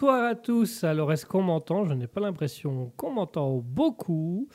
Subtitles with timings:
[0.00, 0.84] bonsoir à tous.
[0.84, 1.84] Alors, est-ce qu'on m'entend?
[1.84, 4.48] Je n'ai pas l'impression qu'on m'entend beaucoup.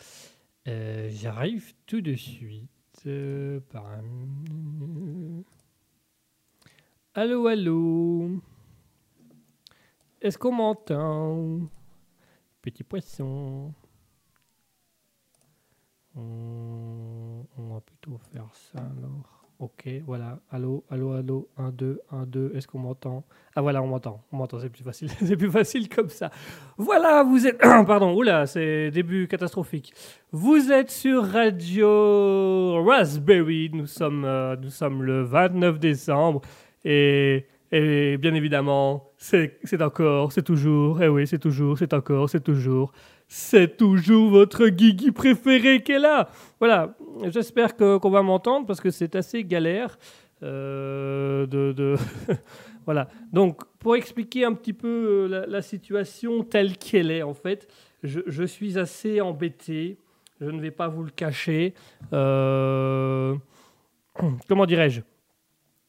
[0.70, 2.70] Euh, J'arrive tout de suite.
[3.08, 3.60] euh,
[7.14, 8.40] Allô, allô?
[10.22, 11.60] Est-ce qu'on m'entend?
[12.62, 13.74] Petit poisson.
[16.16, 19.33] On, on va plutôt faire ça alors.
[19.64, 20.40] Ok, voilà.
[20.52, 21.48] Allô, allô, allô.
[21.58, 22.52] 1, 2, 1, 2.
[22.54, 23.24] Est-ce qu'on m'entend?
[23.56, 24.22] Ah voilà, on m'entend.
[24.34, 25.10] On m'entend, c'est plus facile.
[25.24, 26.32] c'est plus facile comme ça.
[26.76, 27.58] Voilà, vous êtes...
[27.88, 29.94] Pardon, oula, c'est début catastrophique.
[30.34, 33.70] Vous êtes sur Radio Raspberry.
[33.72, 36.42] Nous sommes, euh, nous sommes le 29 décembre.
[36.84, 42.44] Et, et bien évidemment, c'est encore, c'est toujours, eh oui, c'est toujours, c'est encore, c'est
[42.44, 42.92] toujours,
[43.28, 46.30] c'est toujours votre Guigui préféré qui est là.
[46.60, 49.98] Voilà, j'espère qu'on va m'entendre parce que c'est assez galère.
[50.44, 51.96] euh, de,
[52.86, 53.08] voilà.
[53.32, 57.68] Donc, pour expliquer un petit peu euh, la, situation telle qu'elle est, en fait,
[58.04, 59.98] je, je suis assez embêté.
[60.42, 61.74] Je ne vais pas vous le cacher.
[62.12, 63.36] Euh,
[64.48, 65.02] comment dirais-je?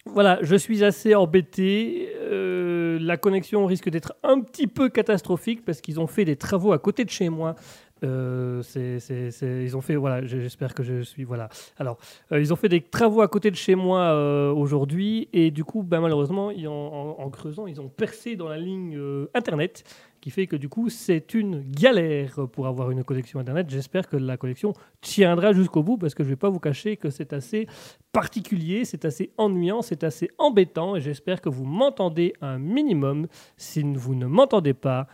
[0.06, 2.10] Voilà, je suis assez embêté.
[2.20, 6.72] Euh, la connexion risque d'être un petit peu catastrophique parce qu'ils ont fait des travaux
[6.72, 7.54] à côté de chez moi.
[8.02, 11.26] Euh, ils ont fait, voilà, j'espère que je suis.
[11.78, 11.96] Alors,
[12.32, 15.82] euh, ils ont fait des travaux à côté de chez moi aujourd'hui et du coup,
[15.82, 19.00] ben, malheureusement, en, creusant, ils ont percé dans la ligne
[19.32, 19.84] internet,
[20.24, 23.68] qui fait que du coup, c'est une galère pour avoir une connexion internet.
[23.68, 24.72] J'espère que la connexion
[25.02, 27.66] tiendra jusqu'au bout parce que je vais pas vous cacher que c'est assez
[28.10, 33.26] particulier, c'est assez ennuyant, c'est assez embêtant et j'espère que vous m'entendez un minimum.
[33.58, 35.08] Si vous ne m'entendez pas,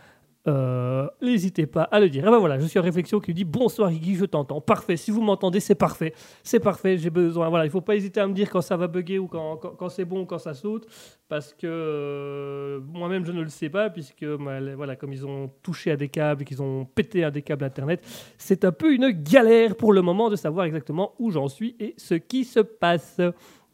[0.47, 2.27] euh, n'hésitez pas à le dire.
[2.27, 4.59] Et ben voilà, je suis en réflexion qui dit bonsoir Iggy, je t'entends.
[4.59, 6.13] Parfait, si vous m'entendez, c'est parfait.
[6.43, 7.49] C'est parfait, j'ai besoin.
[7.49, 9.89] Voilà, il faut pas hésiter à me dire quand ça va bugger ou quand, quand,
[9.89, 10.87] c'est bon ou quand ça saute
[11.29, 15.51] parce que euh, moi-même je ne le sais pas puisque bah, voilà, comme ils ont
[15.61, 18.03] touché à des câbles, qu'ils ont pété à des câbles internet,
[18.37, 21.93] c'est un peu une galère pour le moment de savoir exactement où j'en suis et
[21.97, 23.21] ce qui se passe.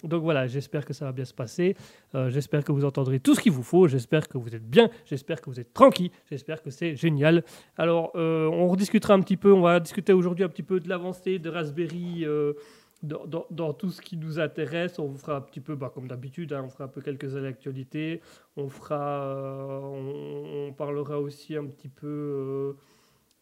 [0.03, 1.75] Donc voilà, j'espère que ça va bien se passer.
[2.13, 3.87] Euh, j'espère que vous entendrez tout ce qu'il vous faut.
[3.87, 4.89] J'espère que vous êtes bien.
[5.05, 6.11] J'espère que vous êtes tranquille.
[6.29, 7.43] J'espère que c'est génial.
[7.77, 9.51] Alors, euh, on rediscutera un petit peu.
[9.51, 12.53] On va discuter aujourd'hui un petit peu de l'avancée de Raspberry euh,
[13.01, 14.99] dans, tout ce qui nous intéresse.
[14.99, 17.35] On vous fera un petit peu, bah, comme d'habitude, hein, on fera un peu quelques
[17.43, 18.21] actualités.
[18.55, 22.75] On fera, on parlera aussi un petit peu.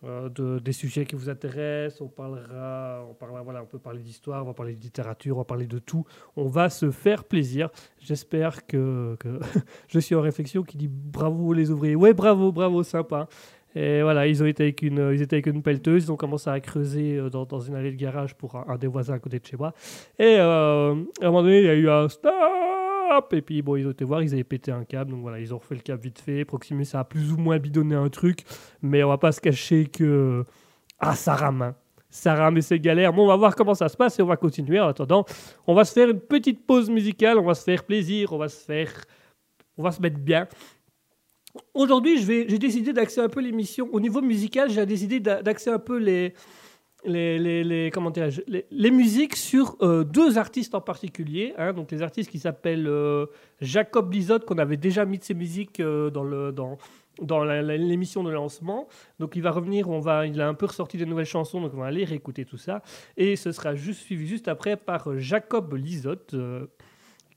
[0.03, 4.01] Euh, de, des sujets qui vous intéressent, on parlera, on parlera, voilà, on peut parler
[4.01, 6.05] d'histoire, on va parler de littérature, on va parler de tout.
[6.35, 7.69] On va se faire plaisir.
[7.99, 9.17] J'espère que,
[9.87, 11.95] je suis en réflexion qui dit bravo les ouvriers.
[11.95, 13.27] Ouais, bravo, bravo, sympa.
[13.73, 16.59] Et voilà, ils ont avec une, ils étaient avec une pelleteuse, ils ont commencé à
[16.59, 19.45] creuser euh, dans, une allée de garage pour un, un des voisins à côté de
[19.45, 19.73] chez moi.
[20.19, 22.33] Et euh, à un moment donné, il y a eu un stop.
[23.31, 25.53] Et puis bon, ils ont été voir, ils avaient pété un câble, donc voilà, ils
[25.53, 26.45] ont refait le câble vite fait.
[26.45, 28.39] Proximus a plus ou moins bidonné un truc,
[28.81, 30.43] mais on va pas se cacher que
[30.99, 31.75] ah ça rame, hein.
[32.09, 33.13] ça rame et c'est galère.
[33.13, 34.79] Bon, on va voir comment ça se passe et on va continuer.
[34.79, 35.25] En attendant,
[35.67, 38.49] on va se faire une petite pause musicale, on va se faire plaisir, on va
[38.49, 38.91] se faire,
[39.77, 40.47] on va se mettre bien.
[41.73, 43.87] Aujourd'hui, j'ai décidé d'axer un peu l'émission.
[43.93, 46.33] Au niveau musical, j'ai décidé d'a- d'axer un peu les,
[47.05, 48.11] les, comment
[48.71, 51.53] les, musiques sur euh, deux artistes en particulier.
[51.57, 51.73] hein.
[51.73, 53.27] donc les artistes qui s'appellent euh,
[53.61, 56.77] Jacob Lizotte, qu'on avait déjà mis de ses musiques euh, dans dans
[57.21, 58.89] dans l'émission de lancement.
[59.19, 61.71] Donc il va revenir, on va, il a un peu ressorti des nouvelles chansons, donc
[61.73, 62.81] on va aller réécouter tout ça.
[63.15, 66.35] Et ce sera juste suivi juste après par Jacob Lizotte.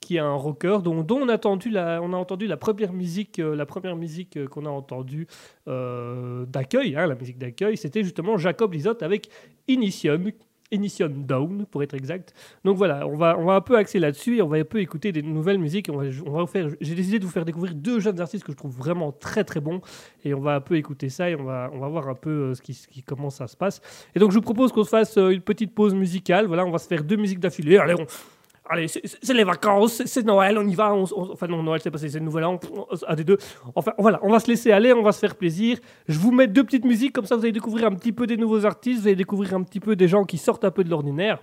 [0.08, 3.40] Qui est un rocker dont, on, a entendu la, on a entendu la première musique,
[3.40, 5.26] euh, la première musique euh, qu'on a entendue
[5.68, 9.28] euh, d'accueil, hein, la musique d'accueil, c'était justement Jacob Lizotte avec
[9.68, 10.30] Initium,
[10.72, 12.32] Initium Down pour être exact.
[12.64, 14.80] Donc voilà, on va, on va un peu axer là-dessus et on va un peu
[14.80, 15.90] écouter des nouvelles musiques.
[15.92, 18.52] On va, on va faire, j'ai décidé de vous faire découvrir deux jeunes artistes que
[18.52, 19.82] je trouve vraiment très très bons
[20.24, 22.54] et on va un peu écouter ça et on va, on va voir un peu
[22.54, 23.82] ce qui, ce qui, comment ça se passe.
[24.14, 26.46] Et donc je vous propose qu'on se fasse une petite pause musicale.
[26.46, 27.76] Voilà, on va se faire deux musiques d'affilée.
[27.76, 28.06] Allez, on,
[28.70, 30.92] Allez, c'est- les vacances, c'est- Noël, on y va.
[30.94, 32.58] enfin, non, Noël, c'est passé, c'est le nouvel an.
[33.06, 33.38] Un des deux.
[33.74, 35.78] Enfin, voilà, on va se laisser aller, on va se faire plaisir.
[36.06, 38.36] Je vous mets deux petites musiques, comme ça, vous allez découvrir un petit peu des
[38.36, 40.90] nouveaux artistes, vous allez découvrir un petit peu des gens qui sortent un peu de
[40.90, 41.38] l'ordinaire.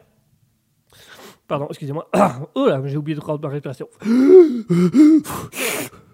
[1.48, 2.08] Pardon, excusez-moi.
[2.56, 3.88] Oh là, j'ai oublié de prendre ma respiration.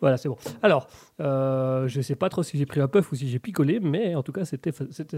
[0.00, 0.36] Voilà, c'est bon.
[0.62, 0.88] Alors,
[1.20, 4.14] euh, je sais pas trop si j'ai pris un puff ou si j'ai picolé, mais
[4.14, 4.70] en tout cas, c'était,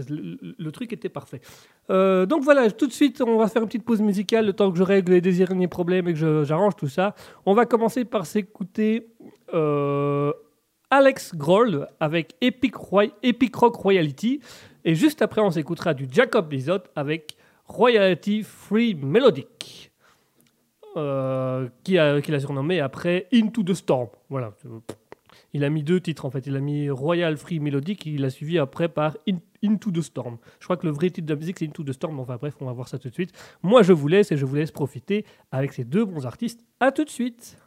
[0.09, 1.41] le, truc était parfait.
[1.89, 4.71] Euh, donc voilà, tout de suite, on va faire une petite pause musicale le temps
[4.71, 7.15] que je règle les derniers problèmes et que j'arrange tout ça.
[7.45, 9.07] On va commencer par s'écouter
[9.53, 10.33] euh,
[10.89, 14.41] Alex Grohl avec Epic, Rock Royalty.
[14.83, 19.80] Et juste après, on s'écoutera du Jacob Lizotte avec Royalty Free Melodic.
[20.97, 24.07] Euh, qui a, qu'il a surnommé après Into the Storm.
[24.29, 24.53] Voilà.
[25.53, 26.47] Il a mis deux titres en fait.
[26.47, 30.01] Il a mis Royal Free Melodic et il a suivi après par In- Into the
[30.01, 30.37] Storm.
[30.59, 32.19] Je crois que le vrai titre de la musique c'est Into the Storm.
[32.19, 33.31] Enfin bref, on va voir ça tout de suite.
[33.61, 36.65] Moi je vous laisse et je vous laisse profiter avec ces deux bons artistes.
[36.79, 37.57] À tout de suite.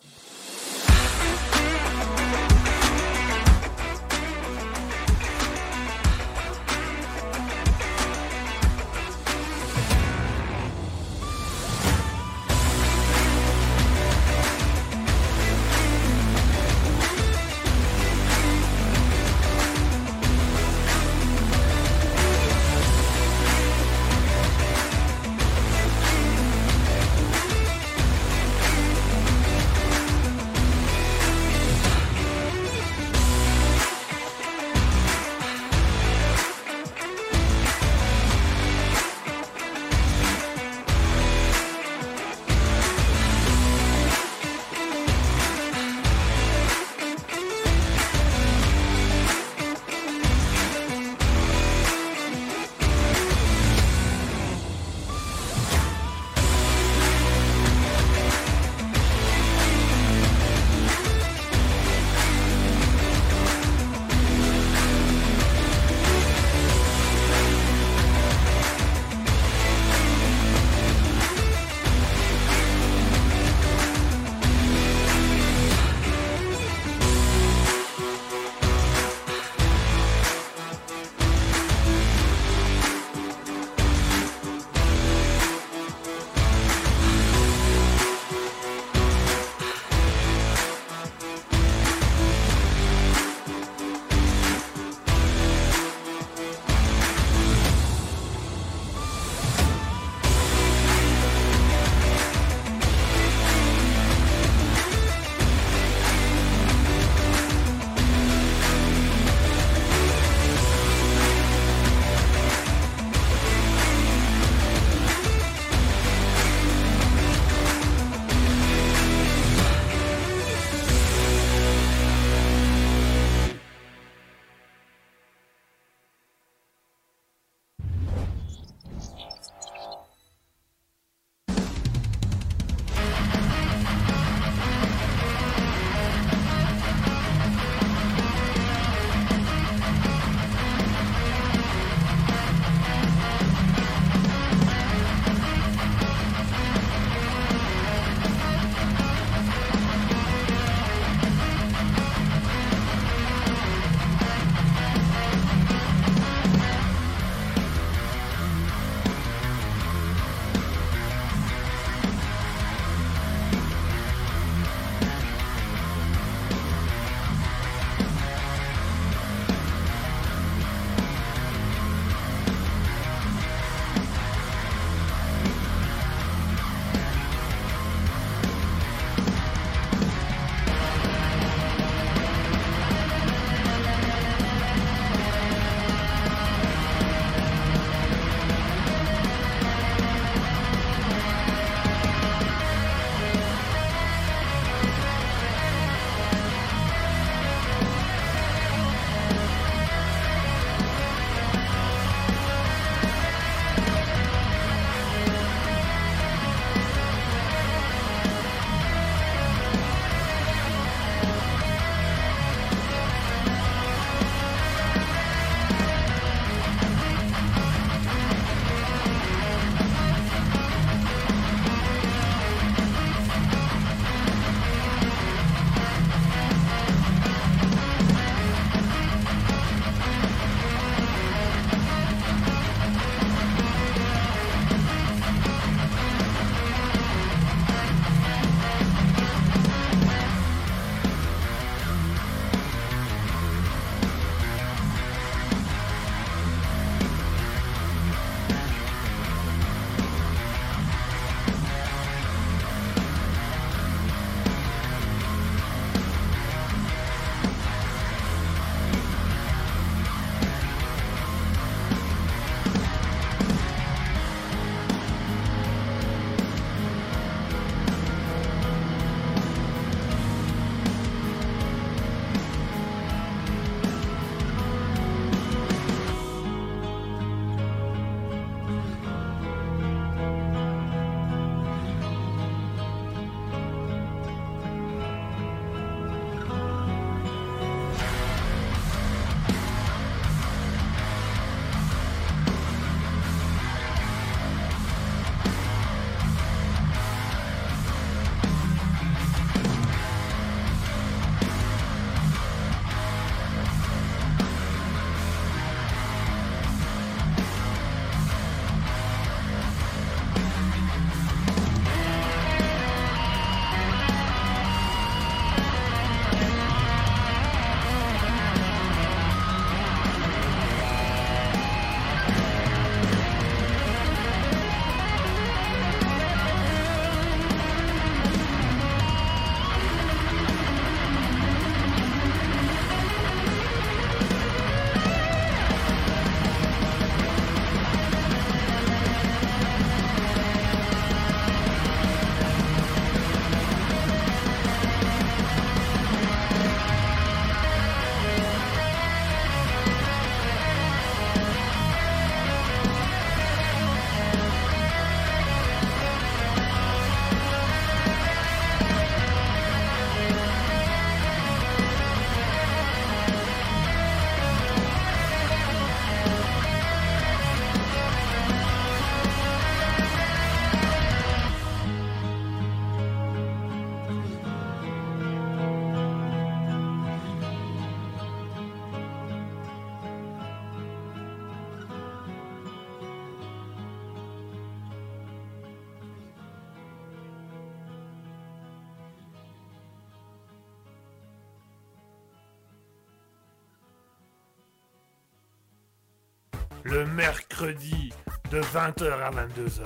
[398.73, 399.83] 20h à 22h.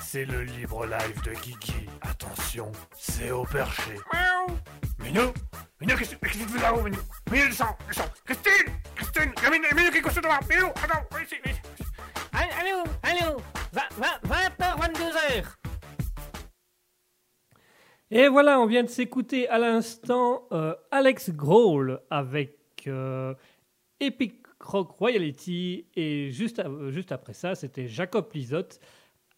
[0.00, 1.88] C'est le libre live de Guigui.
[2.02, 3.94] Attention, c'est au perché.
[4.12, 4.56] Miaou
[5.02, 5.32] Minou
[5.80, 6.98] Minou, qu'est-ce que tu fais là-haut, Minou?
[7.30, 10.66] Minou, descends, descends Christine Christine Il y a Minou, Minou qui est couché devant Minou,
[10.66, 11.62] attends, viens ici, viens ici.
[12.32, 13.40] Allô, allô,
[13.74, 15.44] 20h, 22h.
[18.10, 23.34] Et voilà, on vient de s'écouter à l'instant euh, Alex Grohl avec euh,
[24.00, 24.41] Epic
[24.72, 25.86] Rock Royalty.
[25.94, 28.80] Et juste, juste après ça, c'était Jacob Lizotte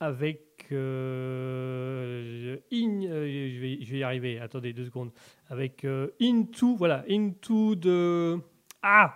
[0.01, 5.11] avec euh, In- euh, je, vais, y arriver, attendez deux secondes.
[5.49, 8.41] Avec euh, Into, voilà, Into the.
[8.83, 9.15] Ah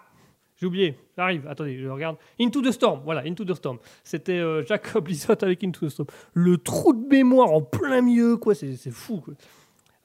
[0.56, 2.16] J'ai oublié, j'arrive, attendez, je regarde.
[2.40, 3.78] Into the Storm, voilà, Into the Storm.
[4.02, 6.08] C'était euh, Jacob Lizotte avec Into the Storm.
[6.34, 9.22] Le trou de mémoire en plein milieu, quoi, c'est fou.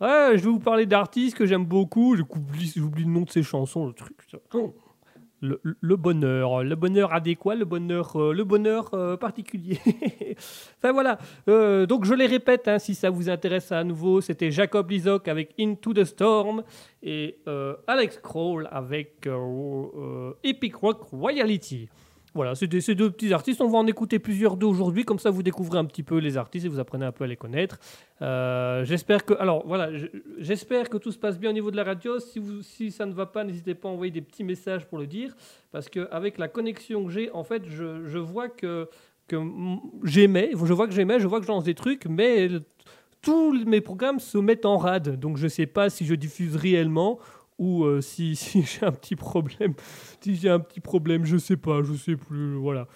[0.01, 2.15] Ouais, je vais vous parler d'artistes que j'aime beaucoup.
[2.15, 4.17] J'oublie j'oublie le nom de ces chansons, le truc.
[4.53, 4.75] Oh.
[5.45, 9.77] Le, bonheur, le bonheur adéquat, le bonheur, euh, le bonheur euh, particulier.
[10.77, 11.17] enfin voilà.
[11.49, 15.27] Euh, donc je les répète, hein, si ça vous intéresse à nouveau, c'était Jacob Lizoc
[15.27, 16.63] avec Into the Storm
[17.01, 17.39] et
[17.87, 19.27] Alex Kroll avec
[20.45, 21.89] Epic Rock Royalty.
[22.35, 23.61] Voilà, c'est ces deux petits artistes.
[23.61, 26.35] On va en écouter plusieurs d'eux aujourd'hui, comme ça vous découvrez un petit peu les
[26.37, 27.77] artistes et vous apprenez un peu à les connaître.
[28.23, 30.07] Euh, j'espère que, alors voilà, je-
[30.39, 32.19] j'espère que tout se passe bien au niveau de la radio.
[32.19, 34.97] Si, vous, si ça ne va pas, n'hésitez pas à envoyer des petits messages pour
[34.97, 35.35] le dire,
[35.71, 38.89] parce que avec la connexion que j'ai, en fait, je, je vois que
[39.27, 39.37] que
[40.03, 42.49] j'aimais, je vois que j'aimais, je vois que des trucs, mais
[43.21, 47.19] tous mes programmes se mettent en rade, donc je sais pas si je diffuse réellement
[47.85, 49.73] euh, si, si j'ai un petit problème.
[50.21, 52.87] Si j'ai un petit problème, je sais pas, je sais plus, voilà.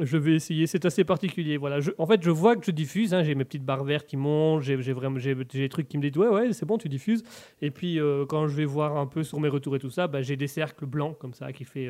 [0.00, 1.56] Je vais essayer, c'est assez particulier.
[1.56, 1.80] Voilà.
[1.80, 4.16] Je- en fait, je vois que je diffuse, hein, j'ai mes petites barres vertes qui
[4.16, 7.22] montent, j'ai vraiment j'ai des trucs qui me disent ouais, ouais, c'est bon, tu diffuses.
[7.62, 10.06] Et puis, euh, quand je vais voir un peu sur mes retours et tout ça,
[10.08, 11.88] bah, j'ai des cercles blancs comme ça qui fait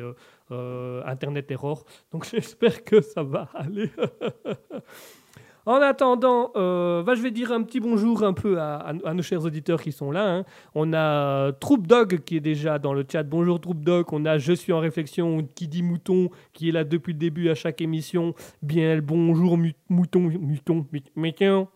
[0.51, 1.85] euh, Internet Error.
[2.11, 3.89] Donc, j'espère que ça va aller.
[5.67, 9.81] En attendant, euh, je vais dire un petit bonjour un peu à, nos chers auditeurs
[9.81, 10.37] qui sont là.
[10.37, 10.45] hein.
[10.75, 13.23] On a Troupe Dog qui est déjà dans le chat.
[13.23, 14.05] Bonjour Troupe Dog.
[14.13, 17.49] On a Je suis en réflexion qui dit mouton qui est là depuis le début
[17.49, 18.33] à chaque émission.
[18.61, 19.57] Bien bonjour
[19.89, 20.85] mouton, mouton,
[21.17, 21.67] mouton.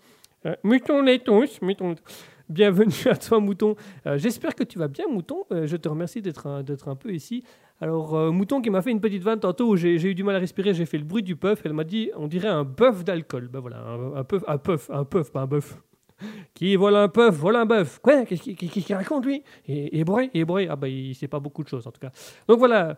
[0.46, 1.96] Euh, mouton les tous, mouton.
[2.52, 3.76] Bienvenue à toi mouton.
[4.06, 5.46] Euh, J'espère que tu vas bien mouton.
[5.54, 7.46] Euh, je te remercie d'être un, un peu ici.
[7.80, 10.36] Alors, euh, Mouton qui m'a fait une petite vanne tantôt où j'ai eu du mal
[10.36, 11.62] à respirer, j'ai fait le bruit du puff.
[11.64, 13.48] Elle m'a dit, on dirait un bœuf d'alcool.
[13.48, 15.82] Ben voilà, un, un puff, un puff, un puff, pas un bœuf.
[16.54, 18.00] Qui voilà un puff, voilà un bœuf.
[18.00, 18.26] Quoi?
[18.26, 19.44] Qu'est-ce qu'il raconte lui?
[19.68, 20.68] Et et bourré, bourré.
[20.70, 22.12] Ah bah il sait pas beaucoup de choses en tout cas.
[22.50, 22.98] Donc voilà.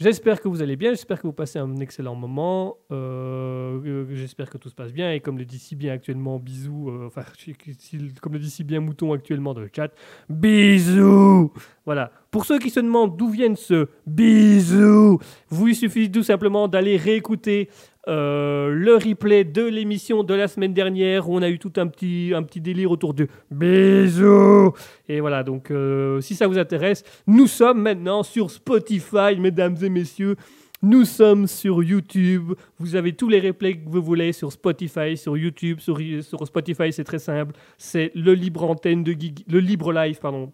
[0.00, 4.48] J'espère que vous allez bien, j'espère que vous passez un excellent moment, euh, euh, j'espère
[4.48, 7.22] que tout se passe bien et comme le dit si bien actuellement, bisous, euh, enfin
[8.22, 9.92] comme le dit si bien Mouton actuellement dans le chat,
[10.30, 11.52] bisous
[11.84, 15.18] Voilà, pour ceux qui se demandent d'où viennent ce bisous,
[15.50, 17.68] vous il suffit tout simplement d'aller réécouter
[18.08, 21.86] euh, le replay de l'émission de la semaine dernière où on a eu tout un
[21.86, 24.72] petit, un petit délire autour de bisous.
[25.08, 29.90] Et voilà, donc euh, si ça vous intéresse, nous sommes maintenant sur Spotify, mesdames et
[29.90, 30.36] messieurs.
[30.82, 32.54] Nous sommes sur YouTube.
[32.78, 36.90] Vous avez tous les replays que vous voulez sur Spotify, sur YouTube, sur, sur Spotify,
[36.90, 37.54] c'est très simple.
[37.76, 40.52] C'est le libre antenne de Guigui, le libre live, pardon.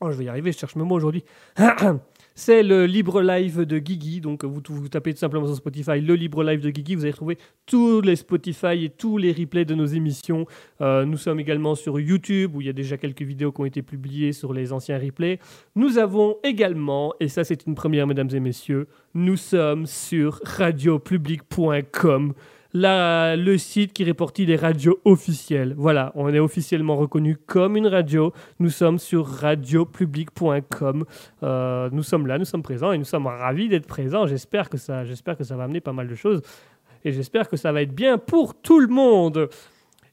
[0.00, 1.24] Oh, je vais y arriver, je cherche mes mots aujourd'hui.
[2.34, 4.20] C'est le libre live de Guigui.
[4.20, 6.94] Donc, vous, tapez tout simplement sur Spotify le libre live de Guigui.
[6.94, 10.46] Vous allez trouver tous les Spotify et tous les replays de nos émissions.
[10.80, 13.66] Euh, nous sommes également sur YouTube où il y a déjà quelques vidéos qui ont
[13.66, 15.38] été publiées sur les anciens replays.
[15.74, 22.34] Nous avons également, et ça c'est une première, mesdames et messieurs, nous sommes sur radiopublic.com.
[22.72, 25.74] Le site qui répartit les radios officielles.
[25.76, 28.32] Voilà, on est officiellement reconnu comme une radio.
[28.60, 31.04] Nous sommes sur radiopublic.com.
[31.42, 34.26] Euh, nous sommes là, nous sommes présents et nous sommes ravis d'être présents.
[34.26, 36.42] J'espère que ça, j'espère que ça va amener pas mal de choses
[37.04, 39.48] et j'espère que ça va être bien pour tout le monde.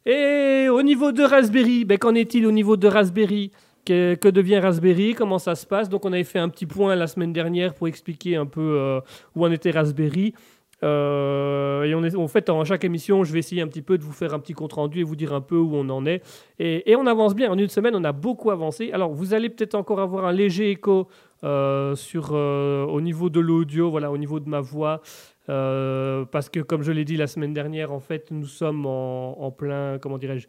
[0.06, 3.52] Et au niveau de Raspberry, ben, qu'en est-il au niveau de Raspberry?
[3.86, 5.13] Que, que devient Raspberry?
[5.13, 5.89] Comment ça se passe?
[5.89, 9.00] Donc on avait fait un petit point la semaine dernière pour expliquer un peu euh,
[9.36, 10.34] où en était Raspberry.
[10.83, 14.11] Euh, et en fait, en chaque émission, je vais essayer un petit peu de vous
[14.11, 16.21] faire un petit compte rendu et vous dire un peu où on en est.
[16.59, 17.51] Et, on avance bien.
[17.51, 18.91] En une semaine, on a beaucoup avancé.
[18.91, 21.07] Alors, vous allez peut-être encore avoir un léger écho
[21.43, 25.01] euh, sur, euh, au niveau de l'audio, voilà, au niveau de ma voix.
[25.47, 29.97] Parce que, comme je l'ai dit la semaine dernière, en fait, nous sommes en plein,
[29.97, 30.47] comment dirais-je,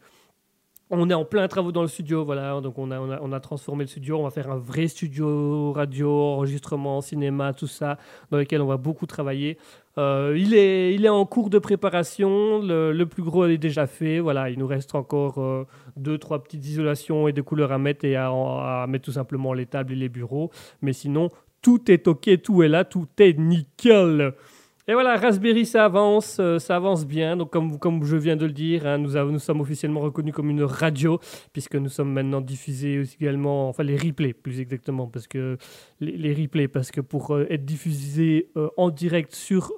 [0.91, 2.61] on est en plein travaux dans le studio, voilà.
[2.61, 4.19] Donc on a, on, a, transformé le studio.
[4.19, 7.99] On va faire un vrai studio radio, enregistrement, cinéma, tout ça,
[8.31, 9.59] dans lequel on va beaucoup travailler.
[9.99, 12.61] Euh, il, est, il est en cours de préparation.
[12.63, 14.19] Le, plus gros est déjà fait.
[14.21, 18.05] Voilà, il nous reste encore euh, deux, trois petites isolations et des couleurs à mettre
[18.05, 20.51] et à mettre tout simplement les tables et les bureaux.
[20.81, 21.29] Mais sinon,
[21.61, 24.33] tout est ok, tout est là, tout est nickel.
[24.91, 27.37] Et voilà, Raspberry, ça avance, euh, ça avance bien.
[27.37, 30.49] Donc, comme, comme je viens de le dire, hein, nous, nous sommes officiellement reconnus comme
[30.49, 31.21] une radio,
[31.53, 35.59] puisque nous sommes maintenant diffusés aussi également, enfin les replays plus exactement, parce que
[36.01, 39.75] les, replays, parce que pour euh, être diffusé euh, en direct sur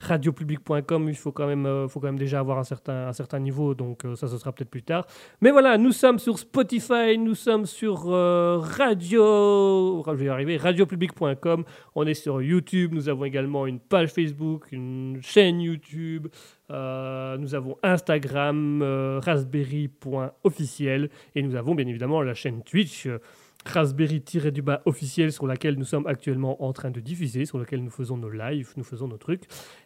[0.00, 3.74] radiopublic.com, il faut quand même, faut quand même déjà avoir un certain, un certain niveau.
[3.74, 5.06] Donc, ça, ce sera peut-être plus tard.
[5.42, 11.64] Mais voilà, nous sommes sur Spotify, nous sommes sur radio, je vais y arriver, radiopublic.com.
[11.94, 14.29] On est sur YouTube, nous avons également une page Facebook,
[14.72, 16.28] une chaîne YouTube,
[16.70, 23.06] euh, nous avons Instagram, euh, raspberry.officiel, et nous avons bien évidemment la chaîne Twitch.
[23.06, 23.18] euh,
[23.66, 28.16] Raspberry-du-bas officiel sur laquelle nous sommes actuellement en train de diffuser, sur laquelle nous faisons
[28.16, 29.42] nos lives, nous faisons nos trucs.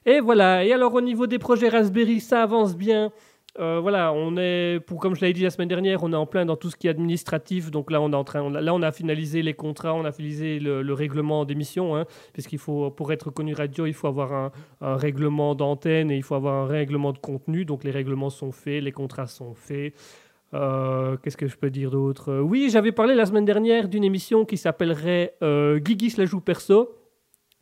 [0.06, 3.10] Et voilà, et alors au niveau des projets Raspberry, ça avance bien.
[3.60, 6.26] Euh, voilà, on est, pour, comme je l'avais dit la semaine dernière, on est en
[6.26, 7.70] plein dans tout ce qui est administratif.
[7.70, 10.58] Donc là, on est en train, là, on a finalisé les contrats, on a finalisé
[10.58, 14.50] le, le règlement d'émission, hein, puisqu'il faut, pour être connu radio, il faut avoir un,
[14.96, 17.64] règlement d'antenne et il faut avoir un règlement de contenu.
[17.64, 19.94] Donc les règlements sont faits, les contrats sont faits.
[20.52, 22.30] Euh, Qu'est-ce que je peux dire d'autre?
[22.30, 26.40] Euh, Oui, j'avais parlé la semaine dernière d'une émission qui s'appellerait euh, Guigui la joue
[26.40, 26.96] perso.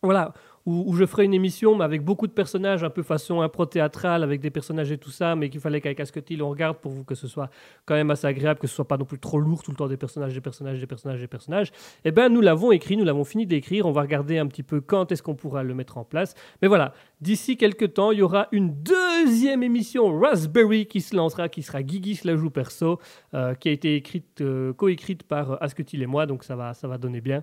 [0.03, 0.33] Voilà,
[0.67, 4.41] où, je ferai une émission, mais avec beaucoup de personnages, un peu façon impro-théâtrale, avec
[4.41, 7.15] des personnages et tout ça, mais qu'il fallait qu'avec Asketil on regarde pour vous que
[7.15, 7.51] ce soit
[7.85, 9.89] quand même assez agréable, que ce soit pas non plus trop lourd tout le temps
[9.89, 11.73] des personnages, des personnages, des personnages, des personnages.
[12.05, 13.87] Eh bien, nous l'avons écrit, nous l'avons fini d'écrire.
[13.87, 16.35] On va regarder un petit peu quand est-ce qu'on pourra le mettre en place.
[16.61, 21.49] Mais voilà, d'ici quelques temps, il y aura une deuxième émission Raspberry qui se lancera,
[21.49, 22.99] qui sera Guigui la joue perso,
[23.35, 26.89] euh, qui a été écrite, euh, co-écrite par Asketil et moi, donc ça va, ça
[26.89, 27.43] va donner bien.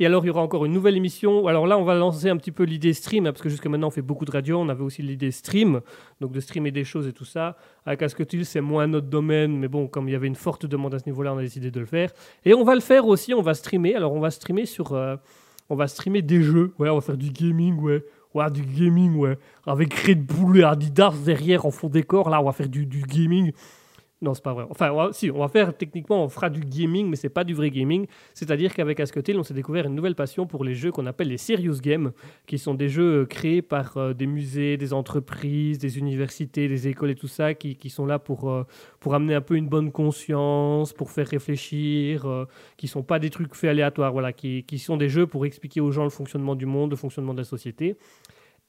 [0.00, 1.48] Et alors, il y aura encore une nouvelle émission.
[1.48, 3.88] Alors là, on va lancer un petit peu l'idée stream, hein, parce que jusque maintenant,
[3.88, 4.58] on fait beaucoup de radio.
[4.58, 5.80] On avait aussi l'idée stream,
[6.20, 7.56] donc de streamer des choses et tout ça.
[7.84, 10.94] Avec Asketil, c'est moins notre domaine, mais bon, comme il y avait une forte demande
[10.94, 12.12] à ce niveau-là, on a décidé de le faire.
[12.44, 13.96] Et on va le faire aussi, on va streamer.
[13.96, 14.92] Alors, on va streamer sur.
[14.92, 15.16] euh,
[15.70, 16.72] on va streamer des jeux.
[16.78, 18.04] Ouais, on va faire du gaming, ouais.
[18.34, 19.36] Ouais, du gaming, ouais.
[19.66, 22.30] Avec Red Bull et Adidas derrière en fond décor.
[22.30, 23.52] Là, on va faire du, du gaming.
[24.20, 24.64] Non, c'est pas vrai.
[24.68, 27.44] Enfin, on va- si, on va faire techniquement, on fera du gaming, mais c'est pas
[27.44, 28.06] du vrai gaming.
[28.34, 31.38] C'est-à-dire qu'avec Asketil, on s'est découvert une nouvelle passion pour les jeux qu'on appelle les
[31.38, 32.10] serious games,
[32.46, 36.88] qui sont des jeux euh, créés par euh, des musées, des entreprises, des universités, des
[36.88, 38.64] écoles et tout ça, qui, sont là pour, euh,
[38.98, 42.44] pour amener un peu une bonne conscience, pour faire réfléchir, euh,
[42.76, 45.80] qui sont pas des trucs faits aléatoires, voilà, qui, qui sont des jeux pour expliquer
[45.80, 47.96] aux gens le fonctionnement du monde, le fonctionnement de la société.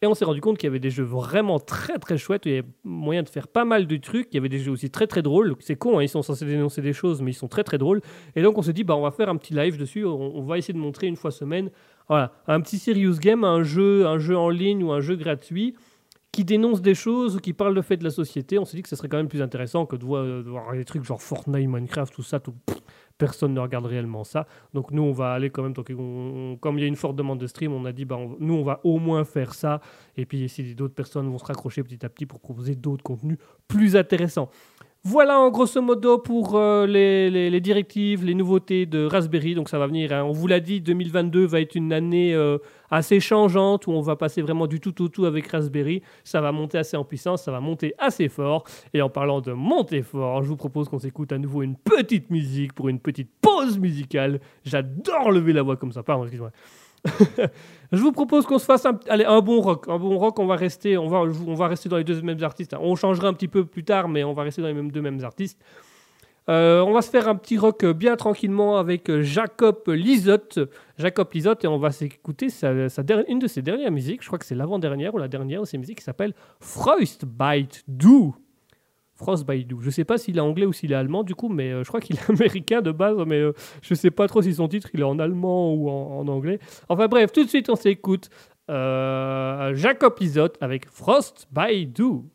[0.02, 2.52] Et on s'est rendu compte qu'il y avait des jeux vraiment très très chouettes, il
[2.52, 4.90] y avait moyen de faire pas mal de trucs, il y avait des jeux aussi
[4.90, 7.50] très très drôles, c'est con, hein, ils sont censés dénoncer des choses, mais ils sont
[7.50, 8.00] très très drôles.
[8.36, 10.58] Et donc on s'est dit, bah, on va faire un petit live dessus, on, va
[10.58, 11.70] essayer de montrer une fois semaine,
[12.08, 15.76] voilà, un petit serious game, un jeu, un jeu en ligne ou un jeu gratuit
[16.32, 18.58] qui dénonce des choses ou qui parle de fait de la société.
[18.58, 20.86] On s'est dit que ce serait quand même plus intéressant que de voir, voir des
[20.86, 22.40] trucs genre Fortnite, Minecraft, tout ça,
[23.19, 24.47] personne ne regarde réellement ça.
[24.73, 27.38] Donc nous, on va aller quand même, qu'on- comme il y a une forte demande
[27.39, 29.79] de stream, on a dit, bah, nous, on va au moins faire ça.
[30.17, 33.38] Et puis, si d'autres personnes vont se raccrocher petit à petit pour proposer d'autres contenus
[33.67, 34.49] plus intéressants.
[35.03, 39.55] Voilà en grosso modo pour euh, les directives, les nouveautés de Raspberry.
[39.55, 40.12] Donc ça va venir.
[40.12, 40.23] hein.
[40.25, 42.58] On vous l'a dit, 2022 va être une année euh,
[42.91, 46.02] assez changeante où on va passer vraiment du tout au tout avec Raspberry.
[46.23, 48.63] Ça va monter assez en puissance, ça va monter assez fort.
[48.93, 52.30] Et en parlant de monter fort, je vous propose qu'on s'écoute à nouveau une petite
[52.30, 54.39] musique pour une petite pause musicale.
[54.63, 56.04] J'adore lever la voix comme ça.
[56.04, 56.52] Pardon, excusez-moi.
[57.91, 59.88] je vous propose qu'on se fasse un, un bon rock.
[59.88, 62.43] Un bon rock, on va rester, on va, on va rester dans les deux mêmes
[62.43, 62.75] artistes.
[62.80, 65.02] On changera un petit peu plus tard, mais on va rester dans les mêmes, deux
[65.02, 65.60] mêmes artistes.
[66.50, 70.60] Euh, on va se faire un petit rock bien tranquillement avec Jacob Lizotte.
[70.98, 72.48] Jacob Lizotte, et on va s'écouter
[73.28, 74.24] une de ses dernières musiques.
[74.24, 78.36] Je crois que c'est l'avant-dernière ou la dernière de ses musiques qui s'appelle Frostbite Do.
[79.14, 79.80] Frostbite Do.
[79.82, 81.84] Je ne sais pas s'il est anglais ou s'il est allemand du coup, mais euh,
[81.84, 84.56] je crois qu'il est américain de base, mais euh, je ne sais pas trop si
[84.56, 86.60] son titre il est en allemand ou en, en anglais.
[86.88, 88.30] Enfin bref, tout de suite on s'écoute
[88.68, 92.26] Jacob Lizotte avec Frostbite Do.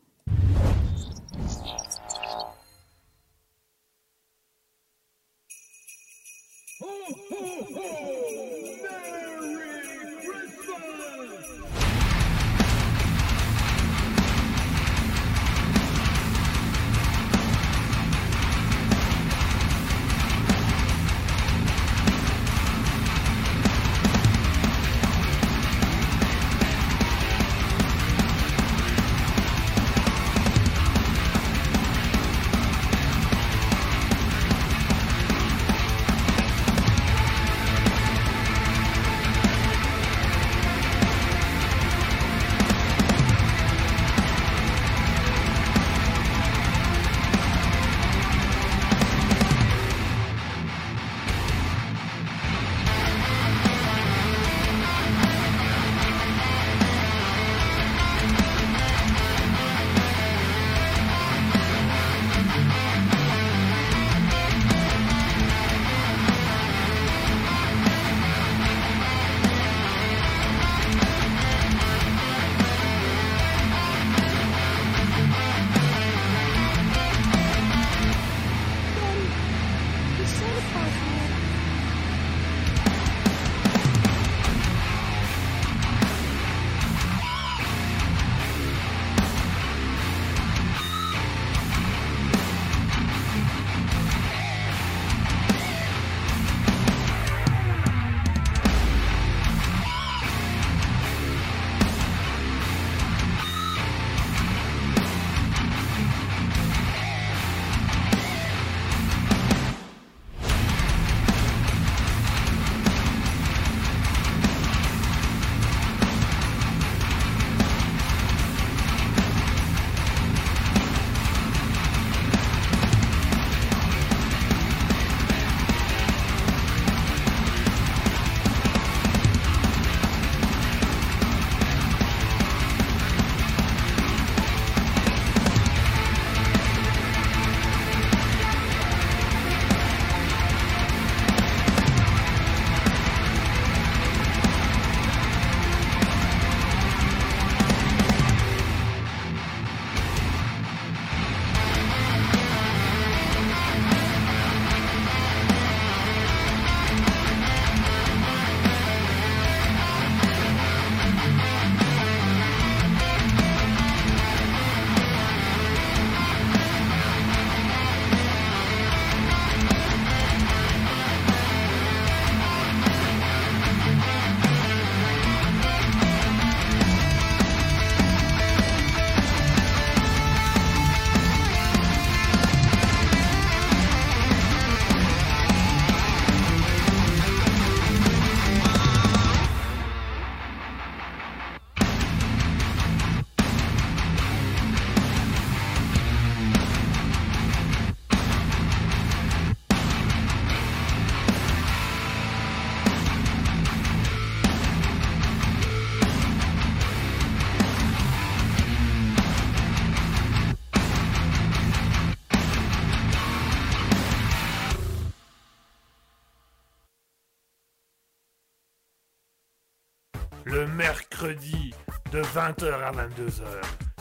[222.35, 223.43] 20h à 22h.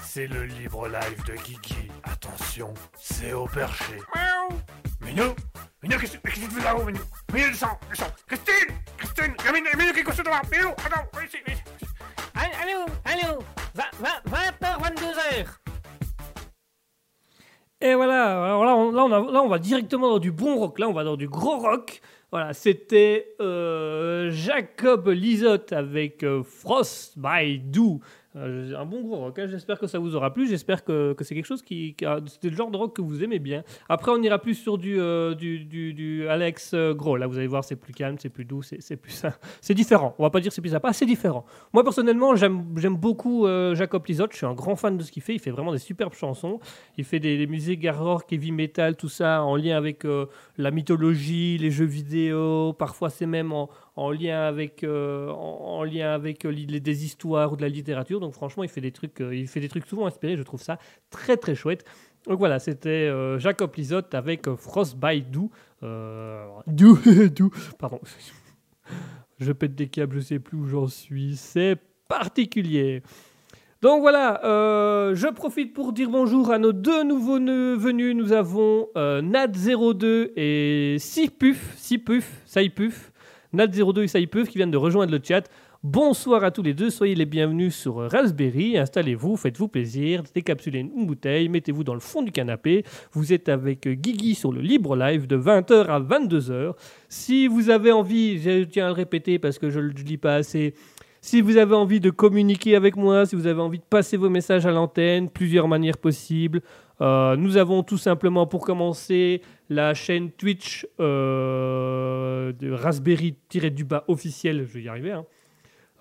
[0.02, 1.88] C'est le libre live de Guigui.
[2.02, 3.94] Attention, c'est au perché.
[4.14, 4.58] Miaou.
[5.02, 5.34] Minou
[5.82, 6.98] Minou, qu'est-ce qu'est-ce que tu fais là-haut, Minou
[7.32, 11.24] Minou, descends, descends Christine Christine Minou, Minou, qu'est-ce que tu fais là Minou, attends, viens
[11.26, 11.62] ici, viens ici.
[12.34, 13.38] Allô, allô,
[13.76, 15.46] 20h, 22h.
[17.80, 20.56] Et voilà, alors là on, là, on a- là, on va directement dans du bon
[20.56, 22.00] rock, là on va dans du gros rock.
[22.30, 28.00] Voilà, c'était euh, Jacob Lizotte avec euh, Frost by Do.
[28.36, 29.46] Euh, un bon gros rock, hein.
[29.46, 32.50] j'espère que ça vous aura plu, j'espère que, que c'est quelque chose qui, qui c'est
[32.50, 33.62] le genre de rock que vous aimez bien.
[33.88, 37.46] Après on ira plus sur du, euh, du, du, Alex euh, Gros, là vous allez
[37.46, 39.38] voir c'est plus calme, c'est plus doux, c'est plus ça.
[39.60, 41.44] C'est différent, on va pas dire c'est plus sympa, c'est différent.
[41.72, 45.34] Moi personnellement j'aime beaucoup Jacob Lizotte, je suis un grand fan de ce qu'il fait,
[45.34, 46.58] il fait vraiment des superbes chansons.
[46.98, 50.04] Il fait des, des musiques hard heavy metal, tout ça en lien avec
[50.58, 52.72] la mythologie, les jeux vidéo.
[52.72, 57.04] Parfois, c'est même en, en lien avec, euh, en, en lien avec euh, les- des
[57.04, 58.20] histoires ou de la littérature.
[58.20, 60.36] Donc, franchement, il fait des trucs, euh, il fait des trucs souvent inspirés.
[60.36, 60.78] Je trouve ça
[61.10, 61.84] très très chouette.
[62.26, 65.50] Donc voilà, c'était Jacob Lizotte avec Frostbite Do.
[65.82, 66.96] Euh, do,
[67.28, 68.00] do, pardon.
[69.38, 71.36] Je pète des câbles, je sais plus où j'en suis.
[71.36, 71.76] C'est
[72.08, 73.02] particulier.
[73.82, 78.16] Donc voilà, euh, je profite pour dire bonjour à nos deux nouveaux venus.
[78.16, 83.12] Nous avons euh, Nat02 et Sipuf, Sipuf, Saipuf,
[83.54, 85.48] Nat02 et Saipuf qui viennent de rejoindre le chat.
[85.82, 88.76] Bonsoir à tous les deux, soyez les bienvenus sur Raspberry.
[88.78, 92.84] Installez-vous, faites-vous plaisir, décapsulez une bouteille, mettez-vous dans le fond du canapé.
[93.12, 96.72] Vous êtes avec Guigui sur le Libre Live de 20h à 22h.
[97.08, 100.16] Si vous avez envie, je tiens à le répéter parce que je ne le dis
[100.16, 100.74] pas assez,
[101.24, 104.28] si vous avez envie de communiquer avec moi, si vous avez envie de passer vos
[104.28, 106.60] messages à l'antenne, plusieurs manières possibles.
[107.00, 114.74] Euh, nous avons tout simplement pour commencer la chaîne Twitch euh, de Raspberry-du-bas officiel, je
[114.74, 115.12] vais y arriver.
[115.12, 115.24] Hein.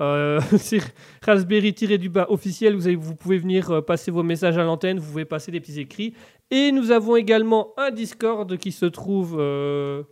[0.02, 0.82] Euh, c'est
[1.22, 5.60] Raspberry-du-bas officiel, vous, pouvez venir euh, passer vos messages à l'antenne, vous pouvez passer des
[5.60, 6.14] petits écrits.
[6.52, 9.38] Et nous avons également un Discord qui se trouve...
[9.40, 10.04] euh,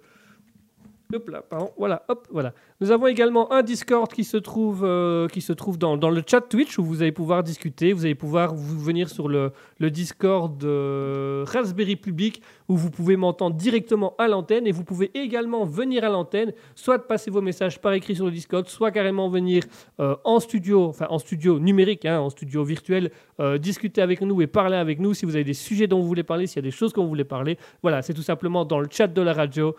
[1.78, 2.54] Voilà, hop, voilà.
[2.80, 6.42] Nous avons également un Discord qui se trouve, euh, qui se trouve dans, le chat
[6.42, 7.94] Twitch où vous allez pouvoir discuter.
[7.94, 13.56] Vous allez pouvoir vous venir sur le, Discord euh, Raspberry Public où vous pouvez m'entendre
[13.56, 17.94] directement à l'antenne et vous pouvez également venir à l'antenne, soit passer vos messages par
[17.94, 19.64] écrit sur le Discord, soit carrément venir
[20.00, 23.12] euh, en studio, en studio numérique, hein, en studio virtuel,
[23.60, 26.22] discuter avec nous et parler avec nous si vous avez des sujets dont vous voulez
[26.22, 27.58] parler, s'il y a des choses vous voulez parler.
[27.82, 29.76] Voilà, c'est tout simplement dans le chat de la radio.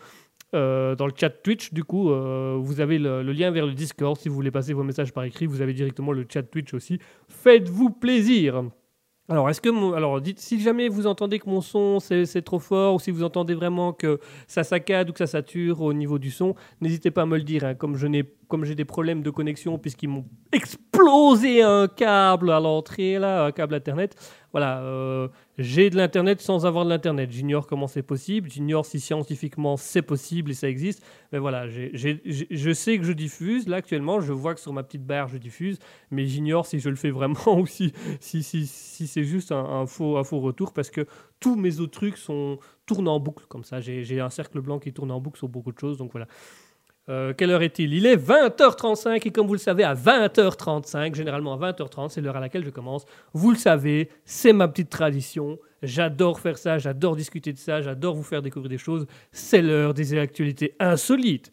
[0.53, 4.17] Euh, dans le chat Twitch, du coup, euh, vous avez le, lien vers le Discord.
[4.17, 6.99] Si vous voulez passer vos messages par écrit, vous avez directement le chat Twitch aussi.
[7.27, 8.63] Faites-vous plaisir.
[9.29, 12.99] Alors, est-ce que alors si jamais vous entendez que mon son c'est trop fort ou
[12.99, 16.55] si vous entendez vraiment que ça saccade ou que ça sature au niveau du son,
[16.81, 17.63] n'hésitez pas à me le dire.
[17.63, 17.73] hein.
[17.73, 22.59] Comme je n'ai comme j'ai des problèmes de connexion puisqu'ils m'ont explosé un câble à
[22.59, 24.13] l'entrée là, un câble internet.
[24.53, 27.31] Voilà, euh, j'ai de l'internet sans avoir de l'internet.
[27.31, 28.51] J'ignore comment c'est possible.
[28.51, 31.03] J'ignore si scientifiquement c'est possible et ça existe.
[31.31, 33.67] Mais voilà, je sais que je diffuse.
[33.67, 35.79] Là actuellement, je vois que sur ma petite barre je diffuse,
[36.11, 40.17] mais j'ignore si je le fais vraiment ou si si, si, c'est juste un, faux,
[40.17, 41.07] un faux retour parce que
[41.39, 43.81] tous mes autres trucs sont tournent en boucle comme ça.
[43.81, 45.97] J'ai un cercle blanc qui tourne en boucle sur beaucoup de choses.
[45.97, 46.27] Donc voilà.
[47.09, 47.93] Euh, quelle heure est-il?
[47.93, 52.37] Il est 20h35 et comme vous le savez, à 20h35, généralement à 20h30, c'est l'heure
[52.37, 53.05] à laquelle je commence.
[53.33, 55.59] Vous le savez, c'est ma petite tradition.
[55.81, 59.05] J'adore faire ça, j'adore discuter de ça, j'adore vous faire découvrir des choses.
[59.33, 61.51] C'est l'heure des actualités insolites.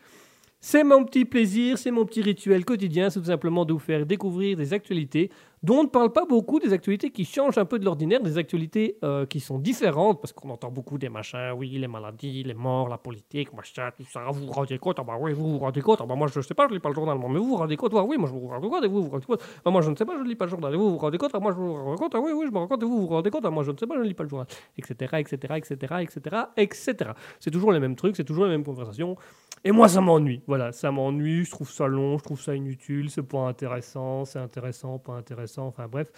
[0.60, 4.04] C'est mon petit plaisir, c'est mon petit rituel quotidien, c'est tout simplement de vous faire
[4.04, 5.30] découvrir des actualités
[5.62, 8.38] dont on ne parle pas beaucoup, des actualités qui changent un peu de l'ordinaire, des
[8.38, 12.54] actualités euh, qui sont différentes, parce qu'on entend beaucoup des machins, oui, les maladies, les
[12.54, 15.58] morts, la politique, machin, tout ça, vous vous rendez compte, ah bah oui, vous vous
[15.58, 17.48] rendez compte, ah bah moi je sais pas, je lis pas le journal, mais vous
[17.48, 19.42] vous rendez compte, ah oui, moi je me rends compte, et vous vous rendez compte,
[19.64, 20.98] ah moi je ne sais pas, je ne lis pas le journal, et vous vous
[20.98, 22.82] rendez compte, ah moi je me rends compte, ah oui, oui, je me rends compte,
[22.82, 24.22] et vous vous rendez compte, ah moi je ne sais pas, je ne lis pas
[24.22, 24.46] le journal,
[24.78, 27.10] etc., etc., etc., etc., etc.
[27.38, 29.16] C'est toujours les mêmes trucs, c'est toujours les mêmes conversations,
[29.62, 30.42] et moi, ça m'ennuie.
[30.46, 31.44] Voilà, ça m'ennuie.
[31.44, 33.10] Je trouve ça long, je trouve ça inutile.
[33.10, 35.49] C'est pas intéressant, c'est intéressant, pas intéressant.
[35.58, 36.08] Enfin bref.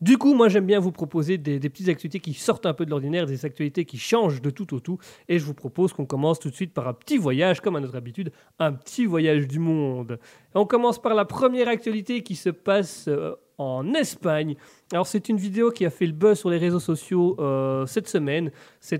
[0.00, 2.90] Du coup, moi, j'aime bien vous proposer des, petites actualités qui sortent un peu de
[2.90, 4.98] l'ordinaire, des actualités qui changent de tout au tout.
[5.28, 7.80] Et je vous propose qu'on commence tout de suite par un petit voyage, comme à
[7.80, 10.20] notre habitude, un petit voyage du monde.
[10.54, 14.54] Et on commence par la première actualité qui se passe euh, en Espagne.
[14.92, 18.06] Alors, c'est une vidéo qui a fait le buzz sur les réseaux sociaux euh, cette
[18.06, 18.52] semaine.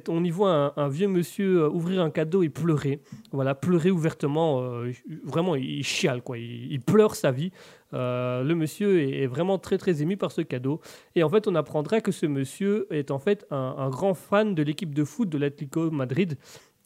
[0.08, 2.98] On y voit un, vieux monsieur euh, ouvrir un cadeau et pleurer.
[3.30, 4.82] Voilà, pleurer ouvertement.
[5.22, 6.38] vraiment, il, chiale, quoi.
[6.38, 7.52] Il pleure sa vie.
[7.94, 10.80] Euh, le monsieur est, vraiment très très ému par ce cadeau.
[11.14, 14.62] Et en fait, on apprendra que ce monsieur est en fait un, grand fan de
[14.62, 16.38] l'équipe de foot de l'Atlético Madrid.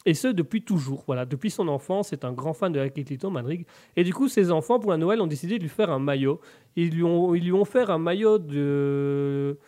[0.05, 1.05] Et ce, depuis toujours.
[1.07, 3.65] Voilà, depuis son enfance, c'est un grand fan de l'Atlético Madrid.
[3.97, 6.41] Et du coup, ses enfants, pour la Noël, ont décidé de lui faire un maillot.
[6.75, 9.59] Ils lui ont, ils lui ont fait un maillot de,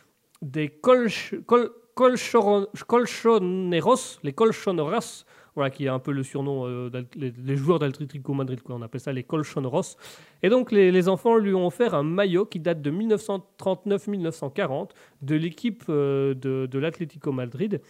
[0.42, 1.08] des col,
[1.94, 2.68] colchoneros,
[4.22, 5.24] les colchoneros,
[5.54, 8.74] voilà, qui est un peu le surnom euh, les, joueurs d'Atlético Madrid, quoi.
[8.74, 9.96] on appelle ça les colchoneros.
[10.42, 14.90] Et donc, les, les enfants lui ont offert un maillot qui date de 1939-1940
[15.22, 17.80] de l'équipe euh, de, de l'Atlético Madrid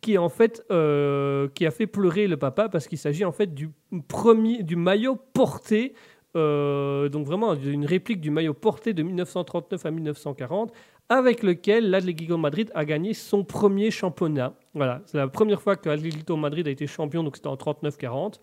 [0.00, 3.54] qui en fait euh, qui a fait pleurer le papa parce qu'il s'agit en fait
[3.54, 3.70] du
[4.06, 5.94] premier du maillot porté
[6.36, 10.72] euh, donc vraiment une réplique du maillot porté de 1939 à 1940
[11.08, 14.54] avec lequel l'Atlético Madrid a gagné son premier championnat.
[14.74, 18.40] Voilà, c'est la première fois que l'Atlético Madrid a été champion donc c'était en 39-40.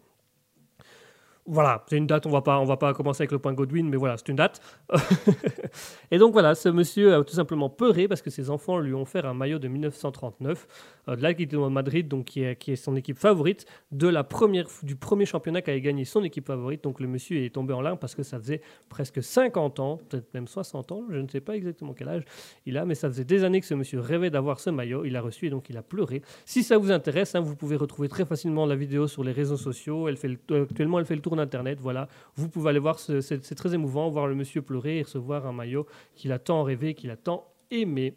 [1.48, 3.98] Voilà, c'est une date, on va pas, va pas commencer avec le point Godwin, mais
[3.98, 4.60] voilà, c'est une date.
[6.12, 9.04] et donc voilà, ce monsieur a tout simplement peuré parce que ses enfants lui ont
[9.04, 10.68] offert un maillot de 1939
[11.08, 14.66] euh, de l'Atlético Madrid, donc qui est, qui est son équipe favorite, de la première,
[14.82, 16.84] du premier championnat qu'avait gagné son équipe favorite.
[16.84, 20.34] Donc le monsieur est tombé en larmes parce que ça faisait presque 50 ans, peut-être
[20.34, 22.24] même 60 ans, je ne sais pas exactement quel âge
[22.66, 25.06] il a, mais ça faisait des années que ce monsieur rêvait d'avoir ce maillot.
[25.06, 26.24] Il l'a reçu et donc il a pleuré.
[26.46, 29.58] Si ça vous intéresse, hein, vous pouvez retrouver très facilement la vidéo sur les réseaux
[29.58, 30.08] sociaux.
[30.08, 31.79] Elle fait le- actuellement, elle fait le tour d'internet.
[31.81, 35.45] Voilà, vous pouvez aller voir, ce- c'est très émouvant, voir le monsieur pleurer et recevoir
[35.47, 38.13] un maillot qu'il a tant rêvé, qu'il a tant aimé.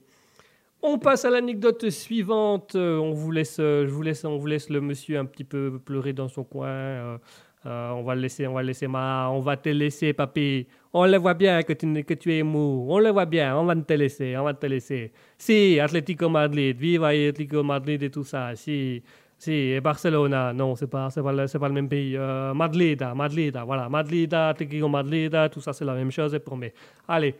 [0.83, 2.75] On passe à l'anecdote suivante.
[2.77, 5.43] Euh, on vous laisse, euh, je vous laisse, on vous laisse le monsieur un petit
[5.45, 6.69] peu pleurer dans son coin.
[6.69, 7.19] Euh,
[7.67, 10.69] on va le laisser, on va le laisser, ma, on va te laisser, papy.
[10.93, 12.87] On le voit bien que tu, n'es- que tu es mou.
[12.89, 13.57] On le voit bien.
[13.59, 15.11] On va te laisser, on va te laisser.
[15.37, 18.55] Si, Atlético Madrid, viva Atlético Madrid et tout ça.
[18.55, 19.03] Si,
[19.39, 20.53] si, et Barcelona.
[20.53, 22.17] Non, c'est pas, c'est pas, c'est pas le même pays.
[22.17, 26.75] Euh, Madlida, Madlida, voilà, Madlida, Atlético Madrid, tout ça, c'est la même chose, je promets.
[27.07, 27.37] Allez,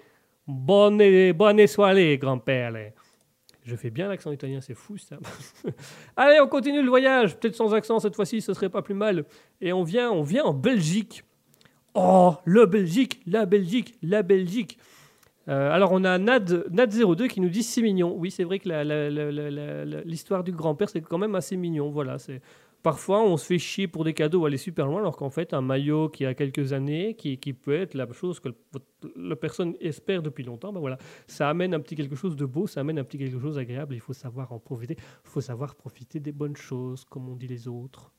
[0.47, 2.73] bonne, bonne soirée, grand-père.
[3.65, 5.17] Je fais bien l'accent italien, c'est fou ça.
[6.17, 9.25] Allez, on continue le voyage, peut-être sans accent cette fois-ci, ce serait pas plus mal.
[9.61, 11.25] Et on vient, on vient en Belgique.
[11.95, 14.79] Oh, le Belgique, la Belgique, la Belgique.
[15.49, 18.15] Euh, alors on a Nad, Nad02 qui nous dit c'est mignon.
[18.17, 18.69] Oui, c'est vrai que
[20.05, 21.91] l'histoire du grand-père c'est quand même assez mignon.
[21.91, 22.43] Voilà, c'est
[22.83, 25.63] parfois on se fait chier pour des cadeaux, aller super loin, alors qu'en fait un
[25.63, 28.51] maillot qui a quelques années, qui, peut être la chose que
[29.17, 32.67] la personne espère depuis longtemps, ben voilà, ça amène un petit quelque chose de beau,
[32.67, 33.95] ça amène un petit quelque chose d'agréable.
[33.95, 34.97] Il faut savoir en profiter.
[34.99, 38.13] Il faut savoir profiter des bonnes choses, comme on dit les autres.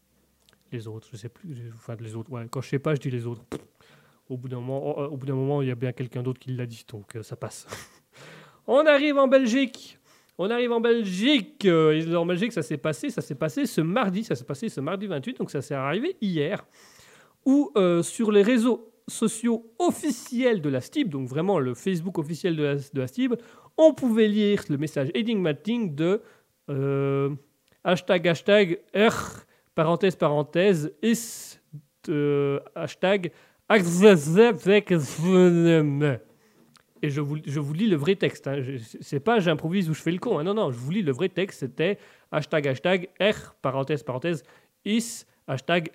[0.71, 1.71] Les autres, je sais plus.
[1.73, 2.29] Enfin, les autres.
[2.51, 3.43] Quand je sais pas, je dis les autres.
[4.29, 7.23] Au bout d'un moment, il y a bien quelqu'un d'autre qui l'a dit, donc euh,
[7.23, 7.67] ça passe.
[8.67, 9.99] on arrive en Belgique.
[10.41, 11.65] On arrive en Belgique.
[11.65, 14.79] Euh, en Belgique, ça s'est passé, ça s'est passé ce mardi, ça s'est passé ce
[14.79, 16.65] mardi 28, donc ça s'est arrivé hier,
[17.45, 22.55] où euh, sur les réseaux sociaux officiels de la STIB, donc vraiment le Facebook officiel
[22.55, 23.33] de la, de STIB,
[23.75, 26.21] on pouvait lire le message énigmatique de
[26.69, 27.31] euh,
[27.83, 29.43] hashtag hashtag R
[29.75, 30.93] parenthèse parenthèse
[32.75, 33.33] hashtag
[37.01, 38.47] et je vous, je vous lis le vrai texte.
[38.47, 38.61] Hein.
[39.01, 40.39] C'est pas j'improvise ou je fais le con.
[40.39, 40.43] hein.
[40.43, 41.61] Non, non, je vous lis le vrai texte.
[41.61, 41.97] C'était
[42.31, 44.43] hashtag hashtag R parenthèse parenthèse
[44.85, 45.91] is hashtag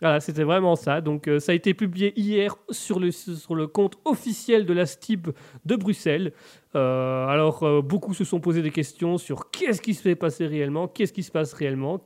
[0.00, 1.00] voilà, c'était vraiment ça.
[1.00, 4.86] Donc, euh, ça a été publié hier sur le, sur le compte officiel de la
[4.86, 5.28] STIB
[5.64, 6.32] de Bruxelles.
[6.74, 10.46] Euh, alors, euh, beaucoup se sont posé des questions sur qu'est-ce qui se fait passer
[10.46, 11.98] réellement, qu'est-ce qui se passe réellement,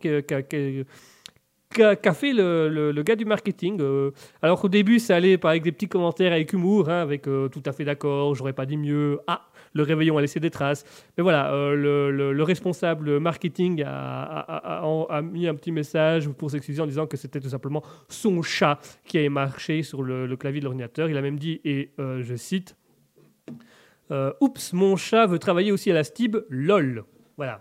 [1.74, 3.78] qu'a fait le, gars du marketing.
[3.80, 4.10] euh.
[4.42, 7.62] alors qu'au début, ça allait avec des petits commentaires avec humour, hein, avec euh, tout
[7.66, 9.20] à fait d'accord, j'aurais pas dit mieux.
[9.26, 10.84] Ah, le réveillon a laissé des traces.
[11.16, 16.80] Mais voilà, euh, le, le- le responsable marketing a, mis un petit message pour s'excuser
[16.80, 20.64] en disant que c'était tout simplement son chat qui avait marché sur le, clavier de
[20.64, 21.08] l'ordinateur.
[21.10, 22.76] Il a même dit, et je cite,
[24.40, 27.04] Oups, mon chat veut travailler aussi à la STIB, lol.
[27.36, 27.60] Voilà.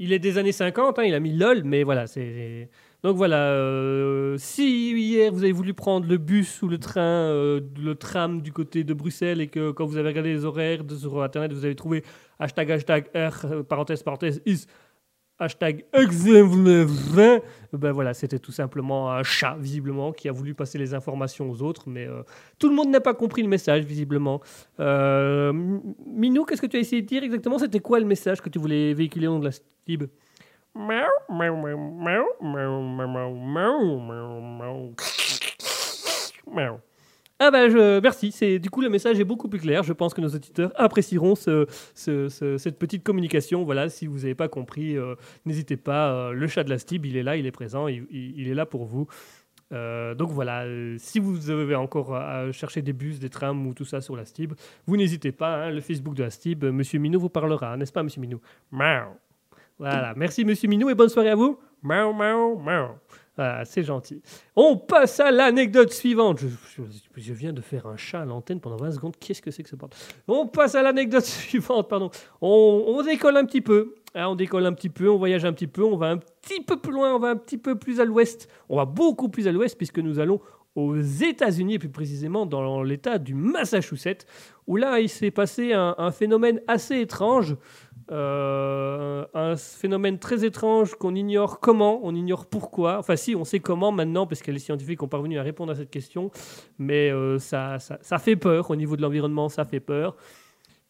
[0.00, 2.68] Il est des années 50, hein, il a mis lol, mais voilà, c'est.
[3.04, 7.60] Donc voilà, euh, si hier vous avez voulu prendre le bus ou le train, euh,
[7.80, 11.22] le tram du côté de Bruxelles et que quand vous avez regardé les horaires sur
[11.22, 12.02] Internet, vous avez trouvé
[12.40, 14.66] hashtag hashtag R, euh, parenthèse, parenthèse, is,
[15.38, 17.40] hashtag exemple 20,
[17.72, 21.62] ben voilà, c'était tout simplement un chat, visiblement, qui a voulu passer les informations aux
[21.62, 22.08] autres, mais
[22.58, 24.40] tout le monde n'a pas compris le message, visiblement.
[24.80, 27.60] Minou, qu'est-ce que tu as essayé de dire exactement?
[27.60, 30.06] C'était quoi le message que tu voulais véhiculer au nom de la STIB?
[37.40, 40.12] Ah bah je, merci, c'est, du coup le message est beaucoup plus clair, je pense
[40.12, 44.48] que nos auditeurs apprécieront ce, ce- ce- cette petite communication, voilà, si vous n'avez pas
[44.48, 45.14] compris, euh,
[45.46, 48.06] n'hésitez pas, euh, le chat de la STIB, il est là, il est présent, il,
[48.10, 49.06] il- il est là pour vous.
[49.72, 50.64] Euh, donc voilà,
[50.96, 54.24] si vous avez encore à chercher des bus, des trams ou tout ça sur la
[54.24, 54.54] STIB,
[54.86, 58.02] vous n'hésitez pas, hein, le Facebook de la STIB, Monsieur Minou vous parlera, n'est-ce pas
[58.02, 58.40] Monsieur Minou?
[58.72, 59.12] Miaou.
[59.78, 61.58] Voilà, merci Monsieur Minou et bonne soirée à vous.
[63.64, 64.20] C'est gentil.
[64.56, 66.40] On passe à l'anecdote suivante.
[67.16, 69.14] Je, viens de faire un chat à l'antenne pendant 20 secondes.
[69.20, 69.96] Qu'est-ce que c'est que ce bordel?
[70.26, 72.10] On passe à l'anecdote suivante, pardon.
[72.40, 73.94] On, décolle un petit peu.
[74.16, 76.62] Hein, on décolle un petit peu, on voyage un petit peu, on va un petit
[76.64, 78.48] peu plus loin, on va un petit peu plus à l'ouest.
[78.68, 80.40] On va beaucoup plus à l'ouest puisque nous allons
[80.74, 84.26] aux États-Unis et plus précisément dans l'État du Massachusetts,
[84.66, 87.56] où là il s'est passé un phénomène assez étrange,
[88.10, 92.98] euh, un phénomène très étrange qu'on ignore comment, on ignore pourquoi.
[92.98, 95.74] Enfin si, on sait comment maintenant parce que les scientifiques ont parvenu à répondre à
[95.74, 96.30] cette question,
[96.78, 100.16] mais euh, ça, ça, fait peur au niveau de l'environnement, ça fait peur.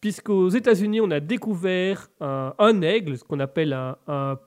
[0.00, 4.38] Puisqu'aux États-Unis, on a découvert un, aigle, ce qu'on appelle un, un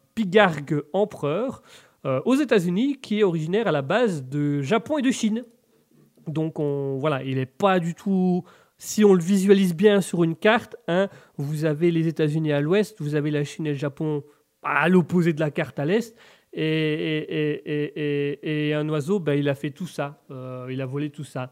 [0.94, 1.62] empereur,
[2.06, 5.44] euh, aux États-Unis, qui est originaire à la base de Japon et de Chine.
[6.28, 8.44] Donc on, voilà, il n'est pas du tout.
[8.84, 11.08] Si on le visualise bien sur une carte, hein,
[11.38, 14.24] vous avez les États-Unis à l'ouest, vous avez la Chine et le Japon
[14.64, 16.16] à l'opposé de la carte à l'est.
[16.52, 17.14] Et,
[18.76, 20.24] un oiseau, ben, il a fait tout ça.
[20.32, 21.52] Euh, il a volé tout ça.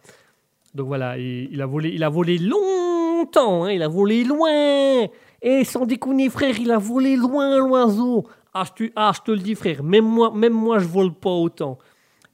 [0.73, 5.05] Donc voilà, il, il a volé, il a volé longtemps, hein, il a volé loin.
[5.43, 8.25] Et sans déconner, frère, il a volé loin l'oiseau.
[8.55, 11.13] Ah, je te, ah, je te le dis, frère, même moi, même moi, je vole
[11.13, 11.77] pas autant.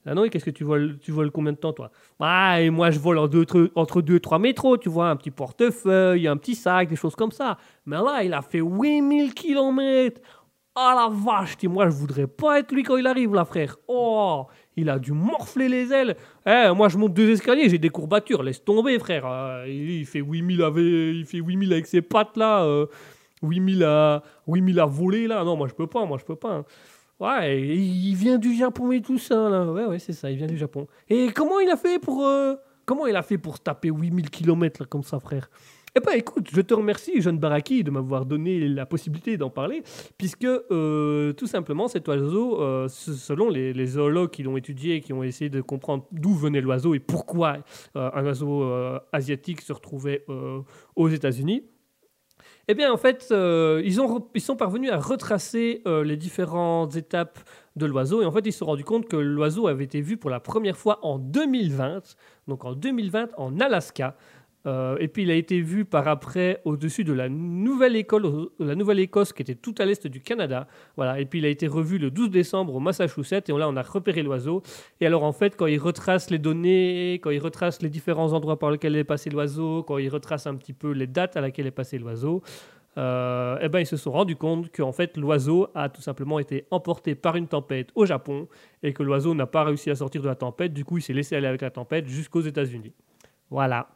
[0.08, 1.90] Ah non, et qu'est-ce que tu voles Tu voles combien de temps, toi?
[2.20, 5.10] Ah, et moi, je vole en deux, tre- entre 2 et 3 métros, tu vois,
[5.10, 7.58] un petit portefeuille, un petit sac, des choses comme ça.
[7.86, 10.22] Mais là, il a fait 8000 km.
[10.78, 13.78] Ah la vache, dis, moi, je voudrais pas être lui quand il arrive, là, frère.
[13.88, 14.46] Oh,
[14.76, 16.16] il a dû morfler les ailes.
[16.46, 18.44] Eh, moi, je monte deux escaliers, j'ai des courbatures.
[18.44, 19.26] Laisse tomber, frère.
[19.26, 22.64] Euh, il fait 8000 avec, il fait 8000 avec ses pattes, là.
[22.64, 22.86] euh,
[23.42, 25.44] 8000 à, 8000 à voler, là.
[25.46, 26.52] Non, moi, je peux pas, moi, je peux pas.
[26.54, 26.66] hein.
[27.20, 29.72] Ouais, il vient du Japon et tout ça, là.
[29.72, 30.88] Ouais, ouais, c'est ça, il vient du Japon.
[31.08, 32.56] Et comment il a fait pour, euh,
[32.86, 35.50] comment il a fait pour taper 8000 km, là, comme ça, frère?
[35.98, 39.82] Eh ben écoute, je te remercie, jeune Baraki, de m'avoir donné la possibilité d'en parler,
[40.18, 45.14] puisque euh, tout simplement cet oiseau, euh, selon les, les zoologues qui l'ont étudié, qui
[45.14, 47.60] ont essayé de comprendre d'où venait l'oiseau et pourquoi
[47.96, 48.70] un oiseau
[49.14, 50.26] asiatique se retrouvait
[50.98, 51.64] aux États-Unis,
[52.68, 53.94] eh bien en fait, euh, ils,
[54.42, 57.40] sont parvenus à retracer euh, les différentes étapes
[57.76, 60.18] de l'oiseau, et en fait ils se sont rendus compte que l'oiseau avait été vu
[60.18, 62.16] pour la première fois en 2020,
[62.48, 64.16] donc en 2020 en Alaska.
[64.66, 69.32] Euh, et puis il a été vu par après au-dessus de la Nouvelle-Écosse, la Nouvelle-Écosse
[69.34, 70.68] qui était tout à l'est du Canada.
[70.96, 71.20] Voilà.
[71.20, 73.50] Et puis il a été revu le 12 décembre au Massachusetts.
[73.50, 74.64] Et là, on a repéré l'oiseau.
[75.02, 78.60] Et alors, en fait, quand il retrace les données, quand il retrace les différents endroits
[78.60, 81.68] par lesquels est passé l'oiseau, quand il retrace un petit peu les dates à laquelle
[81.68, 82.42] est passé l'oiseau,
[82.98, 86.66] euh, eh ben, ils se sont rendus compte qu'en fait, l'oiseau a tout simplement été
[86.72, 88.48] emporté par une tempête au Japon
[88.84, 90.74] et que l'oiseau n'a pas réussi à sortir de la tempête.
[90.74, 92.94] Du coup, il s'est laissé aller avec la tempête jusqu'aux États-Unis.
[93.50, 93.90] Voilà.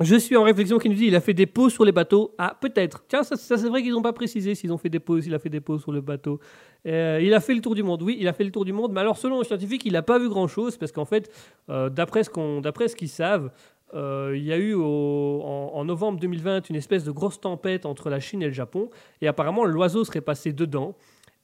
[0.00, 2.34] Je suis en réflexion qui nous dit il a fait des pauses sur les bateaux.
[2.38, 3.04] Ah, peut-être.
[3.08, 5.38] Tiens, ça, c'est vrai qu'ils n'ont pas précisé s'ils ont fait des pauses, s'il a
[5.40, 6.38] fait des pauses sur le bateau.
[6.86, 8.02] Euh, il a fait le tour du monde.
[8.02, 8.92] Oui, il a fait le tour du monde.
[8.92, 11.30] Mais alors, selon les scientifiques, il n'a pas vu grand-chose parce qu'en fait,
[11.68, 13.50] euh, d'après ce, qu'ils savent,
[13.94, 18.20] euh, il y a eu en novembre 2020 une espèce de grosse tempête entre la
[18.20, 18.90] Chine et le Japon.
[19.20, 20.94] Et apparemment, l'oiseau serait passé dedans.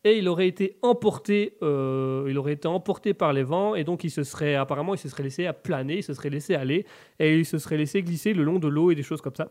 [0.07, 4.05] Et il aurait été emporté, euh, il aurait été emporté par les vents et donc
[4.05, 6.85] il se serait apparemment il se serait laissé à planer, il se serait laissé aller
[7.19, 9.49] et il se serait laissé glisser le long de l'eau et des choses comme ça.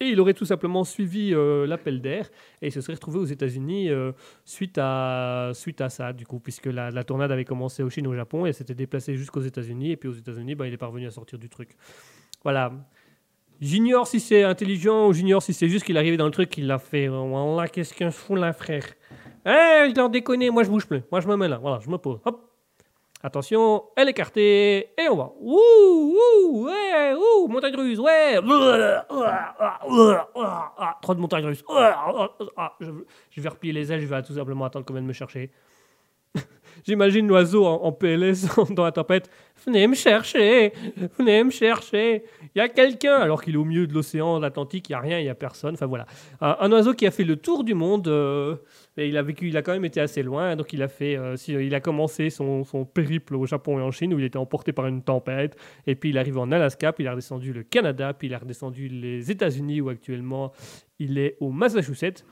[0.00, 2.28] Et il aurait tout simplement suivi euh, l'appel d'air
[2.62, 4.12] et il se serait retrouvé aux États-Unis euh,
[4.44, 8.06] suite, à, suite à ça, du coup, puisque la, la tornade avait commencé au Chine
[8.06, 9.92] au Japon et s'était déplacée jusqu'aux États-Unis.
[9.92, 11.70] Et puis aux États-Unis, bah, il est parvenu à sortir du truc.
[12.44, 12.72] Voilà.
[13.60, 16.48] J'ignore si c'est intelligent ou j'ignore si c'est juste qu'il est arrivé dans le truc
[16.48, 17.08] qu'il a fait.
[17.08, 18.84] Voilà, qu'est-ce qu'un fou là, frère?
[19.46, 21.02] Eh, je leur déconne, moi je bouge plus.
[21.10, 22.20] Moi je me mets là, voilà, je me pose.
[22.24, 22.44] Hop.
[23.20, 25.32] Attention, elle est écartée et on va.
[25.40, 28.38] Ouh, ouh, ouais, ouh, montagne russe, ouais.
[28.40, 29.04] Ah,
[31.02, 31.64] trop de montagnes russes.
[31.68, 32.92] Ah, je,
[33.30, 35.50] je vais replier les ailes, je vais tout simplement attendre qu'on vienne me chercher.
[36.86, 39.30] J'imagine l'oiseau en, en PLS dans la tempête.
[39.66, 40.72] Venez me chercher,
[41.18, 42.22] venez me chercher.
[42.54, 45.00] Il y a quelqu'un, alors qu'il est au milieu de l'océan Atlantique, il n'y a
[45.00, 45.74] rien, il n'y a personne.
[45.74, 46.06] Enfin voilà.
[46.40, 48.06] Un, oiseau qui a fait le tour du monde.
[48.08, 48.56] euh,
[48.96, 50.54] et il a vécu, il a quand même été assez loin.
[50.56, 53.82] Donc il a fait, euh, si- il a commencé son, son périple au Japon et
[53.82, 55.56] en Chine où il était emporté par une tempête.
[55.86, 58.34] Et puis il est arrivé en Alaska, puis il a redescendu le Canada, puis il
[58.34, 60.52] a redescendu les États-Unis où actuellement
[61.00, 62.24] il est au Massachusetts.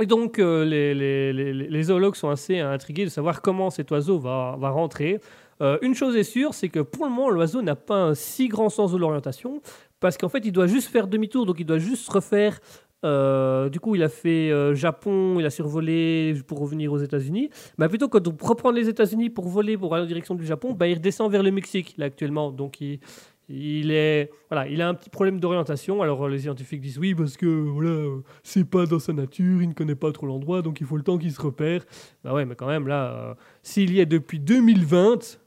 [0.00, 4.54] Et donc, euh, les, les- zoologues sont assez intrigués de savoir comment cet oiseau va,
[4.70, 5.20] rentrer.
[5.62, 8.48] Euh, une chose est sûre, c'est que pour le moment, l'oiseau n'a pas un si
[8.48, 9.62] grand sens de l'orientation,
[10.00, 12.60] parce qu'en fait, il doit juste faire demi-tour, donc il doit juste refaire.
[13.04, 17.48] euh, du coup, il a fait Japon, il a survolé pour revenir aux États-Unis.
[17.78, 20.72] Mais plutôt que de reprendre les États-Unis pour voler pour aller en direction du Japon,
[20.74, 22.50] bah, il redescend vers le Mexique, là, actuellement.
[22.52, 23.00] Donc, il,
[23.48, 26.02] Il est voilà, il a un petit problème d'orientation.
[26.02, 29.74] Alors les scientifiques disent oui parce que voilà, c'est pas dans sa nature, il ne
[29.74, 31.84] connaît pas trop l'endroit, donc il faut le temps qu'il se repère.
[32.24, 35.38] Bah ouais, mais quand même là, euh, s'il y est depuis 2020,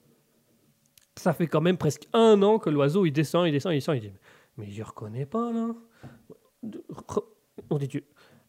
[1.18, 3.98] ça fait quand même presque un an que l'oiseau il descend, il descend, il descend,
[3.98, 4.12] il dit
[4.58, 5.70] mais je reconnais pas là.
[7.70, 8.04] On dit Dieu.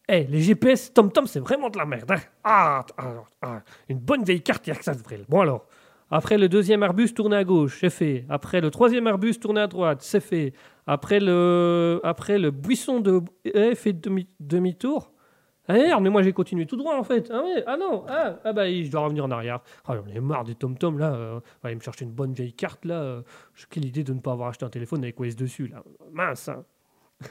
[0.07, 2.11] Eh, les GPS TomTom, c'est vraiment de la merde.
[2.11, 2.19] hein.
[2.43, 5.21] Ah, ah, ah, une bonne vieille carte, il y a que ça de vrai.
[5.29, 5.67] Bon alors,
[6.11, 8.25] après le deuxième arbuste, tourné à gauche, c'est fait.
[8.29, 10.53] Après le troisième arbuste, tourné à droite, c'est fait.
[10.85, 15.11] Après le, après le buisson de eh, fait demi, demi-tour.
[15.67, 17.29] Ah merde, mais moi j'ai continué tout droit en fait.
[17.31, 19.61] Ah ouais, ah non, ah, ah bah je dois revenir en arrière.
[19.85, 21.13] Ah j'en ai marre des tom-tom là.
[21.13, 22.95] Euh, va aller me chercher une bonne vieille carte là.
[23.01, 23.21] Euh,
[23.69, 25.83] quelle idée de ne pas avoir acheté un téléphone avec OS dessus là.
[26.11, 26.49] Mince.
[26.49, 26.65] hein.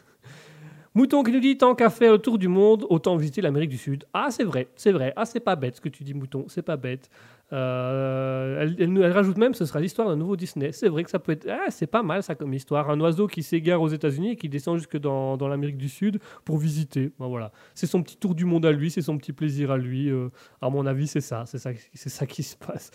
[0.94, 3.78] Mouton qui nous dit tant qu'à faire le tour du monde, autant visiter l'Amérique du
[3.78, 4.04] Sud.
[4.12, 5.12] Ah, c'est vrai, c'est vrai.
[5.16, 7.10] Ah, c'est pas bête ce que tu dis, Mouton, c'est pas bête.
[7.52, 10.72] Euh, elle, rajoute même ce sera l'histoire d'un nouveau Disney.
[10.72, 11.48] C'est vrai que ça peut être.
[11.48, 12.90] Ah, c'est pas mal ça comme histoire.
[12.90, 16.58] Un oiseau qui s'égare aux États-Unis et qui descend jusque dans, l'Amérique du Sud pour
[16.58, 17.12] visiter.
[17.18, 17.52] Ben voilà.
[17.74, 20.10] C'est son petit tour du monde à lui, c'est son petit plaisir à lui.
[20.10, 20.28] euh,
[20.60, 21.44] à mon avis, c'est ça.
[21.46, 22.90] C'est ça, c'est ça qui se passe.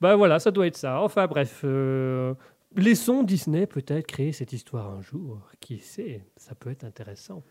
[0.00, 1.00] Ben voilà, ça doit être ça.
[1.00, 1.62] Enfin bref.
[1.64, 2.34] euh,
[2.76, 5.40] Laissons Disney peut-être créer cette histoire un jour.
[5.60, 6.26] Qui sait?
[6.36, 7.42] Ça peut être intéressant.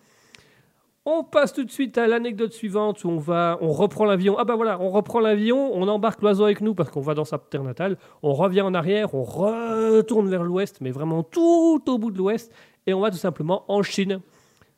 [1.09, 4.35] On passe tout de suite à l'anecdote suivante où on va, on reprend l'avion.
[4.37, 7.23] Ah bah voilà, on reprend l'avion, on embarque l'oiseau avec nous parce qu'on va dans
[7.23, 7.97] sa terre natale.
[8.23, 12.53] On revient en arrière, on retourne vers l'ouest, mais vraiment tout au bout de l'ouest,
[12.85, 14.19] et on va tout simplement en Chine.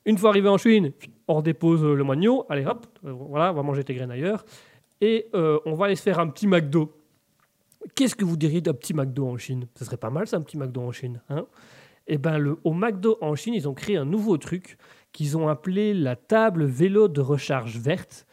[0.06, 0.92] Une fois arrivé en Chine,
[1.28, 2.46] on redépose le moignon.
[2.48, 4.46] Allez hop, euh, voilà, on va manger tes graines ailleurs,
[5.02, 6.94] et euh, on va aller se faire un petit McDo.
[7.96, 9.66] Qu'est-ce que vous diriez d'un petit McDo en Chine?
[9.74, 11.48] Ce serait pas mal ça, un petit McDo en Chine, hein?
[12.12, 14.78] Eh ben, le, au McDo en Chine, ils ont créé un nouveau truc
[15.12, 18.26] qu'ils ont appelé la table vélo de recharge verte,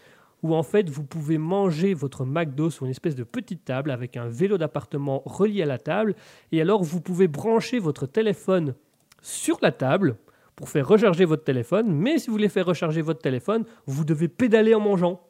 [0.43, 4.17] où en fait vous pouvez manger votre McDo sur une espèce de petite table avec
[4.17, 6.15] un vélo d'appartement relié à la table,
[6.53, 8.75] et alors vous pouvez brancher votre téléphone
[9.23, 10.17] sur la table
[10.55, 14.29] pour faire recharger votre téléphone, mais si vous voulez faire recharger votre téléphone, vous devez
[14.29, 15.21] pédaler en mangeant.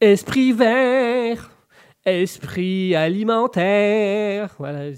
[0.00, 1.07] Esprit vert
[2.04, 4.54] Esprit alimentaire.
[4.58, 4.94] Voilà,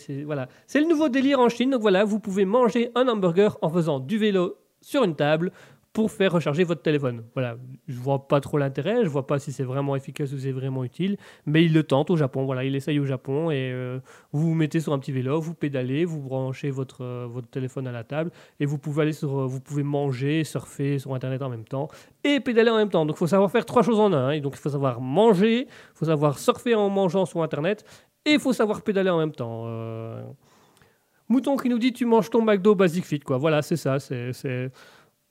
[0.67, 1.71] c'est le nouveau délire en Chine.
[1.71, 5.53] Donc voilà, vous pouvez manger un hamburger en faisant du vélo sur une table
[5.93, 7.25] pour faire recharger votre téléphone.
[7.35, 7.57] Voilà,
[7.89, 10.85] je vois pas trop l'intérêt, je vois pas si c'est vraiment efficace ou c'est vraiment
[10.85, 11.17] utile,
[11.47, 12.45] mais il le tente au Japon.
[12.45, 13.99] Voilà, il essaye au Japon et euh,
[14.33, 17.89] vous vous mettez sur un petit vélo, vous pédalez, vous branchez votre, euh, votre téléphone
[17.89, 18.31] à la table
[18.61, 21.89] et vous pouvez aller sur, euh, vous pouvez manger, surfer sur internet en même temps
[22.23, 23.05] et pédaler en même temps.
[23.05, 24.29] Donc il faut savoir faire trois choses en un.
[24.29, 24.31] hein.
[24.31, 27.85] Et donc il faut savoir manger, il faut savoir surfer en mangeant sur internet
[28.25, 29.67] et il faut savoir pédaler en même temps.
[31.29, 33.39] Mouton qui nous dit tu manges ton McDo Basic Fit quoi.
[33.39, 34.71] Voilà, c'est ça, c'est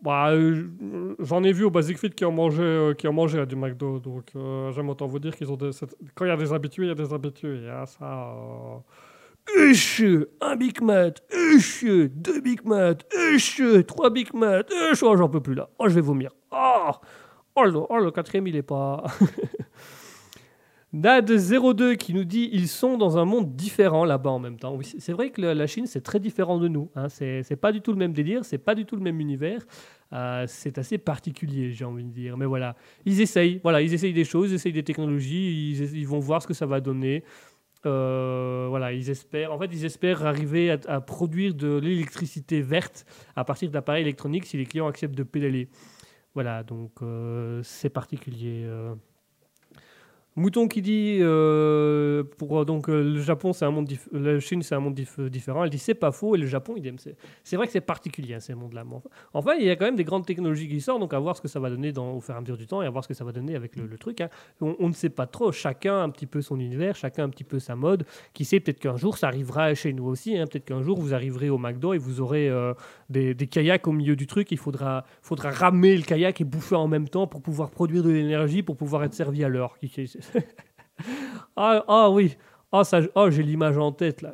[0.02, 3.46] bah, euh, j'en ai vu au Basic Fit qui en mangeaient, euh, qui mangeaient à
[3.46, 4.00] du McDo.
[4.00, 5.72] Donc, euh, j'aime autant vous dire qu'ils ont des,
[6.16, 7.68] quand il y a des habitués, il y a des habitués.
[7.70, 8.34] Ah, ça.
[8.36, 8.78] Euh...
[10.42, 14.68] Un Big Mac, uch, deux Big Mac, uch, trois Big Mac,
[15.02, 15.70] oh, j'en peux plus là.
[15.80, 16.32] Oh, je vais vomir.
[16.52, 16.92] Oh,
[17.56, 19.04] oh, le, oh, le quatrième, il est pas.
[20.94, 24.76] Nad02 qui nous dit ils sont dans un monde différent là-bas en même temps.
[24.76, 26.90] Oui, c'est vrai que la Chine c'est très différent de nous.
[26.96, 27.10] Hein.
[27.10, 29.66] C'est pas du tout le même délire, c'est pas du tout le même univers.
[30.14, 32.38] Euh, c'est assez particulier, j'ai envie de dire.
[32.38, 32.76] Mais voilà,
[33.06, 33.60] ils essayent.
[33.62, 36.66] Voilà, ils essayent des choses, ils essayent des technologies, ils, vont voir ce que ça
[36.66, 37.24] va donner.
[37.86, 39.54] Euh, voilà, ils espèrent.
[39.54, 44.46] En fait, ils espèrent arriver à, à produire de l'électricité verte à partir d'appareils électroniques
[44.46, 45.70] si les clients acceptent de pédaler.
[46.34, 48.68] Voilà, donc euh, c'est particulier.
[50.36, 54.76] Mouton qui dit euh, pour donc euh, le Japon c'est un monde la Chine c'est
[54.76, 56.98] un monde dif- différent elle dit c'est pas faux et le Japon idem
[57.44, 58.84] c'est vrai que c'est particulier hein, ces mondes là
[59.34, 61.42] enfin, il y a quand même des grandes technologies qui sortent donc à voir ce
[61.42, 63.04] que ça va donner dans, au fur et à mesure du temps et à voir
[63.04, 64.30] ce que ça va donner avec le, truc hein.
[64.62, 67.44] on, on ne sait pas trop chacun un petit peu son univers chacun un petit
[67.44, 70.46] peu sa mode qui sait peut-être qu'un jour ça arrivera chez nous aussi hein.
[70.46, 72.74] peut-être qu'un jour vous arriverez au McDo et vous aurez euh,
[73.10, 76.76] des, des kayaks au milieu du truc il faudra faudra ramer le kayak et bouffer
[76.76, 79.78] en même temps pour pouvoir produire de l'énergie pour pouvoir être servi à l'heure
[81.56, 82.36] ah, ah oui,
[82.72, 84.34] ah, ça, oh, j'ai l'image en tête là.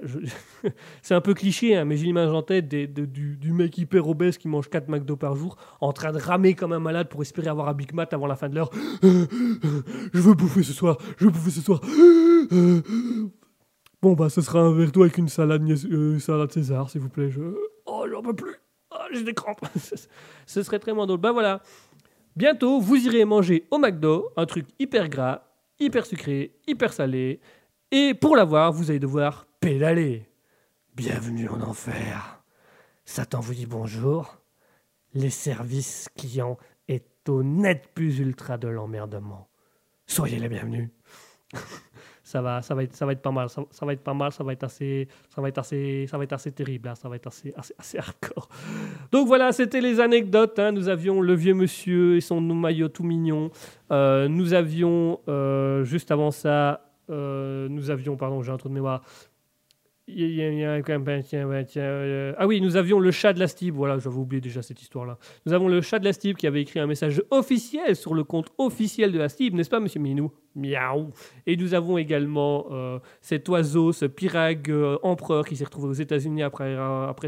[1.01, 4.37] C'est un peu cliché, hein, mais j'ai l'image en tête de- du, mec hyper obèse
[4.37, 7.47] qui mange 4 McDo par jour, en train de ramer comme un malade pour espérer
[7.47, 8.69] avoir un Big Mac avant la fin de l'heure.
[9.01, 11.81] Je veux bouffer ce soir, je veux bouffer ce soir.
[14.01, 17.09] Bon bah, ce sera un verre d'eau avec une salade, euh, salade César, s'il vous
[17.09, 17.31] plaît.
[17.31, 17.41] Je...
[17.87, 18.53] Oh, j'en peux plus.
[18.97, 19.65] Ah, j'ai des crampes.
[20.45, 21.19] ce serait très moins drôle.
[21.19, 21.61] Bah voilà.
[22.35, 25.43] Bientôt, vous irez manger au McDo un truc hyper gras,
[25.79, 27.39] hyper sucré, hyper salé.
[27.91, 30.27] Et pour l'avoir, vous allez devoir pédaler.
[30.95, 32.43] Bienvenue en enfer.
[33.05, 34.37] Satan vous dit bonjour.
[35.13, 39.49] Les services clients est au net plus ultra de l'emmerdement.
[40.07, 40.89] Soyez les bienvenus.
[42.25, 44.31] ça va, ça va être, ça va être pas mal, ça, va être pas mal,
[44.31, 47.07] ça va être assez, ça va être assez, ça va être assez terrible, hein, ça
[47.07, 48.49] va être assez, assez, assez hardcore.
[49.11, 50.57] Donc voilà, c'était les anecdotes.
[50.57, 50.71] hein.
[50.71, 53.51] Nous avions le vieux monsieur et son maillot tout mignon.
[53.91, 58.73] Euh, nous avions euh, juste avant ça, euh, nous avions, pardon, j'ai un trou de
[58.73, 59.03] mémoire.
[60.07, 60.83] Euh,
[62.37, 63.73] ah oui, nous avions le chat de la Stib.
[63.73, 65.17] Voilà, j'avais oublié déjà cette histoire-là.
[65.45, 68.23] Nous avons le chat de la Stib qui avait écrit un message officiel sur le
[68.23, 70.31] compte officiel de la Stib, n'est-ce pas, monsieur Minou?
[70.55, 71.09] Miaou.
[71.47, 75.93] Et nous avons également euh, cet oiseau, ce pirag euh, empereur qui s'est retrouvé aux
[75.93, 76.77] États-Unis après,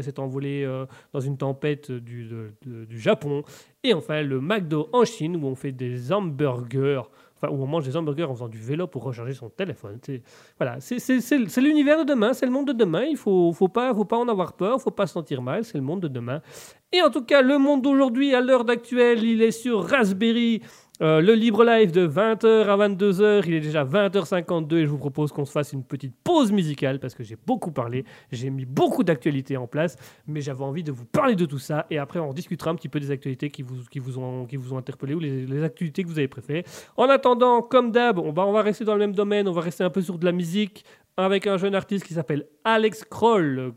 [0.00, 0.66] s'être envolé
[1.12, 2.30] dans une tempête du,
[2.62, 3.42] du Japon.
[3.82, 7.02] Et enfin, le McDo en Chine où on fait des hamburgers.
[7.40, 9.98] Enfin, où on mange des hamburgers en faisant du vélo pour recharger son téléphone.
[10.04, 10.22] C'est-
[10.58, 13.04] Voilà, c'est- c'est c'est- l'univers de demain, c'est le monde de demain.
[13.04, 15.64] Il faut, faut pas, faut pas en avoir peur, faut pas se sentir mal.
[15.64, 16.40] C'est le monde de demain.
[16.92, 20.62] Et en tout cas, le monde d'aujourd'hui, à l'heure d'actuelle, il est sur Raspberry.
[21.00, 24.98] Euh, le libre live de 20h à 22h, il est déjà 20h52 et je vous
[24.98, 28.64] propose qu'on se fasse une petite pause musicale parce que j'ai beaucoup parlé, j'ai mis
[28.64, 29.96] beaucoup d'actualités en place,
[30.26, 32.88] mais j'avais envie de vous parler de tout ça et après on discutera un petit
[32.88, 36.02] peu des actualités qui vous, qui vous, ont, qui vous ont interpellé ou les, actualités
[36.02, 36.64] que vous avez préférées.
[36.96, 39.60] En attendant, comme d'hab, on va, on va rester dans le même domaine, on va
[39.60, 40.84] rester un peu sur de la musique
[41.16, 43.72] avec un jeune artiste qui s'appelle Alex Kroll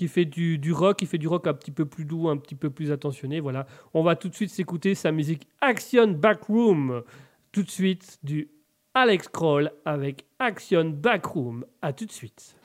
[0.00, 2.54] qui fait du, rock, qui fait du rock un petit peu plus doux, un petit
[2.54, 3.38] peu plus attentionné.
[3.38, 7.02] Voilà, on va tout de suite s'écouter sa musique Action Backroom.
[7.52, 8.48] Tout de suite du
[8.94, 11.66] Alex Kroll avec Action Backroom.
[11.82, 12.56] À tout de suite.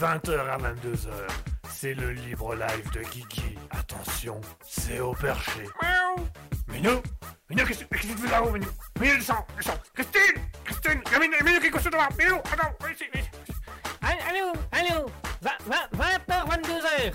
[0.00, 1.08] 20h à 22h,
[1.70, 3.56] c'est le libre live de Guigui.
[3.70, 5.62] Attention, c'est au perché.
[5.82, 6.26] Miaou
[6.68, 7.00] Minou
[7.48, 8.66] Minou, qu'est-ce que qu'est-ce que tu fais là-haut, Minou?
[9.00, 12.90] Minou, descends, descends Christine Christine a Minou, Minou qui est couché devant Minou, attends, viens
[12.92, 13.30] ici, viens ici.
[14.02, 15.06] Allô, allô,
[15.42, 17.12] 20h, 22h.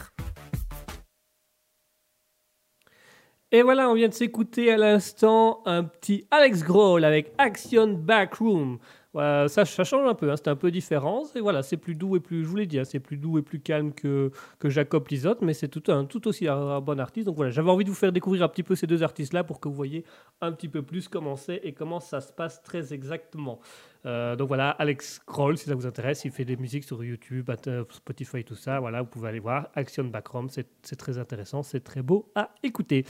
[3.51, 8.79] Et voilà, on vient de s'écouter à l'instant un petit Alex Grohl avec Action Backroom.
[9.13, 11.23] Ça, change un peu, hein, c'est un peu différent.
[11.35, 13.37] Et voilà, c'est plus doux et plus, je vous l'ai dit, hein, c'est plus doux
[13.37, 14.31] et plus calme que,
[14.63, 17.27] Jacob Lizotte, mais c'est tout, aussi un, bon artiste.
[17.27, 19.59] Donc voilà, j'avais envie de vous faire découvrir un petit peu ces deux artistes-là pour
[19.59, 20.05] que vous voyez
[20.39, 23.59] un petit peu plus comment c'est et comment ça se passe très exactement.
[24.05, 27.49] Euh, donc voilà, Alex Kroll, si ça vous intéresse, il fait des musiques sur YouTube,
[27.67, 28.79] euh, Spotify, tout ça.
[28.79, 29.69] Voilà, vous pouvez aller voir.
[29.75, 33.05] Action Backroom, c'est très intéressant, c'est très beau à écouter.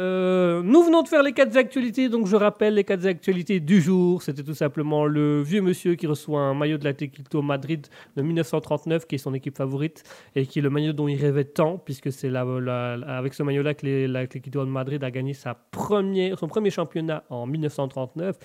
[0.00, 3.82] Euh, nous venons de faire les quatre actualités, donc je rappelle les quatre actualités du
[3.82, 4.22] jour.
[4.22, 7.86] C'était tout simplement le vieux monsieur qui reçoit un maillot de l'Atlético Madrid
[8.16, 10.02] de 1939, qui est son équipe favorite,
[10.34, 14.06] et qui est le maillot dont il rêvait tant, puisque c'est avec ce maillot-là que
[14.06, 18.38] l'Atlético de Madrid a gagné son premier championnat en 1939.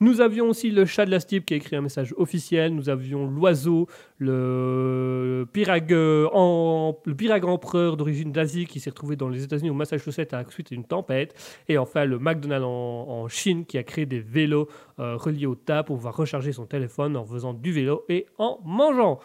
[0.00, 2.72] Nous avions aussi le chat de la Stipe qui a écrit un message officiel.
[2.72, 3.88] Nous avions l'oiseau,
[4.18, 10.32] le pirag, en, le empereur d'origine d'Asie qui s'est retrouvé dans les États-Unis au Massachusetts
[10.32, 11.34] à la suite d'une tempête.
[11.68, 14.68] Et enfin le McDonald's en, en Chine qui a créé des vélos
[15.00, 18.60] euh, reliés au tas pour pouvoir recharger son téléphone en faisant du vélo et en
[18.64, 19.18] mangeant.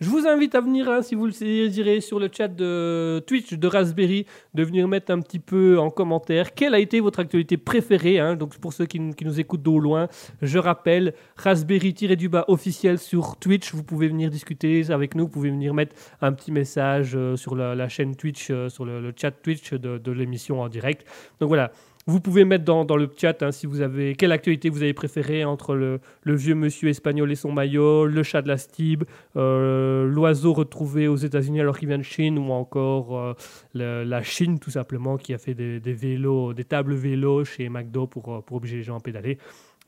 [0.00, 3.54] Je vous invite à venir, hein, si vous le désirez, sur le chat de Twitch
[3.54, 7.56] de Raspberry, de venir mettre un petit peu en commentaire quelle a été votre actualité
[7.56, 8.18] préférée.
[8.18, 8.36] hein.
[8.36, 10.08] donc pour ceux qui, nous écoutent d'au loin,
[10.40, 13.74] je rappelle Raspberry-du-bas officiel sur Twitch.
[13.74, 17.54] Vous pouvez venir discuter avec nous, vous pouvez venir mettre un petit message euh, sur
[17.54, 21.06] la, chaîne Twitch, euh, sur le, le chat Twitch de, de l'émission en direct.
[21.40, 21.72] Donc voilà.
[22.06, 24.92] Vous pouvez mettre dans, dans le chat hein, si vous avez quelle actualité vous avez
[24.92, 29.04] préférée entre le, vieux monsieur espagnol et son maillot, le chat de la Stib,
[29.36, 33.36] euh, l'oiseau retrouvé aux États-Unis alors qu'il vient de Chine, ou encore
[33.76, 37.68] euh, la Chine tout simplement qui a fait des, des vélos, des tables vélos chez
[37.68, 39.38] McDo pour, euh, pour obliger les gens à pédaler.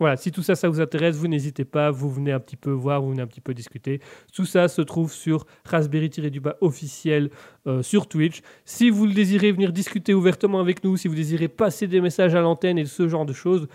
[0.01, 2.71] Voilà, si tout ça, ça vous intéresse, vous n'hésitez pas, vous venez un petit peu
[2.71, 4.01] voir, vous venez un petit peu discuter.
[4.33, 7.31] Tout ça se trouve sur Raspberry-du-bas officiel
[7.69, 8.41] euh, sur Twitch.
[8.65, 12.35] Si vous le désirez venir discuter ouvertement avec nous, si vous désirez passer des messages
[12.35, 13.69] à l'antenne et ce genre de choses,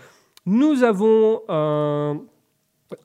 [0.44, 2.20] nous avons un,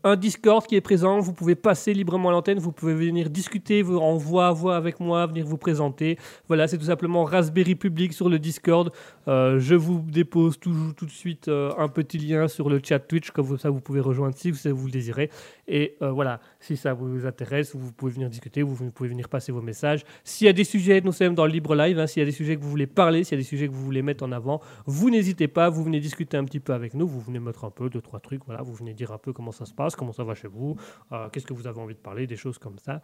[0.03, 1.19] un Discord qui est présent.
[1.19, 4.99] Vous pouvez passer librement à l'antenne, vous pouvez venir discuter en voix à voix avec
[4.99, 6.17] moi, venir vous présenter.
[6.47, 8.91] Voilà, c'est tout simplement Raspberry Public sur le Discord.
[9.27, 12.99] Euh, je vous dépose tout, tout de suite euh, un petit lien sur le chat
[12.99, 15.29] Twitch, comme ça vous pouvez rejoindre si vous, le désirez.
[15.67, 19.29] Et euh, voilà, si ça vous intéresse, vous pouvez venir discuter, vous, vous pouvez venir
[19.29, 20.03] passer vos messages.
[20.23, 22.25] S'il y a des sujets, nous sommes dans le libre live, hein, s'il y a
[22.25, 24.23] des sujets que vous voulez parler, s'il y a des sujets que vous voulez mettre
[24.23, 27.39] en avant, vous n'hésitez pas, vous venez discuter un petit peu avec nous, vous venez
[27.39, 29.73] mettre un peu, deux, trois trucs, voilà, vous venez dire un peu comment ça se
[29.75, 30.75] passe, comment ça va chez vous,
[31.11, 33.01] euh, qu'est-ce que vous avez envie de parler, des choses comme ça.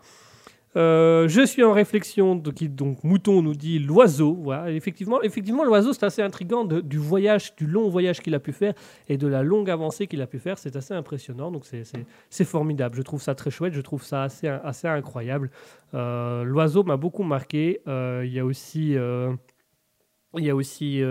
[0.78, 4.54] Euh, je suis en réflexion, donc Mouton nous dit l'oiseau.
[4.68, 8.74] Effectivement, effectivement l'oiseau, c'est assez intriguant du voyage, du long voyage qu'il a pu faire
[9.10, 10.58] et de la longue avancée qu'il a pu faire.
[10.58, 12.96] C'est assez impressionnant, donc c'est- formidable.
[12.96, 15.52] Je trouve ça très chouette, je trouve ça assez, incroyable.
[15.94, 17.82] Euh, l'oiseau m'a beaucoup marqué.
[17.86, 18.96] Il y a aussi,
[20.38, 21.04] il y a aussi,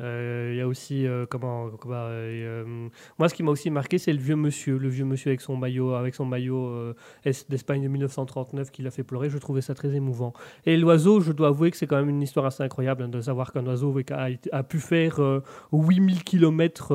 [0.00, 2.88] il y a aussi, euh, comment, comment, euh, euh,
[3.18, 5.56] moi, ce qui m'a aussi marqué, c'est le vieux monsieur, le vieux monsieur avec son
[5.56, 6.94] maillot, avec son maillot euh,
[7.48, 9.30] d'Espagne de 1939 qui l'a fait pleurer.
[9.30, 10.32] Je trouvais ça très émouvant.
[10.66, 13.20] Et l'oiseau, je dois avouer que c'est quand même une histoire assez incroyable hein, de
[13.20, 15.42] savoir qu'un oiseau a, a pu faire euh,
[15.72, 16.94] 8000 km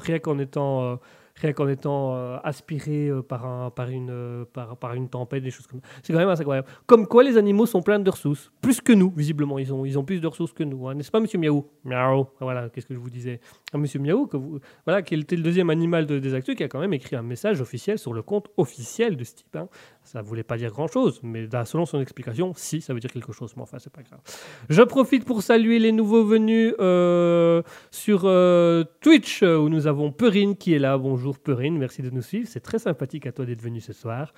[0.00, 0.96] rien qu'en étant, euh,
[1.40, 5.42] rien qu'en étant euh, aspiré euh, par, un, par, une, euh, par, par une tempête,
[5.42, 5.86] des choses comme ça.
[6.02, 6.68] C'est quand même assez incroyable.
[6.86, 8.50] Comme quoi, les animaux sont pleins de ressources.
[8.60, 9.58] Plus que nous, visiblement.
[9.58, 10.88] Ils ont, ils ont plus de ressources que nous.
[10.88, 10.94] hein.
[10.94, 11.66] N'est-ce pas, monsieur Miaou?
[11.84, 12.26] Miaou.
[12.40, 13.40] Voilà, qu'est-ce que je vous disais.
[13.72, 14.36] Ah, monsieur Miaou, que
[14.84, 17.22] voilà, qui était le deuxième animal de, des actus, qui a quand même écrit un
[17.22, 19.56] message officiel sur le compte officiel de ce type.
[19.56, 19.68] hein.
[20.02, 23.52] Ça voulait pas dire grand-chose, mais selon son explication, si, ça veut dire quelque chose.
[23.56, 24.20] Mais enfin, c'est pas grave.
[24.68, 30.56] Je profite pour saluer les nouveaux venus euh, sur euh, Twitch, où nous avons Perrine
[30.56, 30.98] qui est là.
[30.98, 32.48] Bonjour Perrine, merci de nous suivre.
[32.48, 34.32] C'est très sympathique à toi d'être venu ce soir.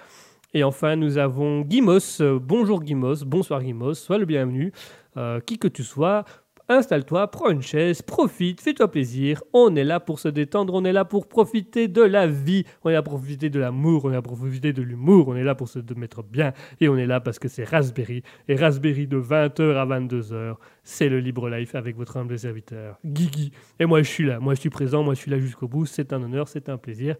[0.54, 2.20] Et enfin, nous avons Guimos.
[2.20, 4.72] Bonjour Guimos, bonsoir Guimos, sois le bienvenu.
[5.18, 6.24] Euh, qui que tu sois,
[6.72, 9.42] installe-toi, prends une chaise, profite, fais-toi plaisir.
[9.52, 12.90] On est là pour se détendre, on est là pour profiter de la vie, on
[12.90, 15.44] est là pour profiter de l'amour, on est là pour profiter de l'humour, on est
[15.44, 16.52] là pour se mettre bien.
[16.80, 18.22] Et on est là parce que c'est Raspberry.
[18.48, 23.52] Et Raspberry de 20h à 22h, c'est le Libre Life avec votre humble serviteur, Guigui.
[23.78, 25.86] Et moi, je suis là, moi, je suis présent, moi, je suis là jusqu'au bout.
[25.86, 27.16] C'est un honneur, c'est un plaisir.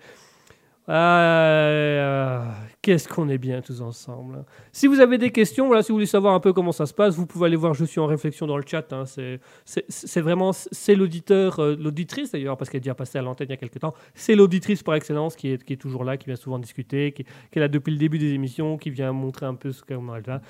[0.89, 4.45] Ah, Qu'est-ce qu'on est bien tous ensemble.
[4.73, 6.93] Si vous avez des questions, voilà, si vous voulez savoir un peu comment ça se
[6.95, 8.93] passe, vous pouvez aller voir Je suis en réflexion dans le chat.
[8.93, 9.05] hein.
[9.07, 13.53] C'est- vraiment c'est l'auditeur, euh, l'auditrice d'ailleurs, parce qu'elle est déjà passée à l'antenne il
[13.53, 13.95] y a quelques temps.
[14.15, 17.23] C'est l'auditrice par excellence qui est, qui est toujours là, qui vient souvent discuter, qui,
[17.25, 19.83] qui est là depuis le début des émissions, qui vient montrer un peu ce
[20.17, 20.41] elle va.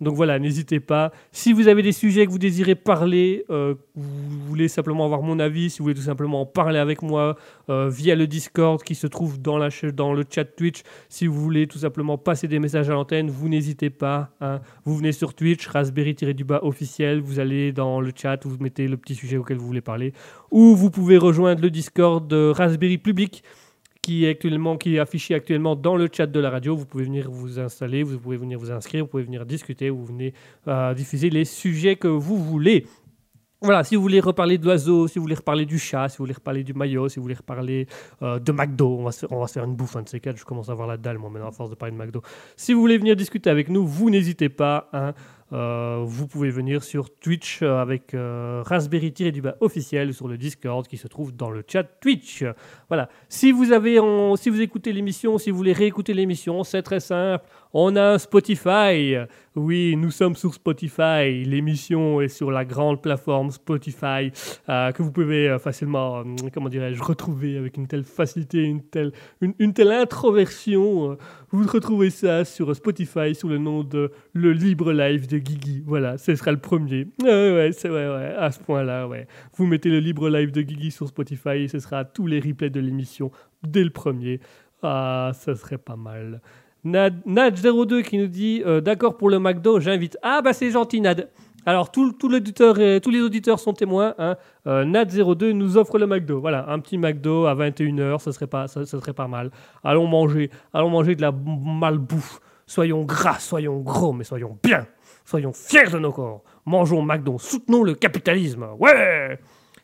[0.00, 1.12] Donc voilà, n'hésitez pas.
[1.30, 5.38] Si vous avez des sujets que vous désirez parler, euh, vous voulez simplement avoir mon
[5.38, 7.36] avis, si vous voulez tout simplement en parler avec moi
[7.68, 11.78] euh, via le Discord qui se trouve dans, le chat Twitch, si vous voulez tout
[11.78, 14.30] simplement passer des messages à l'antenne, vous n'hésitez pas.
[14.40, 14.60] hein.
[14.86, 19.14] Vous venez sur Twitch, Raspberry-du-bas officiel, vous allez dans le chat, vous mettez le petit
[19.14, 20.14] sujet auquel vous voulez parler,
[20.50, 23.44] ou vous pouvez rejoindre le Discord de Raspberry Public
[24.02, 26.76] qui est actuellement qui est affiché actuellement dans le chat de la radio.
[26.76, 30.04] Vous pouvez venir vous installer, vous pouvez venir vous inscrire, vous pouvez venir discuter, vous
[30.04, 30.32] venez
[30.68, 32.86] euh, diffuser les sujets que vous voulez.
[33.62, 36.22] Voilà, si vous voulez reparler de l'oiseau, si vous voulez reparler du chat, si vous
[36.22, 37.86] voulez reparler du maillot, si vous voulez reparler
[38.22, 40.38] euh, de McDo, on va, se faire, une bouffe un de ces quatre.
[40.38, 42.22] Je commence à avoir la dalle, moi, maintenant, à force de parler de McDo.
[42.56, 44.88] Si vous voulez venir discuter avec nous, vous n'hésitez pas.
[44.94, 45.12] hein.
[45.52, 50.38] Euh, vous pouvez venir sur Twitch euh, avec euh, Raspberry du bas officiel sur le
[50.38, 52.44] Discord qui se trouve dans le chat Twitch.
[52.88, 53.08] Voilà.
[53.28, 53.98] Si vous avez,
[54.36, 57.44] si vous écoutez l'émission, si vous voulez réécouter l'émission, c'est très simple.
[57.72, 59.16] On a Spotify.
[59.56, 61.44] Oui, nous sommes sur Spotify.
[61.44, 64.30] L'émission est sur la grande plateforme Spotify
[64.66, 69.92] que vous pouvez facilement, comment dirais-je, retrouver avec une telle facilité, une telle, une telle
[69.92, 71.16] introversion.
[71.52, 75.82] Vous retrouvez ça sur Spotify sous le nom de Le Libre Live de Guigui.
[75.84, 77.08] Voilà, ce sera le premier.
[77.22, 79.26] Ouais, ouais, c'est vrai, ouais, à ce point-là, ouais.
[79.56, 82.70] Vous mettez le Libre Live de Guigui sur Spotify et ce sera tous les replays
[82.70, 83.32] de l'émission
[83.64, 84.40] dès le premier.
[84.82, 86.40] Ah, ça serait pas mal.
[86.84, 90.16] Nad, Nad02 qui nous dit euh, D'accord pour le McDo, j'invite.
[90.22, 91.28] Ah, bah c'est gentil, Nad.
[91.66, 94.14] Alors, tous les auditeurs sont témoins.
[94.18, 94.36] Hein.
[94.66, 96.40] Euh, Nad02 nous offre le McDo.
[96.40, 99.50] Voilà, un petit McDo à 21h, ça serait pas, ça, ça serait pas mal.
[99.84, 102.40] Allons manger, allons manger de la malbouffe.
[102.66, 104.86] Soyons gras, soyons gros, mais soyons bien.
[105.24, 106.42] Soyons fiers de nos corps.
[106.66, 108.68] Mangeons McDo, soutenons le capitalisme.
[108.78, 109.38] Ouais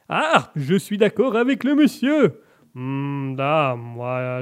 [0.08, 2.40] Ah, je suis d'accord avec le monsieur.
[2.74, 4.40] Hmm, ah, moi,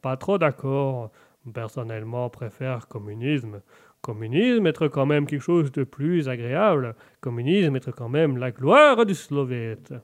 [0.00, 1.10] pas trop d'accord.
[1.52, 3.60] Personnellement, préfère communisme.
[4.02, 6.96] Communisme être quand même quelque chose de plus agréable.
[7.20, 9.94] Communisme être quand même la gloire du Slovète.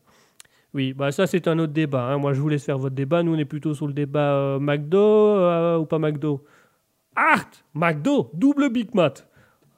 [0.73, 2.05] Oui, bah ça c'est un autre débat.
[2.05, 2.19] hein.
[2.19, 3.23] Moi je vous laisse faire votre débat.
[3.25, 6.45] Nous on est plutôt sur le débat euh, McDo euh, ou pas McDo?
[7.17, 9.25] Art McDo, double Big Mac.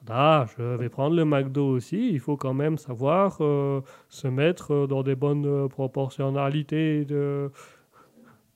[0.09, 2.09] Ah, je vais prendre le McDo aussi.
[2.11, 7.49] Il faut quand même savoir euh, se mettre dans des bonnes proportionnalités de,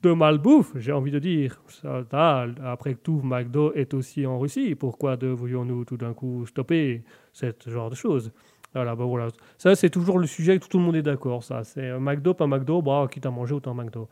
[0.05, 1.59] de malbouffe, j'ai envie de dire.
[1.67, 4.75] Ça, après tout, McDo est aussi en Russie.
[4.75, 7.03] Pourquoi devrions-nous tout d'un coup stopper
[7.33, 8.31] ce genre de choses?
[8.73, 9.29] Voilà, bah voilà.
[9.57, 11.43] Ça, c'est toujours le sujet que tout le monde est d'accord.
[11.43, 12.81] Ça, c'est euh, McDo, pas McDo.
[12.81, 14.09] Bah, quitte à manger, autant McDo.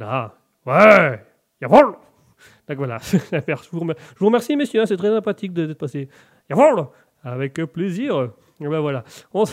[0.00, 0.34] Ah,
[0.66, 1.24] ouais,
[1.60, 1.96] jawohl.
[2.68, 4.82] Donc voilà, je vous remercie, messieurs.
[4.82, 6.08] hein, c'est très sympathique d'être passé.
[6.48, 6.86] Jawohl,
[7.24, 8.30] avec plaisir.
[8.64, 9.04] Et ben voilà.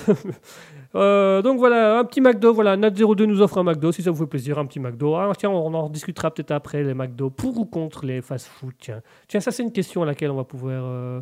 [0.95, 2.51] Euh, donc voilà, un petit McDo.
[2.51, 3.91] Voilà, Nat02 nous offre un McDo.
[3.91, 5.13] Si ça vous fait plaisir, un petit McDo.
[5.15, 7.29] Ah, tiens, on en discutera peut-être après les McDo.
[7.29, 9.01] Pour ou contre les fast-food Tiens.
[9.27, 10.83] tiens, ça c'est une question à laquelle on va pouvoir.
[10.83, 11.21] euh,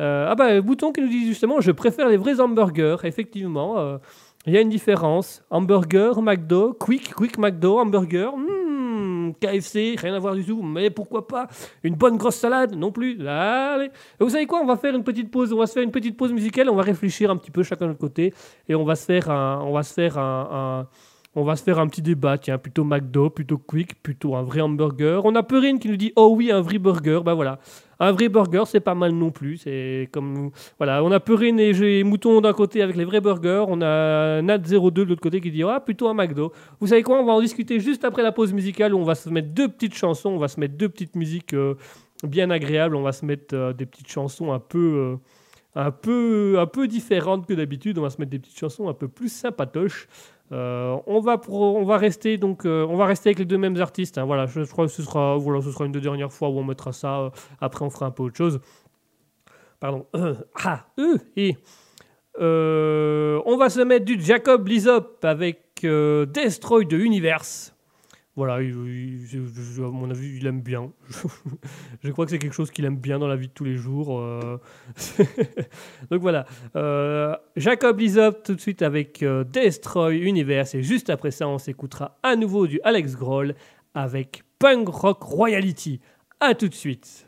[0.00, 2.96] euh, ah bah, Bouton qui nous dit justement, je préfère les vrais hamburgers.
[3.04, 3.98] Effectivement,
[4.46, 5.44] il y a une différence.
[5.48, 8.36] Hamburger, McDo, Quick, Quick McDo, hamburger.
[8.36, 8.63] hmm,
[9.32, 10.62] KFC, rien à voir du tout.
[10.62, 11.46] Mais pourquoi pas
[11.82, 13.26] une bonne grosse salade Non plus.
[13.26, 13.90] Allez.
[14.20, 15.52] Vous savez quoi On va faire une petite pause.
[15.52, 16.68] On va se faire une petite pause musicale.
[16.68, 18.34] On va réfléchir un petit peu chacun de notre côté
[18.68, 20.86] et on va se faire un, on va se faire un-
[21.36, 22.38] on va se faire un petit débat.
[22.38, 25.24] Tiens, plutôt McDo, plutôt Quick, plutôt un vrai hamburger.
[25.24, 27.20] On a Perrine qui nous dit oh oui un vrai burger.
[27.24, 27.58] Bah voilà,
[27.98, 29.58] un vrai burger c'est pas mal non plus.
[29.58, 33.64] C'est comme voilà, on a Perrine et j'ai Mouton d'un côté avec les vrais burgers.
[33.68, 36.52] On a Nat02 de l'autre côté qui dit ah plutôt un McDo.
[36.80, 37.20] Vous savez quoi?
[37.20, 39.68] On va en discuter juste après la pause musicale où on va se mettre deux
[39.68, 40.30] petites chansons.
[40.30, 41.74] On va se mettre deux petites musiques euh,
[42.22, 42.96] bien agréables.
[42.96, 44.78] On va se mettre euh, des petites chansons un peu.
[44.78, 45.16] euh,
[45.76, 47.98] un peu, un peu différentes que d'habitude.
[47.98, 50.08] On va se mettre des petites chansons un peu plus sympatoches.
[50.52, 53.80] Euh, on, va on va rester donc euh, on va rester avec les deux mêmes
[53.80, 54.18] artistes.
[54.18, 54.24] hein.
[54.24, 56.64] Voilà, je, crois que ce sera voilà, ce sera une des dernières fois où on
[56.64, 57.20] mettra ça.
[57.20, 57.30] euh,
[57.60, 58.60] après, on fera un peu autre chose.
[59.80, 60.06] Pardon.
[60.64, 60.86] ah,
[61.36, 61.56] et
[62.38, 67.73] on va se mettre du Jacob Lizop avec Destroy de Universe.
[68.36, 70.90] Voilà, à mon avis, il aime bien.
[72.02, 73.76] je crois que c'est quelque chose qu'il aime bien dans la vie de tous les
[73.76, 74.18] jours.
[74.18, 74.58] euh.
[76.10, 81.30] Donc voilà, Euh, Jacob Lizop tout de suite avec euh, Destroy Universe et juste après
[81.30, 83.54] ça, on s'écoutera à nouveau du Alex Grohl
[83.94, 86.00] avec Punk Rock Royalty.
[86.40, 87.26] À tout de suite.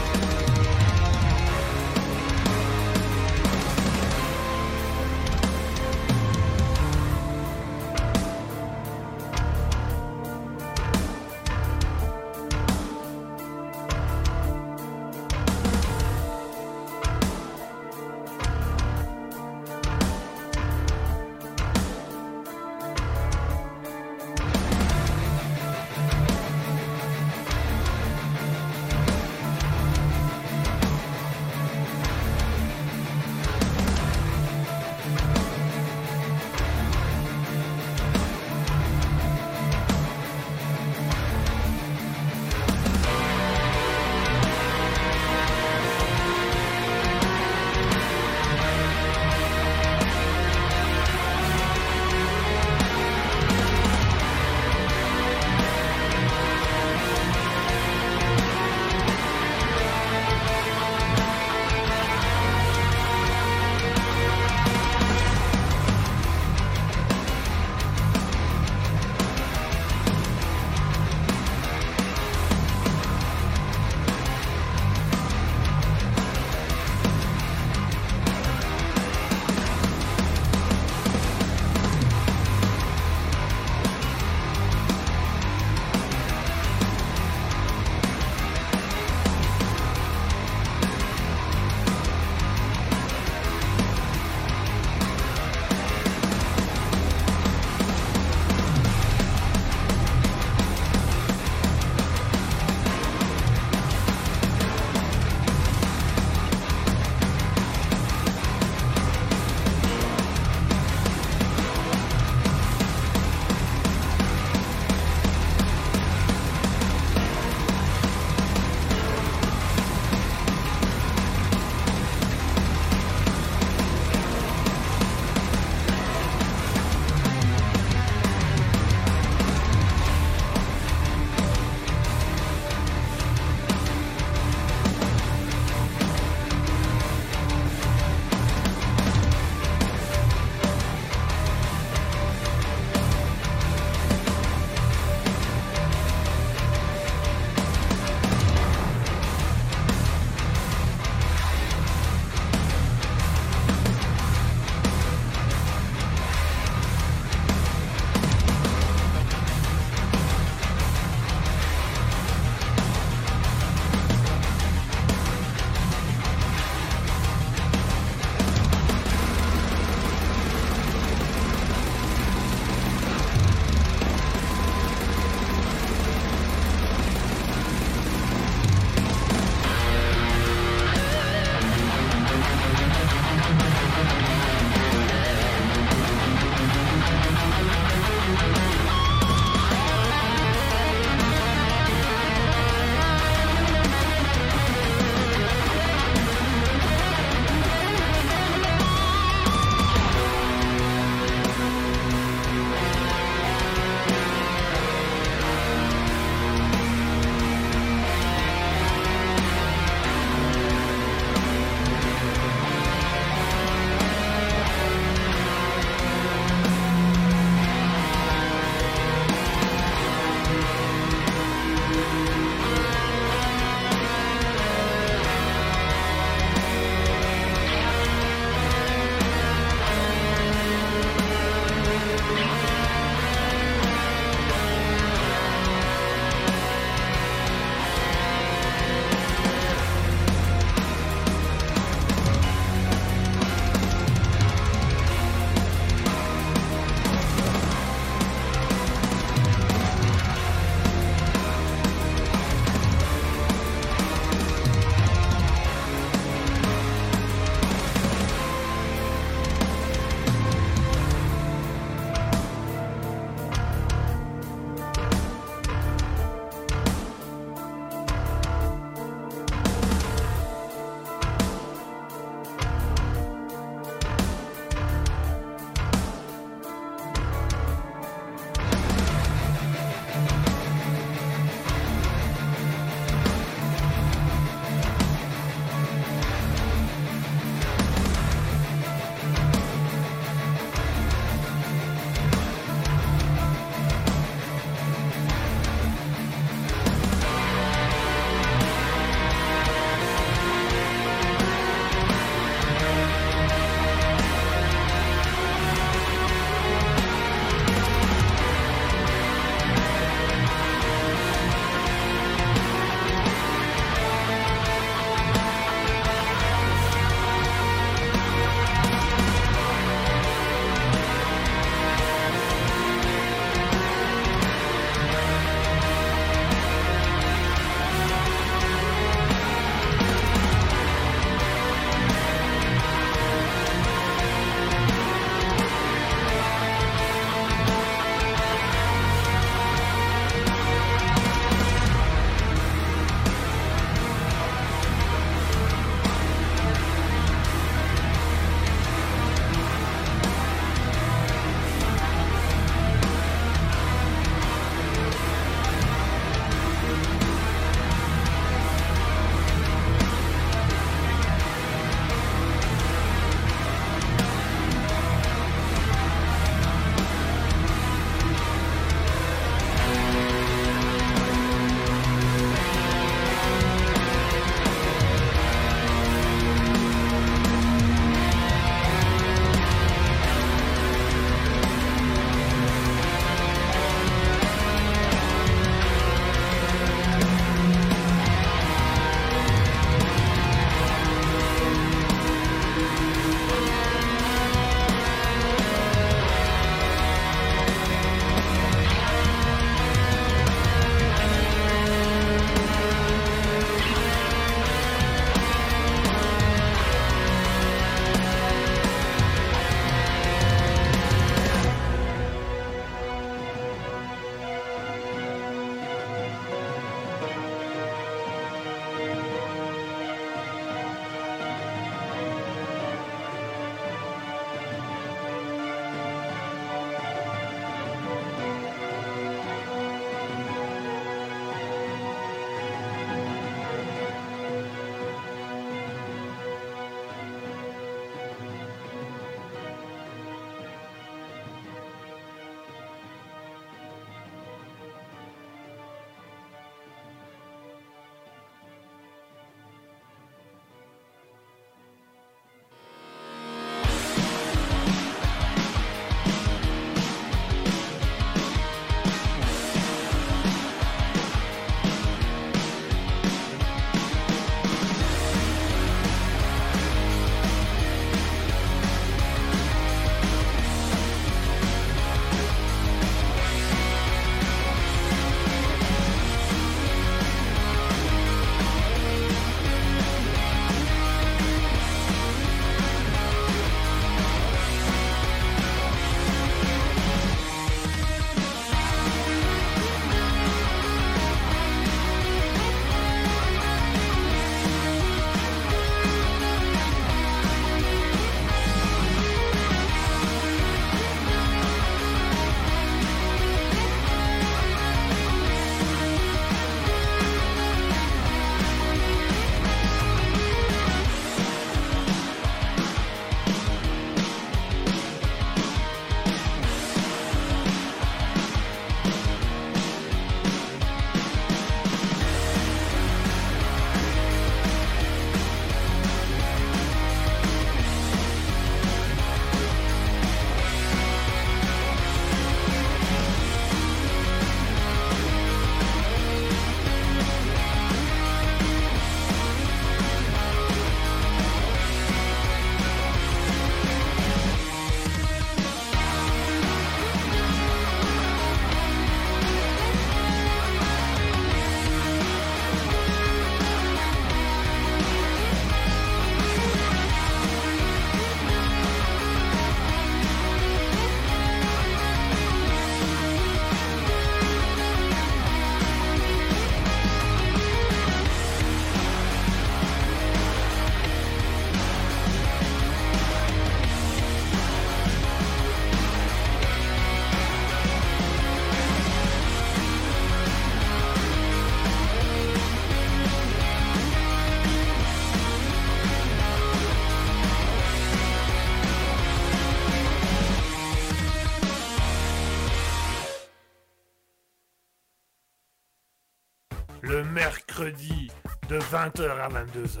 [598.90, 600.00] 20h à 22h.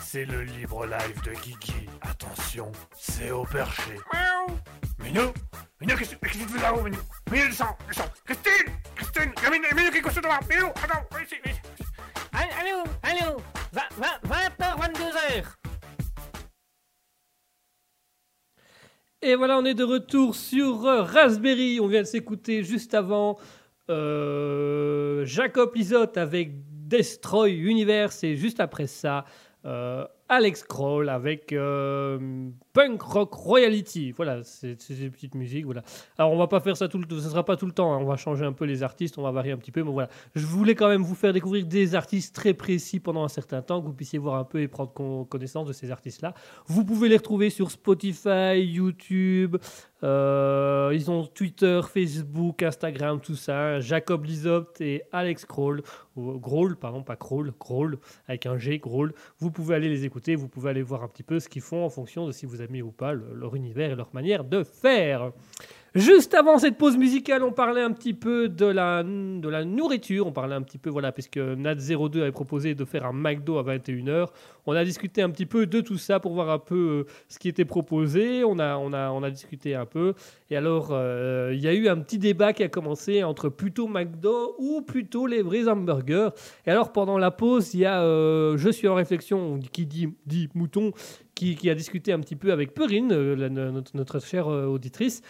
[0.00, 1.88] C'est le libre live de Guigui.
[2.02, 3.94] Attention, c'est au perché.
[4.12, 4.58] Miaou
[5.02, 5.32] Minou
[5.80, 6.98] Minou, qu'est-ce que tu fais là-haut, Minou?
[7.30, 11.22] Minou, descends, descends Christine Christine Minou, Minou, qu'est-ce que tu fais là Minou, attends, viens
[11.22, 11.62] ici, viens ici.
[12.60, 13.40] Allô, allô,
[13.72, 15.44] 20h, 22h.
[19.22, 21.80] Et voilà, on est de retour sur euh, Raspberry.
[21.80, 23.38] On vient de s'écouter juste avant
[23.90, 26.50] euh, Jacob Lizotte avec
[26.88, 28.24] Destroy Universe.
[28.24, 29.24] Et juste après ça,
[29.64, 32.48] euh, Alex Kroll avec euh,
[32.78, 34.12] Punk Rock Royalty.
[34.12, 35.64] Voilà, c'est des petites musiques.
[35.64, 35.82] Voilà.
[36.16, 37.92] Alors, on va pas faire ça tout le temps, ça sera pas tout le temps.
[37.92, 37.98] hein.
[38.00, 39.82] On va changer un peu les artistes, on va varier un petit peu.
[39.82, 43.28] Mais voilà, je voulais quand même vous faire découvrir des artistes très précis pendant un
[43.28, 46.34] certain temps, que vous puissiez voir un peu et prendre con- connaissance de ces artistes-là.
[46.68, 49.56] Vous pouvez les retrouver sur Spotify, YouTube.
[50.04, 53.80] euh, ils ont Twitter, Facebook, Instagram, tout ça.
[53.80, 55.82] Jacob Lizopt et Alex Kroll.
[56.14, 57.98] ou Grohl, pardon, pas Kroll, Grohl,
[58.28, 59.12] avec un G, Grohl.
[59.40, 61.84] Vous pouvez aller les écouter, vous pouvez aller voir un petit peu ce qu'ils font
[61.84, 65.32] en fonction de si vous ou pas le- leur univers et leur manière de faire.
[65.94, 70.26] Juste avant cette pause musicale, on parlait un petit peu de la, de la nourriture.
[70.26, 73.62] On parlait un petit peu, voilà, puisque Nat02 avait proposé de faire un McDo à
[73.62, 74.26] 21h.
[74.66, 77.38] On a discuté un petit peu de tout ça pour voir un peu euh, ce
[77.38, 78.44] qui était proposé.
[78.44, 80.12] On a, on a, on a discuté un peu.
[80.50, 83.88] Et alors, euh, il y a eu un petit débat qui a commencé entre plutôt
[83.88, 86.30] McDo ou plutôt les vrais hamburgers.
[86.66, 90.08] Et alors, pendant la pause, il y a euh, Je suis en réflexion, qui dit,
[90.26, 90.92] dit Mouton,
[91.34, 95.22] qui, a discuté un petit peu avec Perrine, notre, notre chère auditrice.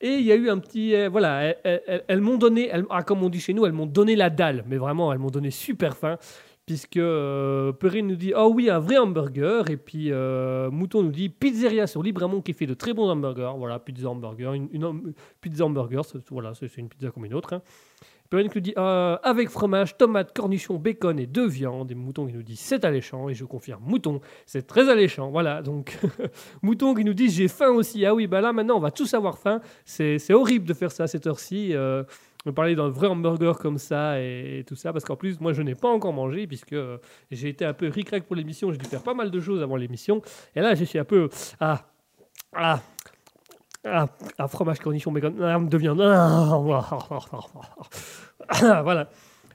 [0.00, 0.94] Et il y a eu un petit.
[0.94, 4.30] euh, voilà, elles, m'ont donné, ah, comme on dit chez nous, elles m'ont donné la
[4.30, 4.64] dalle.
[4.68, 6.18] Mais vraiment, elles m'ont donné super faim.
[6.66, 9.70] Puisque euh, Perrine nous dit Oh oui, un vrai hamburger.
[9.70, 13.52] Et puis euh, Mouton nous dit Pizzeria sur Libramont qui fait de très bons hamburgers.
[13.56, 14.52] Voilà, pizza hamburger.
[14.52, 17.54] Une, une ham- pizza hamburger, voilà, c'est une pizza comme une autre.
[17.54, 17.62] hein.
[18.30, 21.90] Perrine qui nous dit euh, Avec fromage, tomate, cornichon, bacon et deux viandes.
[21.90, 23.28] Et Mouton qui nous dit C'est alléchant.
[23.28, 25.30] Et je confirme Mouton, c'est très alléchant.
[25.30, 25.98] Voilà, donc
[26.62, 28.04] Mouton qui nous dit J'ai faim aussi.
[28.04, 29.60] Ah oui, bah là maintenant on va tous avoir faim.
[29.84, 31.74] C'est horrible de faire ça à cette heure-ci.
[31.74, 32.04] Euh,
[32.46, 35.62] me parler d'un vrai hamburger comme ça et, tout ça, parce qu'en plus, moi, je
[35.62, 36.98] n'ai pas encore mangé, puisque euh,
[37.30, 39.76] j'ai été un peu ric-rac pour l'émission, j'ai dû faire pas mal de choses avant
[39.76, 40.22] l'émission,
[40.54, 41.28] et là, je suis un peu...
[41.60, 41.84] Ah,
[42.54, 42.80] ah,
[43.84, 44.06] ah,
[44.38, 46.00] ah, fromage, cornichon, bacon, ah, de viande.
[46.02, 46.58] Ah,
[48.82, 49.08] voilà.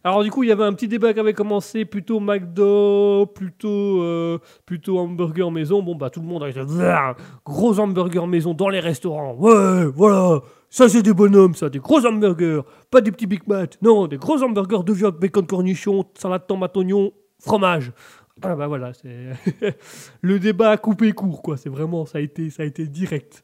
[0.06, 4.02] Alors du coup, il y avait un petit débat qui avait commencé, plutôt McDo, plutôt,
[4.02, 5.82] euh, plutôt hamburger maison.
[5.82, 9.36] Bon, bah tout le monde a Ouah, gros hamburger maison dans les restaurants.
[9.36, 13.78] Ouais, voilà, ça c'est des bonhommes, ça, des gros hamburgers, pas des petits Big Mac.
[13.82, 17.94] Non, des gros hamburgers de viande, bacon, cornichon, salade, tomate, oignon, fromage.
[18.41, 19.30] Ah bah voilà, c'est
[20.22, 21.56] le débat a coupé court, quoi.
[21.56, 23.41] C'est vraiment, ça a été, ça a été direct,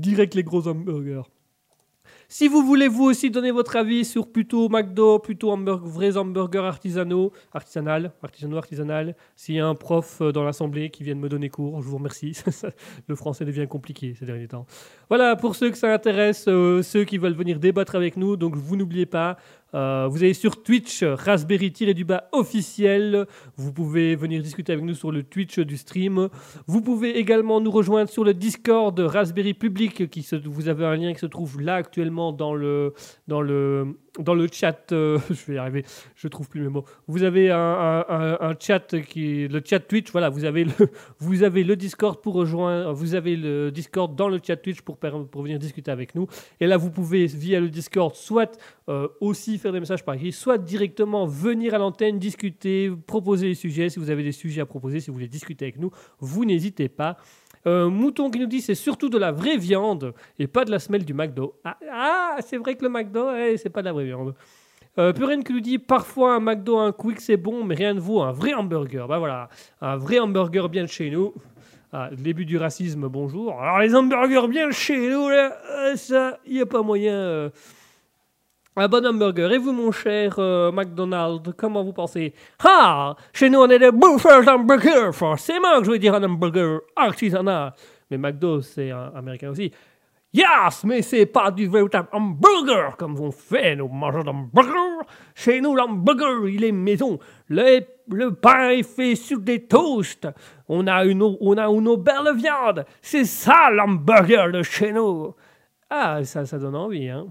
[0.00, 1.22] direct les gros hamburgers.
[2.28, 7.32] Si vous voulez vous aussi donner votre avis sur plutôt McDo, plutôt vrais hamburgers artisanaux,
[7.52, 11.28] artisanal, artisanaux, artisanal, s'il y a un prof euh, dans l'assemblée qui vient de me
[11.28, 12.36] donner cours, je vous remercie.
[13.06, 14.66] Le français devient compliqué ces derniers temps.
[15.08, 18.56] Voilà, pour ceux que ça intéresse, euh, ceux qui veulent venir débattre avec nous, donc
[18.56, 19.36] vous n'oubliez pas,
[19.74, 23.26] euh, vous allez sur Twitch, Raspberry-du-bas officiel.
[23.56, 26.28] Vous pouvez venir discuter avec nous sur le Twitch du stream.
[26.66, 30.08] Vous pouvez également nous rejoindre sur le Discord Raspberry Public.
[30.08, 32.94] Qui vous avez un lien qui se trouve là actuellement dans le,
[33.28, 34.92] dans le, dans le chat.
[34.92, 35.84] euh, je vais y arriver,
[36.14, 36.84] je trouve plus mes mots.
[37.06, 40.10] Vous avez un, chat qui le chat Twitch.
[40.12, 40.72] Voilà, vous avez le,
[41.18, 42.92] vous avez le Discord pour rejoindre.
[42.92, 46.26] Vous avez le Discord dans le chat Twitch pour, pour venir discuter avec nous.
[46.60, 50.32] Et là, vous pouvez via le Discord soit euh, aussi faire des messages par écrit,
[50.32, 53.88] soit directement venir à l'antenne, discuter, proposer des sujets.
[53.88, 55.90] Si vous avez des sujets à proposer, si vous voulez discuter avec nous,
[56.20, 57.16] vous n'hésitez pas.
[57.66, 60.78] Euh, Mouton qui nous dit c'est surtout de la vraie viande et pas de la
[60.78, 61.54] semelle du McDo.
[61.64, 64.34] Ah, ah, c'est vrai que le McDo, eh, c'est pas de la vraie viande.
[64.98, 68.00] Euh, Purine qui nous dit parfois un McDo, un Quick c'est bon, mais rien ne
[68.00, 69.06] vaut un vrai hamburger.
[69.08, 69.48] Bah voilà,
[69.80, 71.34] un vrai hamburger bien de chez nous.
[71.92, 73.60] Ah, début du racisme, bonjour.
[73.60, 77.12] Alors les hamburgers bien de chez nous, là, euh, ça, il n'y a pas moyen.
[77.14, 77.50] euh,
[78.76, 79.50] un bon hamburger.
[79.52, 82.34] Et vous, mon cher euh, McDonald, comment vous pensez?
[82.62, 85.12] Ah Chez nous, on est des bouffeurs d'hamburgers.
[85.12, 87.72] Forcément que je veux dire un hamburger artisanal.
[88.10, 89.72] Mais McDo, c'est américain aussi.
[90.32, 95.06] Yes, mais c'est pas du véritable hamburger comme on fait, nous mangeons d'hamburger.
[95.34, 97.18] Chez nous, l'hamburger, il est maison.
[97.48, 97.80] Le,
[98.10, 100.28] le pain est fait sur des toasts.
[100.68, 102.84] On a une, on a une belle viande.
[103.00, 105.34] C'est ça l'hamburger de chez nous.
[105.88, 107.28] Ah, ça, ça donne envie, hein.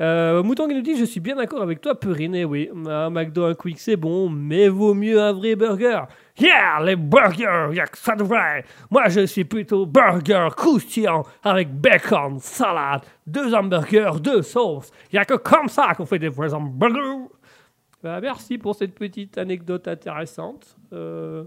[0.00, 2.34] Euh, Mouton qui nous dit Je suis bien d'accord avec toi, Perrine.
[2.34, 6.02] Eh oui, un McDo, un Quick, c'est bon, mais vaut mieux un vrai burger.
[6.38, 8.64] Yeah, les burgers, y'a que ça de vrai.
[8.90, 14.90] Moi, je suis plutôt burger croustillant avec bacon, salade, deux hamburgers, deux sauces.
[15.12, 17.28] Y'a que comme ça qu'on fait des vrais hamburgers.
[18.02, 20.76] Bah, merci pour cette petite anecdote intéressante.
[20.92, 21.44] Euh,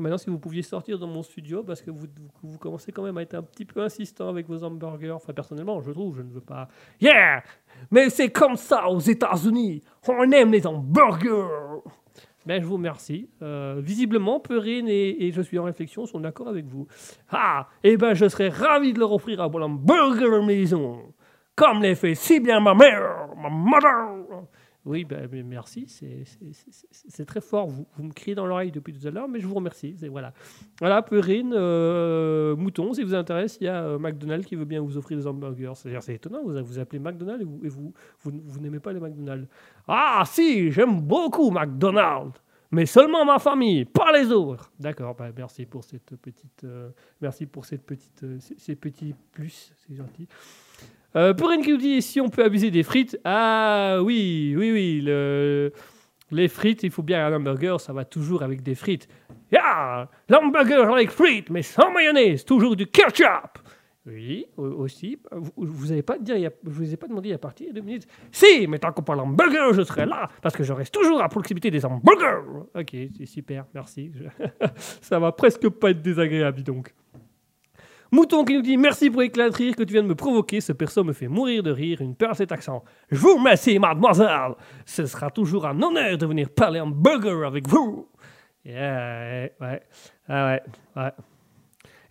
[0.00, 3.22] maintenant, si vous pouviez sortir dans mon studio, parce que vous, commencez quand même à
[3.22, 5.12] être un petit peu insistant avec vos hamburgers.
[5.12, 6.68] Enfin, personnellement, je trouve, je ne veux pas.
[7.00, 7.44] Yeah!
[7.92, 9.82] Mais c'est comme ça aux États-Unis.
[10.08, 11.82] On aime les hamburgers.
[12.46, 13.30] Ben, je vous remercie.
[13.40, 16.88] Euh, visiblement, Perrine et, je suis en réflexion sont d'accord avec vous.
[17.30, 21.14] Ah, eh ben, je serais ravi de leur offrir un bon hamburger maison,
[21.54, 24.31] comme les fait si bien ma mère, ma mother.
[24.84, 27.68] Oui, mais merci, c'est- très fort.
[27.68, 29.94] Vous, me criez dans l'oreille depuis tout à l'heure, mais je vous remercie.
[30.10, 30.32] Voilà,
[30.80, 34.80] voilà Perrine, euh, Mouton, si vous intéresse, il y a euh, McDonald's qui veut bien
[34.80, 35.72] vous offrir des hamburgers.
[35.76, 39.46] C'est étonnant, vous vous appelez McDonald's et vous n'aimez pas les McDonald's.
[39.86, 42.40] Ah, si, j'aime beaucoup McDonald's,
[42.72, 44.72] mais seulement ma famille, pas les autres.
[44.80, 46.90] D'accord, bah, merci pour cette petite, euh,
[47.20, 50.26] merci pour cette petite, euh, ces, ces petits plus, c'est gentil.
[51.16, 53.18] Euh, Perrine qui nous dit si on peut abuser des frites.
[53.24, 55.72] Ah oui, oui, oui, le-
[56.30, 59.06] les frites, il faut bien un hamburger, ça va toujours avec des frites.
[59.58, 63.58] Ah, l'hamburger avec frites, mais sans mayonnaise, toujours du ketchup.
[64.06, 65.18] Oui, au- aussi.
[65.30, 68.06] Vous, vous avez pas dire, je vous ai pas demandé a partir deux minutes.
[68.32, 71.28] Si, mais tant qu'on parle hamburger, je serai là parce que je reste toujours à
[71.28, 72.40] proximité des hamburgers.
[72.74, 74.10] Ok, c'est super, merci.
[75.02, 76.92] Ça va presque pas être désagréable, donc.
[78.12, 80.60] Mouton qui nous dit merci pour l'éclat de rire que tu viens de me provoquer.
[80.60, 82.02] Ce perso me fait mourir de rire.
[82.02, 82.84] Une peur à cet accent.
[83.10, 84.54] Je vous remercie, mademoiselle.
[84.84, 88.06] Ce sera toujours un honneur de venir parler hamburger avec vous.
[88.66, 89.82] Yeah, ouais,
[90.28, 90.62] ouais,
[90.96, 91.10] ouais.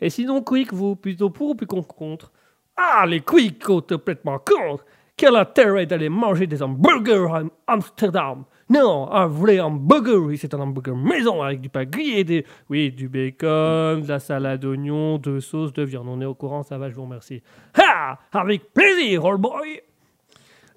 [0.02, 2.32] Et sinon, Quick, vous plutôt pour ou con- contre?
[2.76, 4.84] Ah, les Quick complètement contre
[5.16, 10.60] Quel intérêt d'aller manger des hamburgers à Amsterdam Non, un vrai hamburger, oui, c'est un
[10.62, 12.46] hamburger maison avec du pain grillé, des...
[12.70, 16.08] oui, du bacon, de la salade d'oignons, de sauce, de viande.
[16.08, 17.44] On est au courant, ça va, je vous remercie.
[17.78, 19.82] Ah Avec plaisir, old boy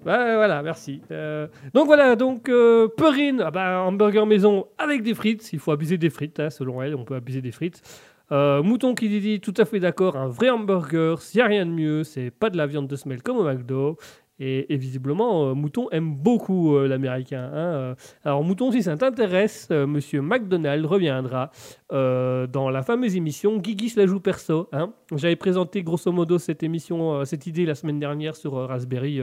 [0.03, 1.01] bah, voilà, merci.
[1.09, 5.53] Euh, donc voilà, donc euh, Perrine, ah bah, hamburger maison avec des frites.
[5.53, 7.81] Il faut abuser des frites, hein, selon elle, on peut abuser des frites.
[8.31, 11.65] Euh, Mouton qui dit tout à fait d'accord, un vrai hamburger, s'il n'y a rien
[11.65, 13.97] de mieux, c'est pas de la viande de semelle comme au McDo.
[14.37, 17.49] Et, visiblement, euh, Mouton aime beaucoup euh, l'américain.
[17.53, 17.95] hein, euh.
[18.25, 21.51] Alors Mouton, si ça t'intéresse, Monsieur McDonald reviendra
[21.89, 24.67] dans la fameuse émission Guigui se la joue perso.
[24.73, 24.91] hein.
[25.15, 29.21] J'avais présenté grosso modo cette émission, cette idée la semaine dernière sur Raspberry,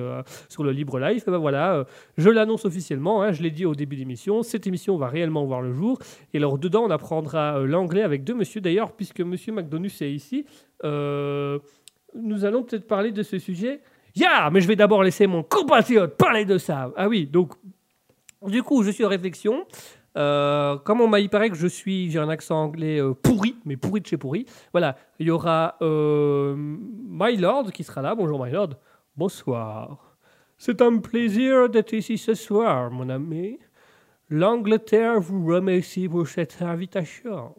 [0.49, 1.25] sur le Libre Live.
[1.27, 1.85] Et ben voilà,
[2.17, 5.45] je l'annonce officiellement, hein, je l'ai dit au début de l'émission, cette émission va réellement
[5.45, 5.99] voir le jour.
[6.33, 10.47] Et alors dedans, on apprendra l'anglais avec deux monsieur d'ailleurs, puisque Monsieur McDonus est ici.
[10.85, 13.81] nous allons peut-être parler de ce sujet.
[14.15, 16.91] Ya, mais je vais d'abord laisser mon compatriote parler de ça.
[16.97, 17.55] Ah oui, donc
[18.47, 19.65] du coup, je suis en réflexion.
[20.19, 23.57] Euh, comme on m'a il paraît que je suis, j'ai un accent anglais euh, pourri,
[23.65, 24.45] mais pourri de chez pourri.
[24.73, 28.15] Voilà, il y aura euh, My Lord qui sera là.
[28.15, 28.71] Bonjour My Lord.
[29.17, 30.17] Bonsoir.
[30.59, 33.59] C'est un plaisir d'être ici ce soir, mon ami.
[34.29, 37.55] L'Angleterre vous remercie pour cette invitation.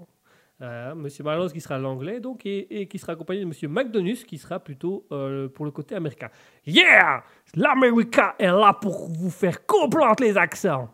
[0.64, 4.38] Euh, Monsieur Marlowe qui sera l'anglais donc et, qui sera accompagné de Monsieur McDonus qui
[4.38, 6.30] sera plutôt euh, pour le côté américain.
[6.66, 7.22] Yeah,
[7.54, 10.90] l'Américain est là pour vous faire comprendre les accents.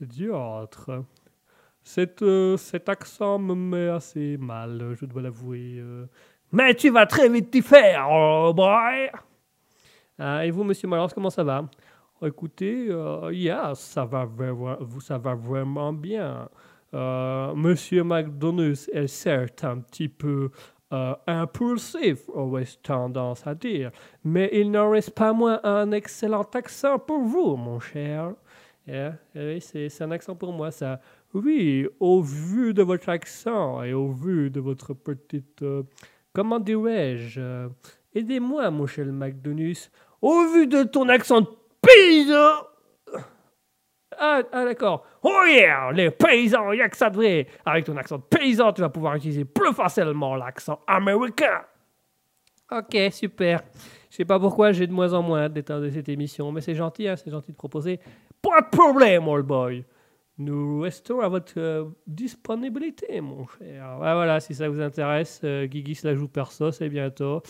[0.00, 1.02] Diatre.
[1.82, 5.78] Cet, euh, cet accent me met assez mal, je dois l'avouer.
[5.80, 6.06] euh.
[6.52, 9.10] Mais tu vas très vite t'y faire, oh boy.
[10.44, 11.64] Et vous, Monsieur Malance, comment ça va?
[12.22, 12.94] Écoutez,
[13.32, 14.28] yeah, ça va,
[15.00, 16.48] ça va vraiment bien.
[16.94, 20.50] Euh, Monsieur McDonald's est certes un petit peu
[20.92, 23.92] euh, impulsif, aurais-je tendance à dire,
[24.24, 28.32] mais il n'en reste pas moins un excellent accent pour vous, mon cher.
[28.88, 31.00] Yeah, oui, c'est un accent pour moi, ça.
[31.32, 35.62] Oui, au vu de votre accent et au vu de votre petite...
[35.62, 35.84] euh,
[36.32, 37.68] comment dirais-je
[38.12, 39.92] Aidez-moi, mon cher McDonald's.
[40.20, 41.48] Au vu de ton accent de
[41.80, 42.66] paysan
[44.18, 45.06] ah, ah, d'accord.
[45.22, 47.46] Oh yeah, les paysans, y a que ça de vrai.
[47.64, 51.62] Avec ton accent de paysan, tu vas pouvoir utiliser plus facilement l'accent américain.
[52.70, 53.62] Ok, super.
[54.10, 56.74] Je sais pas pourquoi j'ai de moins en moins d'état de cette émission, mais c'est
[56.74, 58.00] gentil, hein, c'est gentil de proposer.
[58.42, 59.84] Pas de problème, old boy.
[60.38, 63.96] Nous restons à votre euh, disponibilité, mon cher.
[63.98, 67.42] Voilà, si ça vous intéresse, euh, Guigui se la joue perso, c'est bientôt.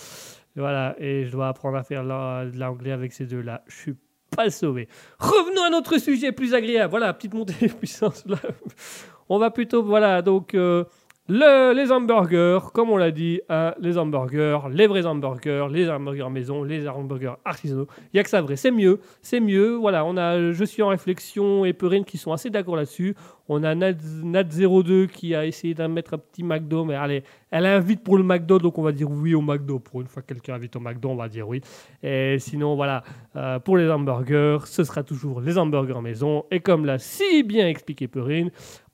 [0.57, 3.63] Voilà, et je dois apprendre à faire de l'anglais avec ces deux-là.
[3.69, 3.95] Je suis
[4.37, 4.89] pas sauvé.
[5.19, 6.91] Revenons à notre sujet plus agréable.
[6.91, 8.25] Voilà, petite montée de puissance.
[8.27, 8.39] Là.
[9.29, 10.85] On va plutôt, voilà, donc, euh,
[11.29, 16.29] Le- les hamburgers, comme on l'a dit, hein, les hamburgers, les vrais hamburgers, les hamburgers
[16.29, 17.87] maison, les hamburgers artisanaux.
[18.07, 18.57] Il n'y a que ça vrai.
[18.57, 19.77] C'est mieux, c'est mieux.
[19.77, 23.15] Voilà, on a Je suis en réflexion et Perrine qui sont assez d'accord là-dessus.
[23.49, 27.23] On a Nat, Nat02 qui a essayé d'en mettre un petit McDo, mais allez,
[27.53, 29.79] elle invite pour le McDo, donc on va dire oui au McDo.
[29.79, 31.61] Pour une fois que quelqu'un invite au McDo, on va dire oui.
[32.03, 33.05] Et sinon, voilà,
[33.37, 36.45] euh, pour les hamburgers, ce sera toujours les hamburgers maison.
[36.51, 38.51] Et comme l'a si bien expliqué Perrine,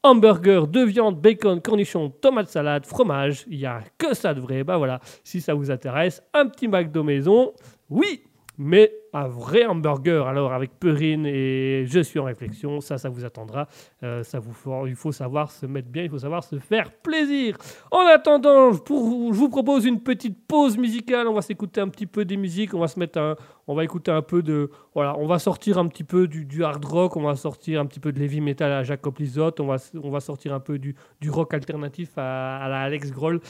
[0.06, 3.44] hamburger de viande, bacon, cornichons, tomate salade, fromage.
[3.48, 4.62] Il n'y a que ça de vrai.
[4.62, 7.52] Bah voilà, si ça vous intéresse, un petit McDo maison,
[7.90, 8.22] oui,
[8.58, 10.26] mais un vrai hamburger.
[10.26, 13.68] Alors avec Perrine et je suis en réflexion, ça, ça vous attendra.
[14.02, 16.90] Euh, ça vous faut, il faut savoir se mettre bien, il faut savoir se faire
[16.92, 17.56] plaisir.
[17.90, 21.28] En attendant, pour, je vous propose une petite pause musicale.
[21.28, 22.74] On va s'écouter un petit peu des musiques.
[22.74, 25.78] On va se mettre un, on va écouter un peu de, voilà, on va sortir
[25.78, 27.16] un petit peu du, hard rock.
[27.16, 29.60] On va sortir un petit peu de l'heavy metal à Jacob Lizotte.
[29.60, 33.10] On va, on va sortir un peu du, du rock alternatif à, à la Alex
[33.10, 33.40] Grohl.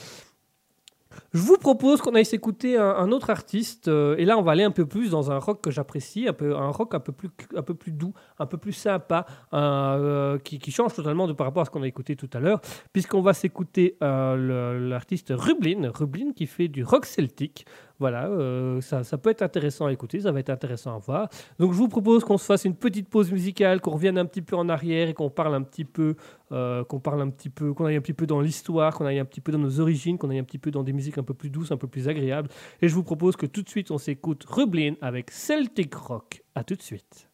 [1.32, 4.64] Je vous propose qu'on aille s'écouter un, autre artiste, euh, et là on va aller
[4.64, 7.30] un peu plus dans un rock que j'apprécie, un, peu, un rock un peu, plus,
[7.54, 11.46] un peu plus doux, un peu plus sympa, euh, qui, qui change totalement de par
[11.46, 12.60] rapport à ce qu'on a écouté tout à l'heure,
[12.92, 17.66] puisqu'on va s'écouter euh, l'artiste Rublin, Rublin qui fait du rock celtique.
[17.98, 21.28] Voilà, euh, ça, peut être intéressant à écouter, ça va être intéressant à voir.
[21.58, 24.42] Donc je vous propose qu'on se fasse une petite pause musicale, qu'on revienne un petit
[24.42, 26.14] peu en arrière et qu'on parle un petit peu,
[26.52, 29.18] euh, qu'on parle un petit peu, qu'on aille un petit peu dans l'histoire, qu'on aille
[29.18, 31.22] un petit peu dans nos origines, qu'on aille un petit peu dans des musiques un
[31.22, 32.50] peu plus douces, un peu plus agréables.
[32.82, 36.42] Et je vous propose que tout de suite on s'écoute Rublin avec Celtic Rock.
[36.54, 37.25] À tout de suite.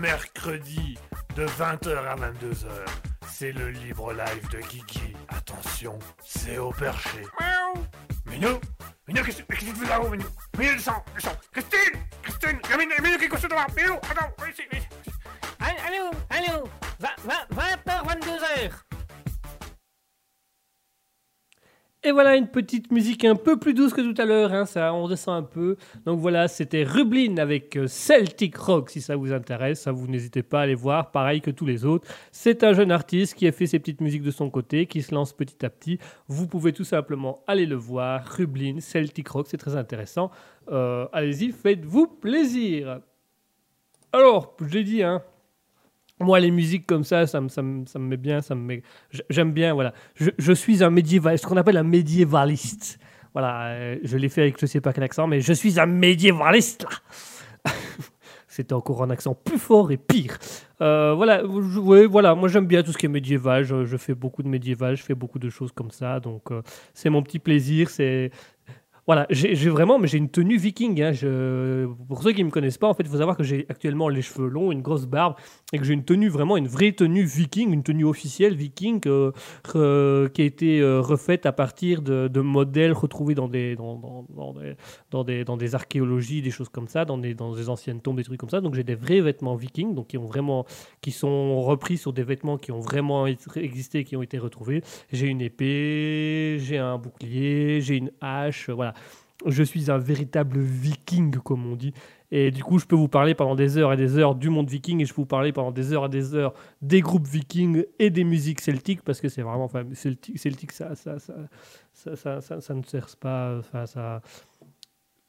[0.00, 0.98] Mercredi
[1.36, 2.66] de 20h à 22h.
[3.28, 5.14] C'est le libre live de Kiki.
[5.28, 7.22] Attention, c'est au perché.
[7.38, 7.86] Miaou.
[8.26, 8.60] Minou
[9.06, 10.26] Minou, qu'est-ce qu'est-ce que tu fais là-haut, Minou?
[10.58, 14.86] Minou, descends, descends Christine Christine Minou, Minou qui est couché devant Minou, attends, ici, ici.
[15.58, 16.68] Allô, allô,
[17.00, 18.89] 20h, 22h.
[22.02, 24.94] Et voilà une petite musique un peu plus douce que tout à l'heure, hein, ça
[24.94, 25.76] on redescend un peu.
[26.06, 30.60] Donc voilà, c'était Rublin avec euh, Celtic Rock, si ça vous intéresse, vous n'hésitez pas
[30.60, 32.08] à aller voir, pareil que tous les autres.
[32.32, 35.14] C'est un jeune artiste qui a fait ses petites musiques de son côté, qui se
[35.14, 35.98] lance petit à petit.
[36.26, 40.30] Vous pouvez tout simplement aller le voir, Rublin, Celtic Rock, c'est très intéressant.
[40.72, 43.00] Euh, Allez-y, faites-vous plaisir.
[44.14, 45.22] Alors, je l'ai dit, hein,
[46.20, 48.60] moi, les musiques comme ça, ça me, ça me, ça me met bien, ça me
[48.62, 48.82] met...
[49.30, 49.92] J'aime bien, voilà.
[50.14, 52.98] Je, je suis un médiéval, ce qu'on appelle un médiévaliste.
[53.32, 55.86] Voilà, euh, je l'ai fait avec je sais pas quel accent, mais je suis un
[55.86, 57.72] médiévaliste, là
[58.48, 60.36] C'était encore un accent plus fort et pire.
[60.82, 63.96] Euh, voilà, je- ouais, voilà, moi j'aime bien tout ce qui est médiéval, je, je
[63.96, 66.60] fais beaucoup de médiéval, je fais beaucoup de choses comme ça, donc euh,
[66.92, 68.32] c'est mon petit plaisir, c'est...
[69.10, 71.02] Voilà, j'ai vraiment, mais j'ai une tenue viking.
[71.02, 71.10] hein,
[72.06, 74.08] Pour ceux qui ne me connaissent pas, en fait, il faut savoir que j'ai actuellement
[74.08, 75.34] les cheveux longs, une grosse barbe,
[75.72, 79.32] et que j'ai une tenue vraiment, une vraie tenue viking, une tenue officielle viking euh,
[79.64, 84.76] re- qui a été euh, refaite à partir de, modèles retrouvés dans des, dans des,
[85.10, 88.16] dans, des, dans des archéologies, des choses comme ça, dans des, dans des anciennes tombes,
[88.16, 88.60] des trucs comme ça.
[88.60, 90.66] Donc j'ai des vrais vêtements vikings, donc qui, ont vraiment,
[91.00, 94.84] qui sont repris sur des vêtements qui ont vraiment existé, qui ont été retrouvés.
[95.12, 98.94] J'ai une épée, j'ai un bouclier, j'ai une hache, voilà.
[99.46, 101.92] Je suis un véritable viking, comme on dit.
[102.30, 104.68] Et du coup, je peux vous parler pendant des heures et des heures du monde
[104.68, 106.52] viking et je peux vous parler pendant des heures et des heures
[106.82, 110.94] des groupes vikings et des musiques celtiques parce que c'est vraiment, enfin, celtique, celtique ça,
[110.94, 111.34] ça, ça,
[111.92, 114.20] ça, ça, ça- ne sert pas, enfin, ça.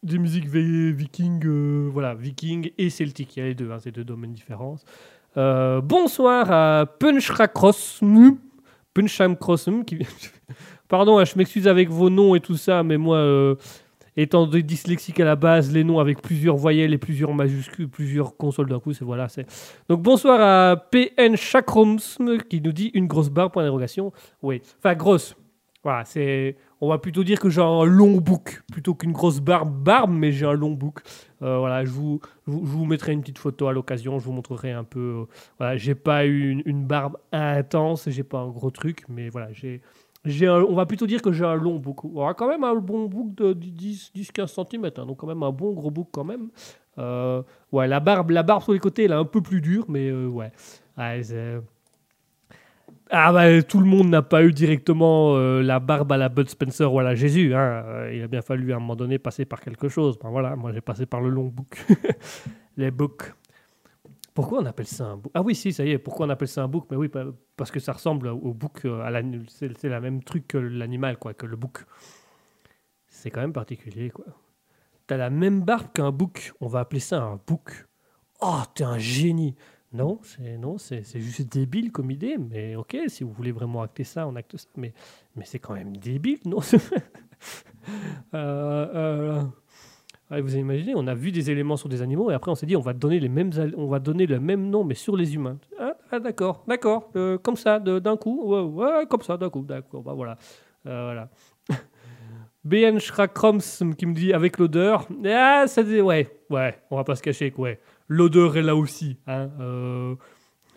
[0.03, 3.77] Des musiques vi- vikings, euh, voilà, vikings et celtiques, il y a les deux, hein,
[3.79, 4.75] c'est deux domaines différents.
[5.37, 8.37] Euh, bonsoir à Punchrakrossm,
[8.93, 9.99] Punchamkrossm, qui...
[10.87, 13.55] Pardon, hein, je m'excuse avec vos noms et tout ça, mais moi, euh,
[14.17, 18.69] étant dyslexique à la base, les noms avec plusieurs voyelles et plusieurs majuscules, plusieurs consoles
[18.69, 19.29] d'un coup, c'est voilà.
[19.29, 19.45] c'est
[19.89, 21.99] Donc bonsoir à PN Chakrums
[22.49, 24.11] qui nous dit une grosse barre point d'interrogation.
[24.41, 25.35] Oui, enfin grosse.
[25.83, 26.57] Voilà, c'est.
[26.79, 30.31] On va plutôt dire que j'ai un long bouc plutôt qu'une grosse barbe, barbe, mais
[30.31, 30.99] j'ai un long bouc.
[31.41, 34.19] Euh, voilà, je vous, je vous, je vous mettrai une petite photo à l'occasion.
[34.19, 34.99] Je vous montrerai un peu.
[34.99, 35.25] euh,
[35.57, 39.51] voilà, j'ai pas eu une, une barbe intense, j'ai pas un gros truc, mais voilà,
[39.53, 39.81] j'ai.
[40.25, 42.05] On va plutôt dire que j'ai un long bouc.
[42.05, 45.73] On aura quand même un bon bouc de 10-15 cm, donc quand même un bon
[45.73, 46.49] gros bouc quand même.
[46.99, 47.41] Euh,
[47.71, 50.09] ouais, la barbe, la barbe sur les côtés, elle est un peu plus dure, mais
[50.09, 50.51] euh, ouais.
[50.97, 51.59] Ouais, c'est-
[53.13, 56.49] ah bah, tout le monde n'a pas eu directement euh, la barbe à la Bud
[56.49, 57.53] Spencer ou à la Jésus.
[57.53, 57.83] hein.
[57.85, 60.17] Euh, Il a bien fallu à un moment donné passer par quelque chose.
[60.21, 61.85] Ben voilà, moi j'ai passé par le long bouc.
[62.77, 63.33] les boucs.
[64.41, 65.99] Pourquoi on appelle ça un bouc Ah oui, si, ça y est.
[65.99, 68.85] Pourquoi on appelle ça un bouc Mais oui, pa- parce que ça ressemble au bouc.
[68.85, 71.85] euh, c'est la même truc que l'animal, quoi, que le bouc.
[73.07, 74.25] C'est quand même particulier, quoi.
[75.07, 76.53] T'as la même barbe qu'un bouc.
[76.61, 77.87] On va appeler ça un bouc.
[78.41, 79.55] Oh, t'es un génie.
[79.93, 82.37] Non, c'est non, c'est juste débile comme idée.
[82.37, 84.67] Mais ok, si vous voulez vraiment acter ça, on acte ça.
[84.77, 84.93] Mais
[85.35, 86.59] mais c'est quand même débile, non?
[88.33, 89.43] Euh, euh,
[90.31, 92.65] Ouais, vous imaginez, on a vu des éléments sur des animaux et après on s'est
[92.65, 95.35] dit on va donner les mêmes, on va donner le même nom mais sur les
[95.35, 95.57] humains.
[95.77, 99.61] Ah, ah, d'accord, d'accord, euh, comme ça, d'un coup, ouais, ouais, comme ça, d'un coup,
[99.61, 100.37] d'accord, bah voilà,
[100.87, 101.29] Euh, voilà.
[102.63, 103.59] BN Schrakroms
[103.97, 107.81] qui me dit avec l'odeur, ah ça ouais, ouais, on va pas se cacher ouais,
[108.07, 109.49] l'odeur est là aussi, hein.
[109.59, 110.15] Euh.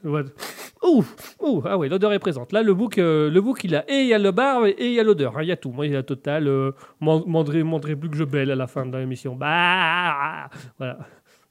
[0.04, 1.02] Ouh,
[1.40, 2.52] ouh, ah ouais, l'odeur est présente.
[2.52, 4.74] Là, le bouc, euh, le bouc, il a et il y a le barbe et
[4.86, 5.38] il y a l'odeur.
[5.38, 5.70] hein, Il y a tout.
[5.72, 6.46] Moi, il y a la totale.
[6.46, 9.34] Euh, m'endrez plus que je belle à la fin de l'émission.
[9.34, 10.98] Bah, voilà.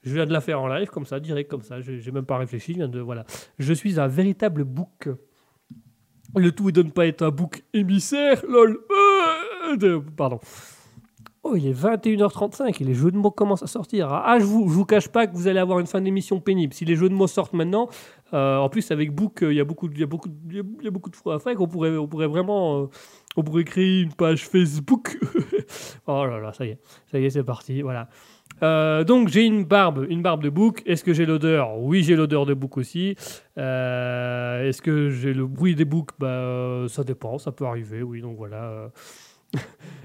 [0.04, 1.80] Je viens de la faire en live comme ça, direct comme ça.
[1.82, 2.74] J'ai même pas réfléchi.
[2.74, 3.26] je viens de voilà.
[3.58, 5.10] Je suis un véritable bouc.
[6.36, 8.42] Le tout est de ne pas être un bouc émissaire.
[8.48, 8.80] Lol.
[9.82, 10.40] Euh, pardon.
[11.46, 14.10] Oh, il est 21h35 et les jeux de mots commencent à sortir.
[14.12, 16.74] Ah, je vous, je vous cache pas que vous allez avoir une fin d'émission pénible.
[16.74, 17.90] Si les jeux de mots sortent maintenant,
[18.34, 20.56] euh, en plus avec Book, euh, il y a beaucoup, il y a beaucoup, il
[20.56, 22.86] y a- beaucoup de fois à faire qu'on pourrait, on pourrait vraiment, euh,
[23.38, 25.18] on pourrait créer une page Facebook.
[26.08, 26.80] oh là là, ça y est,
[27.12, 28.08] ça y est, c'est parti, voilà.
[29.04, 30.84] Donc j'ai une barbe, une barbe de bouc.
[30.86, 31.78] Est-ce que j'ai l'odeur?
[31.80, 33.16] Oui, j'ai l'odeur de bouc aussi.
[33.58, 38.04] Est-ce que j'ai le bruit des boucs bah, Ça dépend, ça peut arriver.
[38.04, 38.90] Oui, donc voilà.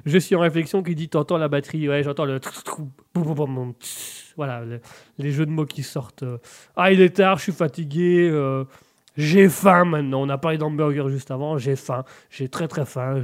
[0.06, 2.40] Je suis en réflexion qui dit T'entends la batterie Ouais, j'entends le.
[4.36, 4.80] Voilà, le-
[5.18, 6.22] les jeux de mots qui sortent.
[6.22, 6.38] euh.
[6.76, 8.28] Ah, il est tard, je suis fatigué.
[8.32, 8.64] euh,
[9.16, 10.22] J'ai faim maintenant.
[10.22, 11.58] On a parlé d'hamburger juste avant.
[11.58, 12.04] J'ai faim.
[12.30, 13.22] J'ai très très faim.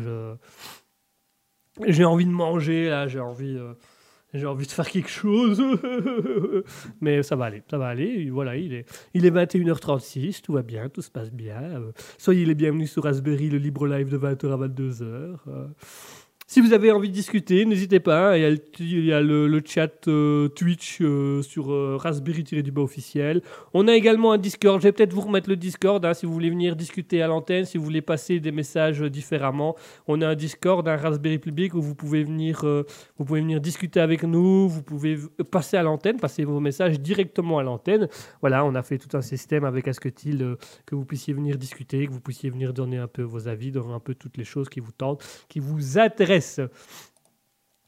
[1.87, 3.07] J'ai envie de manger là.
[3.09, 3.57] J'ai envie.
[3.57, 3.75] euh,
[4.33, 5.63] j'ai envie de faire quelque chose.
[7.01, 8.29] Mais ça va aller, ça va aller.
[8.31, 8.85] Voilà, il est,
[9.15, 11.81] il est 21h36, tout va bien, tout se passe bien.
[12.19, 15.37] Soyez les bienvenus sur Raspberry, le libre live de 20h à 22h.
[16.47, 18.33] Si vous avez envie de discuter, n'hésitez pas.
[18.35, 23.41] hein, Il y a le, chat euh, Twitch euh, sur euh, Raspberry-du-bas officiel.
[23.73, 24.79] On a également un Discord.
[24.79, 27.65] Je vais peut-être vous remettre le Discord hein, si vous voulez venir discuter à l'antenne,
[27.65, 29.75] si vous voulez passer des messages euh, différemment.
[30.07, 32.61] On a un Discord, un Raspberry public où vous pouvez venir,
[33.17, 34.69] vous pouvez venir discuter avec nous.
[34.69, 35.17] Vous pouvez
[35.51, 38.07] passer à l'antenne, passer vos messages directement à l'antenne.
[38.43, 42.13] Voilà, on a fait tout un système avec Asketil que vous puissiez venir discuter, que
[42.13, 44.81] vous puissiez venir donner un peu vos avis, donner un peu toutes les choses qui
[44.81, 45.99] vous tentent qui vous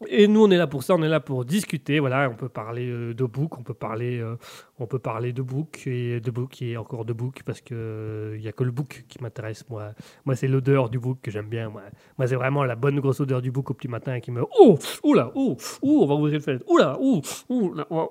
[0.06, 2.00] Et nous, on est là pour ça, on est là pour discuter.
[2.00, 4.36] Voilà, on peut parler euh, de book, on peut parler, euh,
[4.78, 8.42] on peut parler de book et de book et encore de book parce que il
[8.42, 9.92] y a que le book qui m'intéresse moi.
[10.26, 11.70] Moi, c'est l'odeur du book que j'aime bien.
[11.70, 11.82] Moi,
[12.26, 15.32] c'est vraiment la bonne grosse odeur du book au petit matin qui me oh oula
[15.34, 16.98] oh ouh on va ouvrir une fenêtre oula va,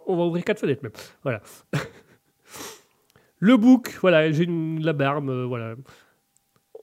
[0.07, 0.93] on va ouvrir quatre fenêtres même.
[1.21, 1.41] Voilà.
[3.39, 5.75] le book, voilà, j'ai une la barbe, euh, voilà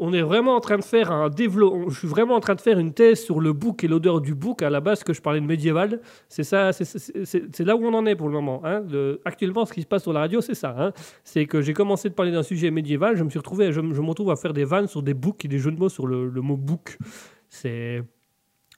[0.02, 1.88] on est vraiment en train de faire un développement.
[1.88, 4.34] Je suis vraiment en train de faire une thèse sur le book et l'odeur du
[4.34, 4.62] book.
[4.62, 8.04] À la base, que je parlais de médiéval, c'est ça, c'est- là où on en
[8.06, 8.60] est pour le moment.
[8.64, 8.82] hein.
[8.90, 10.74] Le- actuellement, ce qui se passe sur la radio, c'est ça.
[10.78, 10.92] hein.
[11.24, 13.94] C'est que j'ai commencé de parler d'un sujet médiéval, je me suis retrouvé, je, me-
[14.08, 16.28] retrouve à faire des vannes sur des books et des jeux de mots sur le,
[16.42, 16.98] mot book.
[17.48, 18.02] C'est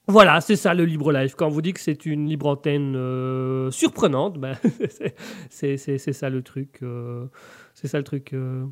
[0.07, 1.35] voilà, c'est ça le libre live.
[1.35, 4.55] Quand on vous dit que c'est une libre antenne euh, surprenante, ben,
[5.51, 6.81] c'est ça le truc.
[6.83, 7.27] euh,
[7.73, 8.35] c'est ça le truc.
[8.35, 8.65] euh.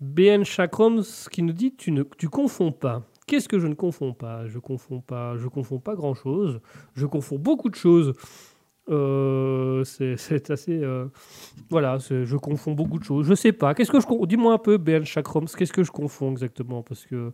[0.00, 3.02] BN Chakrams qui nous dit tu ne tu confonds pas.
[3.26, 4.46] Qu'est-ce que je ne confonds pas?
[4.46, 5.36] Je confonds pas.
[5.36, 6.60] Je confonds pas grand chose.
[6.94, 8.14] Je confonds beaucoup de choses.
[8.88, 10.82] Euh, c'est assez.
[10.82, 11.06] euh,
[11.68, 13.26] voilà, je confonds beaucoup de choses.
[13.26, 13.74] Je sais pas.
[13.74, 15.46] Qu'est-ce que je Dis-moi un peu, BN Chakrams.
[15.46, 16.82] Qu'est-ce que je confonds exactement?
[16.82, 17.32] Parce que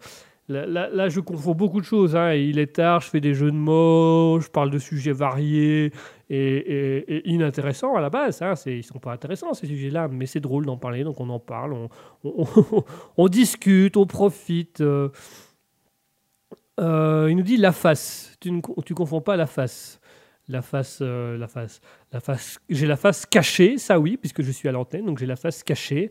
[0.49, 2.15] là, je confonds beaucoup de choses.
[2.17, 2.35] hein.
[2.35, 3.01] Il est tard.
[3.01, 4.41] Je fais des jeux de mots.
[4.41, 5.93] Je parle de sujets variés
[6.31, 8.43] et, inintéressants à la base.
[8.43, 8.55] Hein.
[8.67, 11.89] Ils sont pas intéressants ces sujets-là, mais c'est drôle d'en parler, donc on en parle.
[12.25, 14.81] On, discute, on profite.
[14.81, 15.09] euh.
[16.81, 18.37] Euh, il nous dit la face.
[18.41, 20.01] Tu ne confonds pas la face.
[20.47, 21.81] La face, euh, la face,
[22.13, 22.59] la face.
[22.69, 25.63] J'ai la face cachée, ça oui, puisque je suis à l'antenne, donc j'ai la face
[25.63, 26.11] cachée.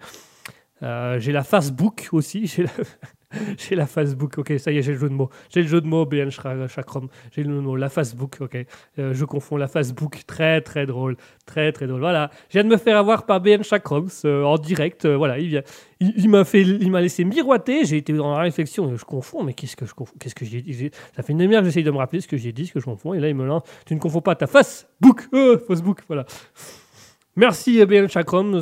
[0.82, 2.46] J'ai la Facebook aussi.
[2.48, 2.70] J'ai la...
[3.58, 4.38] j'ai la Facebook.
[4.38, 5.30] Ok, ça y est, j'ai le jeu de mots.
[5.50, 7.08] J'ai le jeu de mots, BN Chakram.
[7.32, 8.38] J'ai le mot, la Facebook.
[8.42, 8.58] Ok,
[9.00, 10.22] Euh, je confonds la Facebook.
[10.28, 11.18] Très, très drôle.
[11.46, 12.00] Très, très drôle.
[12.00, 12.30] Voilà.
[12.50, 15.06] Je viens de me faire avoir par BN Chakrams euh, en direct.
[15.06, 15.62] euh, voilà, il vient.
[16.00, 17.86] Il, m'a fait, il m'a laissé miroiter.
[17.86, 18.96] J'ai été dans la réflexion.
[18.98, 21.62] Je confonds, mais qu'est-ce que je confonds Qu'est-ce que j'ai dit Ça fait une demi-heure
[21.62, 23.14] que j'essaye de me rappeler ce que j'ai dit, ce que je confonds.
[23.14, 23.64] Et là, il me lance.
[23.86, 25.28] Tu ne confonds pas ta Facebook.
[25.34, 26.02] Euh, Facebook.
[26.08, 26.26] Voilà.
[27.36, 28.62] Merci BN Chakrams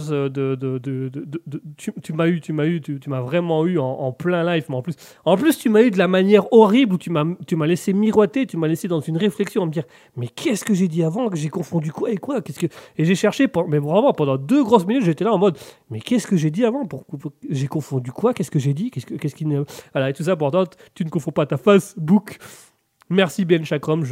[2.01, 4.81] tu, m'as eu, tu m'as eu, tu, m'as vraiment eu en, plein live, mais en
[4.81, 4.95] plus,
[5.25, 7.91] en plus tu m'as eu de la manière horrible où tu m'as, tu m'as laissé
[7.91, 9.83] miroiter, tu m'as laissé dans une réflexion à me dire,
[10.15, 12.67] mais qu'est-ce que j'ai dit avant, que j'ai confondu quoi et quoi, qu'est-ce que,
[12.97, 15.57] et j'ai cherché, pour- mais vraiment pendant deux grosses minutes, j'étais là en mode,
[15.89, 17.03] mais qu'est-ce que j'ai dit avant, pour,
[17.49, 21.03] j'ai confondu quoi, qu'est-ce que j'ai dit, qu'est-ce que, qu'est-ce et tout ça pourtant, tu
[21.03, 22.37] ne confonds pas ta Facebook.
[23.11, 24.03] Merci Ben Chakram,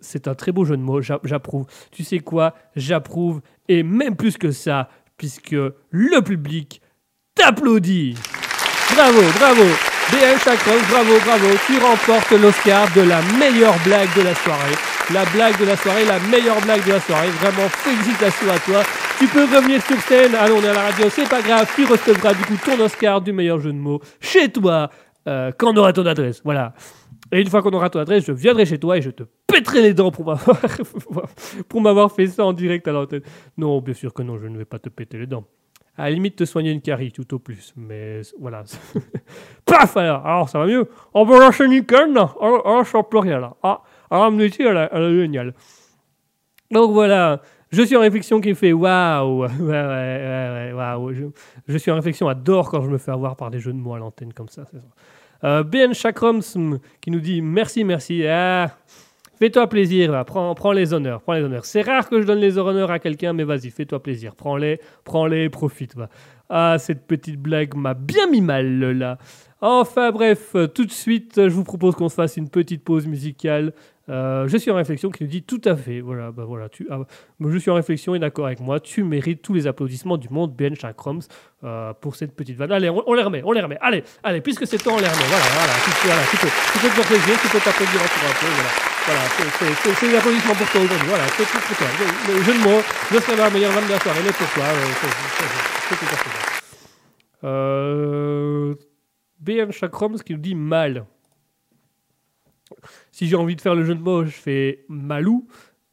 [0.00, 1.66] c'est un très beau jeu de mots, j'a- j'approuve.
[1.90, 5.56] Tu sais quoi, j'approuve, et même plus que ça, puisque
[5.90, 6.82] le public
[7.34, 8.14] t'applaudit.
[8.94, 9.62] Bravo, bravo.
[10.10, 11.46] BL Chakram, bravo, bravo.
[11.66, 14.74] Tu remportes l'Oscar de la meilleure blague de la soirée.
[15.14, 17.30] La blague de la soirée, la meilleure blague de la soirée.
[17.30, 18.82] Vraiment, félicitations à toi.
[19.18, 20.34] Tu peux revenir sur scène.
[20.34, 21.66] Allons, on est à la radio, c'est pas grave.
[21.74, 24.90] Tu recevras du coup ton Oscar du meilleur jeu de mots chez toi
[25.26, 26.40] euh, quand on aura ton adresse?
[26.44, 26.74] Voilà.
[27.32, 29.80] Et une fois qu'on aura ton adresse, je viendrai chez toi et je te pèterai
[29.80, 30.10] les dents
[31.68, 33.22] pour m'avoir, fait ça en direct à l'antenne.
[33.56, 35.44] Non, bien sûr que non, je ne vais pas te péter les dents.
[35.96, 37.72] À la limite, te soigner une carie, tout au plus.
[37.74, 38.64] Mais voilà.
[39.64, 40.88] Paf alors, ça va mieux.
[41.14, 42.34] On va lâcher nickel, là.
[42.40, 43.56] Alors, alors, je plus rien, là.
[43.62, 45.54] Ah, alors, elle, elle est géniale.
[46.70, 47.40] Donc voilà.
[47.70, 49.46] Je suis en réflexion qui fait waouh.
[49.46, 51.14] Ouais, ouais, ouais, ouais, waouh.
[51.14, 51.24] Je,
[51.66, 53.94] je suis en réflexion, adore quand je me fais avoir par des jeux de mots
[53.94, 54.66] à l'antenne comme ça.
[54.70, 54.84] c'est ça.
[55.44, 58.26] Euh, BN Chakrams mm, qui nous dit merci, merci.
[58.26, 58.76] Ah,
[59.38, 61.64] fais-toi plaisir, prends, prends les honneurs, prends les honneurs.
[61.64, 64.34] C'est rare que je donne les honneurs à quelqu'un, mais vas-y, fais-toi plaisir.
[64.34, 65.96] Prends-les, prends-les, profite.
[65.96, 66.08] Va.
[66.48, 69.18] Ah, cette petite blague m'a bien mis mal là.
[69.60, 73.72] Enfin bref, tout de suite, je vous propose qu'on se fasse une petite pause musicale.
[74.08, 76.00] Euh, je suis en réflexion qui nous dit tout à fait.
[76.00, 77.00] Voilà, bah voilà, ah,
[77.40, 78.80] je suis en réflexion et d'accord avec moi.
[78.80, 81.20] Tu mérites tous les applaudissements du monde, Ben Chakrams,
[81.62, 82.72] euh, pour cette petite vanne.
[82.72, 83.78] Allez, on, on les remet, on les remet.
[83.80, 85.24] Allez, allez, puisque c'est toi, on les remet.
[85.28, 88.40] Voilà, voilà, tu, voilà, tu peux, tu peux te faire tu peux t'applaudir encore un
[88.40, 88.46] peu.
[88.50, 88.70] Voilà,
[89.06, 91.08] voilà, c'est- des applaudissements pour toi aujourd'hui.
[91.08, 91.86] Voilà, c'est tout pour toi.
[93.12, 94.84] Le, serai la meilleure vanne de la soirée, mais pour toi, euh,
[95.88, 96.30] c'est tout à fait.
[97.44, 98.74] Euh,
[99.38, 101.04] BN Chakrams qui nous dit mal.
[103.12, 105.46] Si j'ai envie de faire le jeu de mots, je fais malou.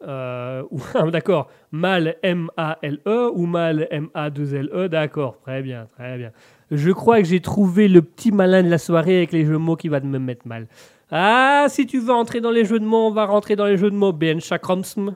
[0.07, 0.63] Euh,
[1.11, 6.31] d'accord, mal M-A-L-E ou mal M-A-2-L-E, d'accord, très bien, très bien.
[6.71, 9.57] Je crois que j'ai trouvé le petit malin de la soirée avec les jeux de
[9.57, 10.67] mots qui va me mettre mal.
[11.11, 13.77] Ah, si tu veux entrer dans les jeux de mots, on va rentrer dans les
[13.77, 14.13] jeux de mots.
[14.13, 15.15] BN Chakromsm.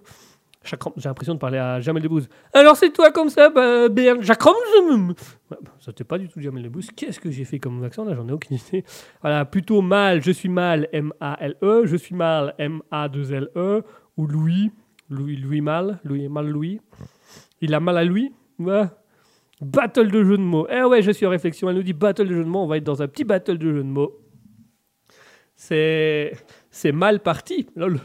[0.64, 2.30] J'ai l'impression de parler à Jamel Debbouze.
[2.54, 3.88] Alors c'est toi comme ça, bah.
[3.88, 6.90] Ouais, bah, Ça n'était pas du tout Jamel Debbouze.
[6.96, 8.16] Qu'est-ce que j'ai fait comme accent là?
[8.16, 8.86] J'en ai aucune idée.
[9.22, 11.86] Voilà, plutôt mal, je suis mal, M-A-L-E.
[11.86, 13.84] Je suis mal, M-A-2-L-E.
[14.16, 14.72] Ou Louis,
[15.10, 16.80] Louis, Louis mal, Louis mal Louis.
[17.60, 18.32] Il a mal à Louis.
[18.60, 18.86] Ouais.
[19.60, 20.68] Battle de jeux de mots.
[20.70, 21.70] Eh ouais, je suis en réflexion.
[21.70, 22.64] Elle nous dit battle de jeux de mots.
[22.64, 24.20] On va être dans un petit battle de jeux de mots.
[25.56, 26.34] C'est
[26.70, 27.68] c'est mal parti.
[27.76, 28.00] Lol.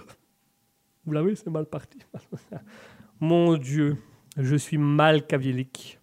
[1.08, 1.98] Vous l'avez, c'est mal parti.
[3.20, 3.96] Mon Dieu,
[4.36, 5.98] je suis mal caviélique.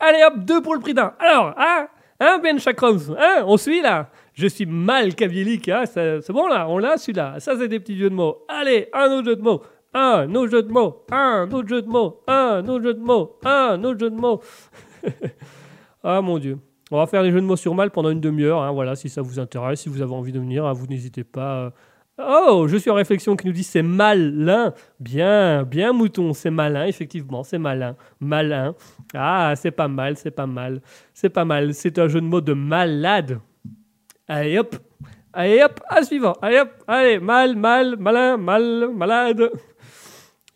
[0.00, 1.14] Allez hop, deux pour le prix d'un.
[1.20, 1.86] Alors, hein,
[2.18, 4.10] hein Ben Chakrams, hein, on suit là.
[4.34, 7.38] Je suis mal caviélique, hein, c'est bon là, on l'a celui-là.
[7.38, 8.44] Ça c'est des petits jeux de mots.
[8.48, 9.62] Allez, un autre jeu de mots.
[9.94, 11.04] Un autre jeu de mots.
[11.12, 12.20] Un autre jeu de mots.
[12.26, 13.38] Un autre jeu de mots.
[13.44, 14.40] Un autre jeu de mots.
[16.02, 16.58] ah mon Dieu.
[16.90, 18.60] On va faire les jeux de mots sur mal pendant une demi-heure.
[18.60, 21.66] hein, voilà, si ça vous intéresse, si vous avez envie de venir, vous n'hésitez pas.
[21.66, 21.70] euh.
[22.18, 24.74] Oh, je suis en réflexion qui nous dit c'est malin.
[25.00, 27.96] Bien, bien mouton, c'est malin, effectivement, c'est malin.
[28.20, 28.74] Malin.
[29.14, 30.82] Ah, c'est pas mal, c'est pas mal.
[31.14, 31.72] C'est pas mal.
[31.72, 33.40] C'est un jeu de mots de malade.
[34.28, 34.76] Allez hop.
[35.32, 36.34] Allez hop, à suivant.
[36.42, 39.50] Allez hop, allez, mal, mal, malin, mal, malade.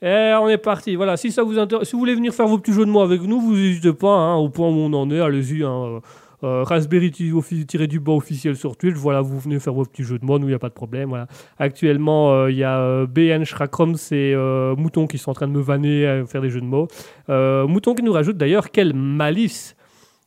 [0.03, 0.95] Et on est parti.
[0.95, 3.01] Voilà, si ça vous intéresse, si vous voulez venir faire vos petits jeux de mots
[3.01, 5.65] avec nous, vous n'hésitez pas, hein, au point où on en est, allez-y.
[5.65, 6.01] Hein,
[6.45, 10.19] euh, Raspberry tiré du bas officiel sur Twitch, voilà, vous venez faire vos petits jeux
[10.19, 11.09] de mots, nous, il n'y a pas de problème.
[11.09, 11.27] Voilà.
[11.59, 15.49] Actuellement, euh, il y a euh, BN Schrakrom, c'est euh, Mouton qui sont en train
[15.49, 16.89] de me vanner à faire des jeux de mots.
[17.29, 19.77] Euh, Mouton qui nous rajoute d'ailleurs, quelle malice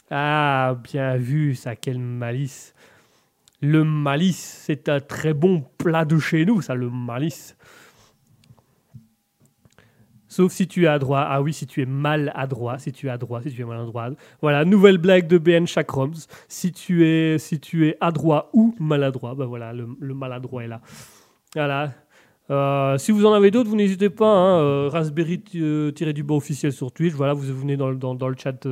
[0.09, 2.73] Ah, bien vu, ça, quelle malice
[3.61, 7.55] Le malice, c'est un très bon plat de chez nous, ça, le malice.
[10.29, 11.25] Sauf si tu es adroit.
[11.27, 14.11] Ah oui, si tu es mal adroit, si tu es adroit, si tu es maladroit.
[14.41, 16.27] Voilà, nouvelle blague de BN Chakroms.
[16.47, 20.67] Si tu es, si tu es adroit ou maladroit, ben voilà, le, le maladroit est
[20.67, 20.79] là.
[21.53, 21.91] Voilà.
[22.51, 24.25] Euh, si vous en avez d'autres, vous n'hésitez pas.
[24.25, 27.13] Hein, euh, Raspberry euh, tiré du bas officiel sur Twitch.
[27.13, 28.67] Voilà, vous venez dans, dans, dans le chat,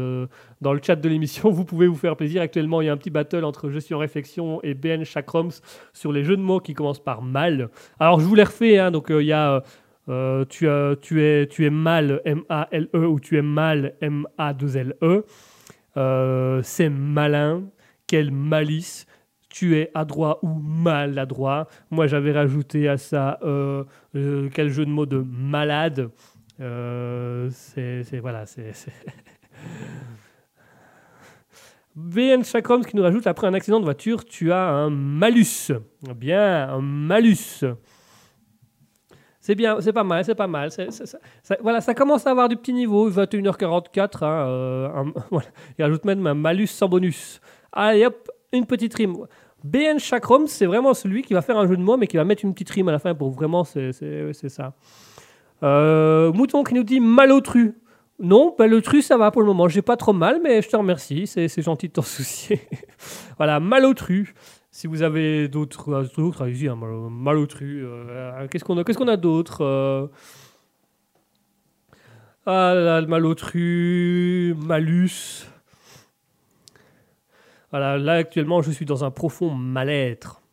[0.62, 1.50] dans le chat de l'émission.
[1.58, 2.42] Vous pouvez vous faire plaisir.
[2.42, 5.52] Actuellement, il y a un petit battle entre Je suis en réflexion et BN Chakroms
[5.94, 7.70] sur les jeux de mots qui commencent par mal.
[8.00, 8.80] Alors, je vous les refais.
[8.80, 9.64] Hein, donc, il y a.
[10.10, 15.26] euh, tu, es, tu es mal, M-A-L-E, ou tu es mal, M-A-2-L-E.
[15.98, 17.64] Euh, c'est malin,
[18.06, 19.06] quelle malice.
[19.50, 21.68] Tu es adroit ou maladroit.
[21.90, 23.84] Moi, j'avais rajouté à ça euh,
[24.54, 26.10] quel jeu de mots de malade.
[26.60, 28.74] C'est voilà, c'est.
[31.96, 35.72] BN Chakroms qui nous rajoute après un accident de voiture, tu as un malus.
[36.16, 37.64] Bien, un malus.
[39.48, 40.70] C'est bien, c'est pas mal, c'est pas mal.
[41.62, 43.10] voilà, ça commence à avoir du petit niveau.
[43.10, 44.26] 21h44.
[44.26, 45.48] Hein, euh, un- voilà.
[45.80, 47.40] Il rajoute même un malus sans bonus.
[47.72, 49.16] Allez hop, une petite rime.
[49.64, 52.26] BN Chakrom, c'est vraiment celui qui va faire un jeu de mots, mais qui va
[52.26, 53.94] mettre une petite rime à la fin pour vraiment, c'est
[54.50, 54.74] ça.
[55.64, 57.76] Euh, Mouton qui nous dit malotru.
[58.20, 59.70] Non, ben le tru, ça va pour le moment.
[59.70, 61.26] J'ai pas trop mal, mais je te remercie.
[61.26, 62.60] C'est gentil de t'en soucier.
[63.38, 64.34] voilà, malotru.
[64.78, 67.84] Si vous avez d'autres, euh, d'autres, allez-y, hein, mal- malotru.
[67.84, 70.06] euh, Qu'est-ce qu'on a, qu'est-ce a d'autre euh,
[72.46, 75.48] Ah là, le malotru, malus.
[77.72, 80.44] Voilà, là actuellement, je suis dans un profond mal-être.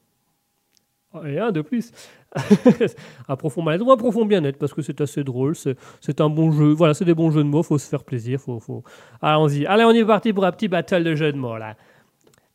[1.26, 1.92] Et un de plus.
[3.28, 5.54] un profond mal-être ou un profond bien-être parce que c'est assez drôle.
[5.54, 6.72] C'est, c'est un bon jeu.
[6.72, 7.62] Voilà, c'est des bons jeux de mots.
[7.62, 8.40] Faut se faire plaisir.
[8.40, 8.84] Faut, faut...
[9.20, 9.66] Allons-y.
[9.66, 11.76] Allez, on est parti pour un petit battle de jeux de mots là.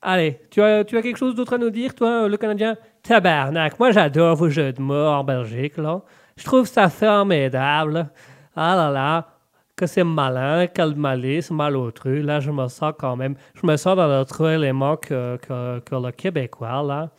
[0.01, 2.77] Allez, tu as, tu as quelque chose d'autre à nous dire, toi, le Canadien?
[3.03, 6.01] Tabarnak, moi j'adore vos jeux de mots en Belgique, là.
[6.37, 8.09] Je trouve ça formidable.
[8.55, 9.27] Ah là là,
[9.75, 12.21] que c'est malin, quel malice, malotru.
[12.21, 15.95] Là, je me sens quand même, je me sens dans notre élément que, que, que
[15.95, 17.09] le Québécois, là.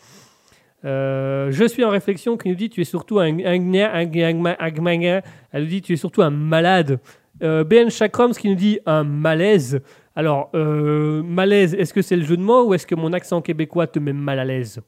[0.85, 5.83] Euh, je suis en réflexion qui nous dit tu es surtout un elle nous dit
[5.83, 6.99] tu es surtout un malade.
[7.43, 9.83] Euh, BN Chakroms qui nous dit un malaise.
[10.17, 13.41] Alors, euh, malaise, est-ce que c'est le jeu de mots ou est-ce que mon accent
[13.41, 14.81] québécois te met mal à l'aise?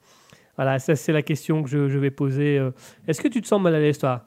[0.56, 2.58] Voilà, ça c'est la question que je, vais poser.
[2.58, 2.72] euh.
[3.06, 4.24] Est-ce que tu te sens mal à l'aise, toi?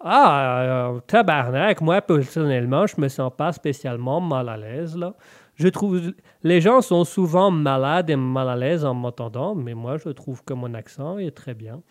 [0.00, 5.14] Ah, euh, tabarnak, moi personnellement, je me sens pas spécialement mal à l'aise, là.
[5.56, 6.12] Je trouve,
[6.42, 10.44] les gens sont souvent malades et mal à l'aise en m'entendant, mais moi je trouve
[10.44, 11.82] que mon accent est très bien.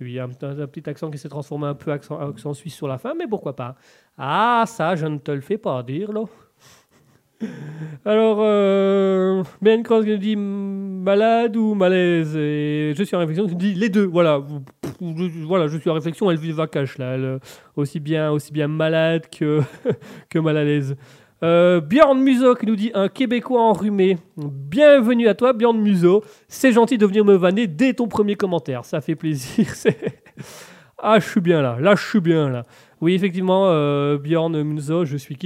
[0.00, 2.74] Il y a un, un petit accent qui s'est transformé un peu accent, accent suisse
[2.74, 3.74] sur la fin, mais pourquoi pas?
[4.16, 6.22] Ah, ça, je ne te le fais pas dire, là.
[8.04, 13.46] Alors, euh, Ben Cross qui nous dit malade ou malaise Et je suis en réflexion
[13.46, 14.06] qui dit les deux.
[14.06, 14.40] Voilà,
[15.00, 16.30] je, voilà, je suis en réflexion.
[16.30, 17.38] Elle vit vacache là, elle,
[17.76, 19.60] aussi bien, aussi bien malade que
[20.30, 20.96] que mal à l'aise.
[21.44, 24.18] Euh, Bjorn Museau qui nous dit un Québécois enrhumé.
[24.36, 26.24] Bienvenue à toi, Bjorn Museau.
[26.48, 28.84] C'est gentil de venir me vanner dès ton premier commentaire.
[28.84, 29.66] Ça fait plaisir.
[30.98, 31.78] ah, je suis bien là.
[31.80, 32.64] Là, je suis bien là.
[33.00, 35.36] Oui, effectivement, euh, Bjorn Museau, je, suis,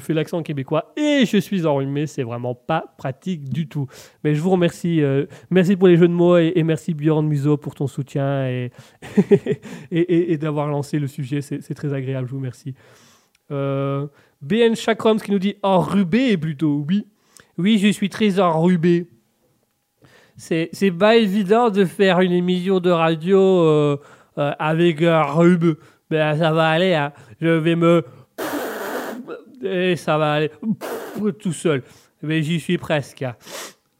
[0.00, 2.06] fais l'accent québécois et je suis enrhumé.
[2.06, 3.86] C'est vraiment pas pratique du tout.
[4.24, 5.02] Mais je vous remercie.
[5.02, 8.70] euh, merci pour les jeux de mots et, merci Bjorn Museau pour ton soutien et,
[9.90, 11.42] et, d'avoir lancé le sujet.
[11.42, 12.26] C'est très agréable.
[12.26, 12.74] Je vous remercie.
[13.50, 14.06] Euh,
[14.40, 17.78] BN Chakroms qui nous dit enrubé plutôt, oui.
[17.78, 19.06] Je suis très enrubé.
[20.36, 23.98] C'est pas évident de faire une émission de radio
[24.36, 25.76] avec un rhume.
[26.12, 27.10] Ben ça va aller, hein.
[27.40, 28.04] je vais me.
[29.62, 30.50] Et ça va aller
[31.38, 31.82] tout seul.
[32.20, 33.22] Mais j'y suis presque.
[33.22, 33.34] hein.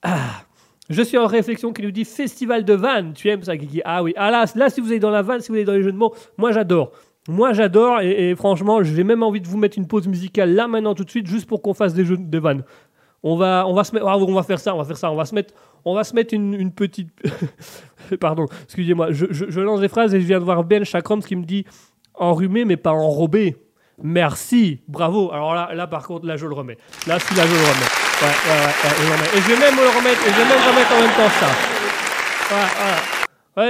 [0.03, 0.43] Ah.
[0.91, 3.15] Je suis en réflexion qui nous dit Festival de Vannes.
[3.15, 3.81] Tu aimes ça, Kiki?
[3.87, 4.13] Ah oui.
[4.19, 5.93] Ah là, là, si vous êtes dans la vanne, si vous êtes dans les jeux
[5.93, 6.93] de mots, moi j'adore.
[7.29, 10.95] Moi j'adore et, franchement, j'ai même envie de vous mettre une pause musicale là maintenant
[10.95, 12.63] tout de suite juste pour qu'on fasse des jeux de vannes.
[13.23, 15.11] On va, on va se mettre, ah, on va faire ça, on va faire ça,
[15.11, 15.55] on va se mettre,
[15.87, 17.09] on va se mettre une, petite,
[18.21, 21.45] pardon, excusez-moi, je, lance des phrases et je viens de voir Ben Chakroms qui me
[21.45, 21.65] dit
[22.23, 23.57] enrhumé mais pas enrobé.
[24.03, 25.31] Merci, bravo.
[25.33, 26.79] Alors là, là par contre, là je le remets.
[27.07, 29.31] Là, ouais, ouais, je le remets.
[29.37, 31.47] Et je vais même le remettre, et je vais même remettre en même temps ça.
[32.49, 32.97] Voilà, voilà.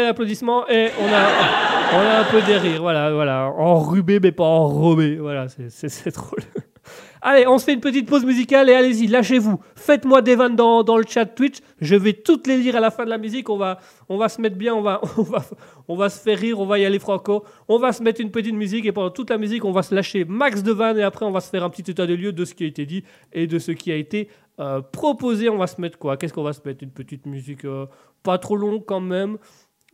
[0.02, 2.80] Ouais, applaudissements et on a, on a un peu des rires.
[2.82, 3.46] Voilà, voilà.
[3.56, 5.16] Enrubé mais pas enrobé.
[5.16, 5.68] Voilà, c'est-
[6.14, 6.40] drôle.
[7.24, 9.60] Allez, on se fait une petite pause musicale et allez-y, lâchez-vous.
[9.76, 11.58] Faites-moi des vannes dans, le chat Twitch.
[11.80, 13.48] Je vais toutes les lire à la fin de la musique.
[13.48, 13.78] On va,
[14.08, 14.74] on va se mettre bien,
[15.88, 17.44] on va, se faire rire, on va y aller franco.
[17.68, 19.94] On va se mettre une petite musique et pendant toute la musique, on va se
[19.94, 22.32] lâcher max de vannes et après, on va se faire un petit état des lieux
[22.32, 24.28] de ce qui a été dit et de ce qui a été
[24.58, 25.48] euh, proposé.
[25.48, 26.16] On va se mettre quoi?
[26.16, 26.82] Qu'est-ce qu'on va se mettre?
[26.82, 27.86] Une petite musique euh,
[28.24, 29.38] pas trop longue quand même.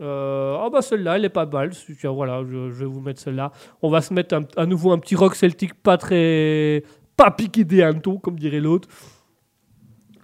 [0.00, 1.72] Euh, ah bah celle-là, elle est pas mal.
[2.04, 3.52] Voilà, je, vais vous mettre celle-là.
[3.82, 6.84] On va se mettre à nouveau un petit rock celtique pas très...
[7.18, 8.88] pas piqué des hannetons, comme dirait l'autre.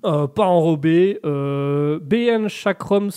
[0.05, 1.19] Euh, pas enrobé.
[1.25, 3.09] Euh, BN Chakroms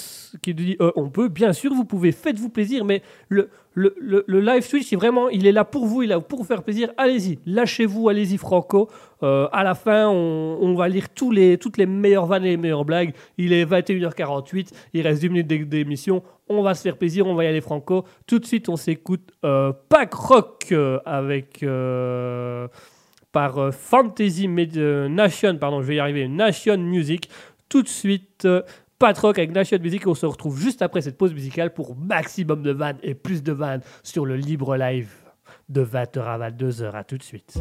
[0.41, 4.39] qui dit euh, on peut, bien sûr, vous pouvez, faites-vous plaisir, mais le, le, le,
[4.39, 6.63] live Twitch, c'est vraiment, il est là pour vous, il est là pour vous faire
[6.63, 6.89] plaisir.
[6.97, 8.89] Allez-y, lâchez-vous, allez-y, Franco.
[9.21, 12.85] À la fin, on, va lire tous les, toutes les meilleures vannes et les meilleures
[12.85, 13.13] blagues.
[13.37, 16.23] Il est 21h48, il reste 10 minutes d'é- d'émission.
[16.47, 18.05] On va se faire plaisir, on va y aller, Franco.
[18.25, 20.73] Tout de suite, on s'écoute Pack Rock
[21.05, 21.63] avec.
[23.31, 24.47] Par euh, Fantasy
[24.77, 27.29] euh, Nation, pardon, je vais y arriver, Nation Music.
[27.69, 28.61] Tout de suite, euh,
[28.99, 30.07] Patrock avec Nation Music.
[30.07, 33.51] On se retrouve juste après cette pause musicale pour maximum de vannes et plus de
[33.51, 35.11] vannes sur le libre live
[35.69, 36.91] de 20h à 22h.
[36.95, 37.57] À tout de suite.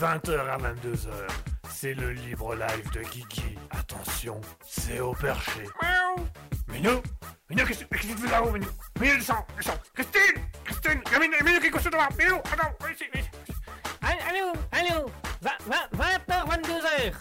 [0.00, 1.08] 20h à 22h.
[1.70, 3.58] C'est le libre live de Guigui.
[3.70, 5.64] Attention, c'est au perché.
[5.82, 6.24] Miaou.
[6.72, 7.02] Minou
[7.50, 8.68] Minou, qu'est-ce qu'est-ce que tu fais là-haut, Minou?
[9.00, 12.36] Minou, descends, descends Christine Christine Il y a Minou, Minou qui est couché devant Minou,
[12.36, 13.52] attends, viens ici, viens ici
[14.02, 15.06] Allô, allô,
[15.42, 17.12] 20h, 22h.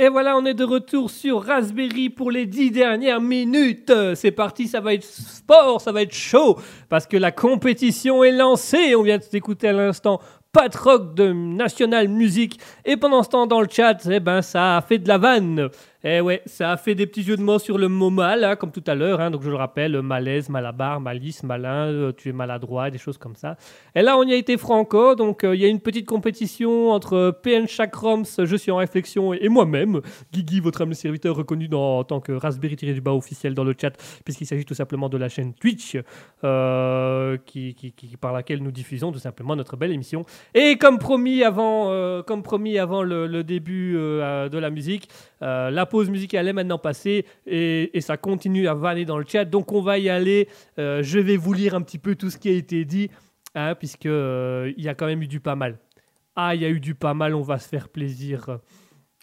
[0.00, 3.92] Et voilà, on est de retour sur Raspberry pour les dix dernières minutes.
[4.14, 6.56] C'est parti, ça va être sport, ça va être chaud,
[6.88, 8.94] parce que la compétition est lancée.
[8.94, 10.20] On vient d'écouter à l'instant
[10.52, 12.58] Patrock de National Music.
[12.84, 15.68] Et pendant ce temps, dans le chat, eh ben, ça a fait de la vanne.
[16.04, 18.54] Eh ouais, ça a fait des petits jeux de mots sur le mot mal, hein,
[18.54, 19.20] comme tout à l'heure.
[19.20, 19.32] hein.
[19.32, 23.34] donc je le rappelle, malaise, malabar, malice, malin, euh, tu es maladroit, des choses comme
[23.34, 23.56] ça.
[23.96, 25.16] Et là, on y a été franco.
[25.16, 28.76] Donc euh, il y a une petite compétition entre euh, PN Chakroms, je suis en
[28.76, 30.00] réflexion, et, moi-même,
[30.32, 33.90] Guigui, votre âme serviteur reconnu dans- en tant que Raspberry-du-bas officiel dans le chat,
[34.24, 35.96] puisqu'il s'agit tout simplement de la chaîne Twitch,
[37.44, 40.24] qui, par laquelle nous diffusons tout simplement notre belle émission.
[40.54, 45.08] Et comme promis avant, comme promis avant le, début de la musique,
[45.42, 49.44] euh, la pause musicale est maintenant passée et, ça continue à vanner dans le chat.
[49.44, 50.48] Donc on va y aller.
[50.78, 53.10] Euh, je vais vous lire un petit peu tout ce qui a été dit,
[53.54, 55.78] hein, puisque euh, il y a quand même eu du pas mal.
[56.36, 57.34] Ah, il y a eu du pas mal.
[57.34, 58.58] On va se faire plaisir.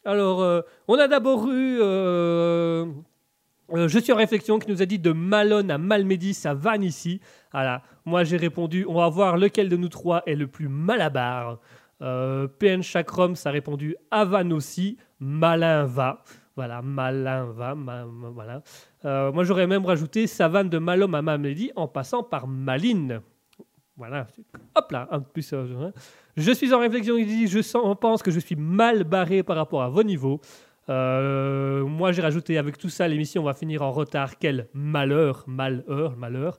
[0.03, 1.77] Alors, on a d'abord eu.
[3.73, 7.21] je suis en réflexion qui nous a dit de Malone à Malmedy, ça vanne ici.
[7.51, 7.81] Voilà.
[8.03, 11.59] Moi j'ai répondu, on va voir lequel de nous trois est le plus malabar.
[12.01, 16.23] Euh, PN Chakrom, ça a répondu Avan aussi, Malin va.
[16.55, 17.75] Voilà, Malin va.
[17.75, 18.61] ma- voilà.
[19.05, 23.21] Euh, moi j'aurais même rajouté Savane de Malom à Malmedy en passant par Maline.
[23.97, 24.27] Voilà.
[24.75, 25.53] Hop là, un peu plus.
[25.53, 25.91] euh, hein.
[26.35, 29.55] je suis en réflexion, il dit Je sens, pense que je suis mal barré par
[29.55, 30.41] rapport à vos niveaux.
[30.89, 34.37] Euh, moi, j'ai rajouté avec tout ça, l'émission va finir en retard.
[34.37, 36.57] Quel malheur, malheur, malheur.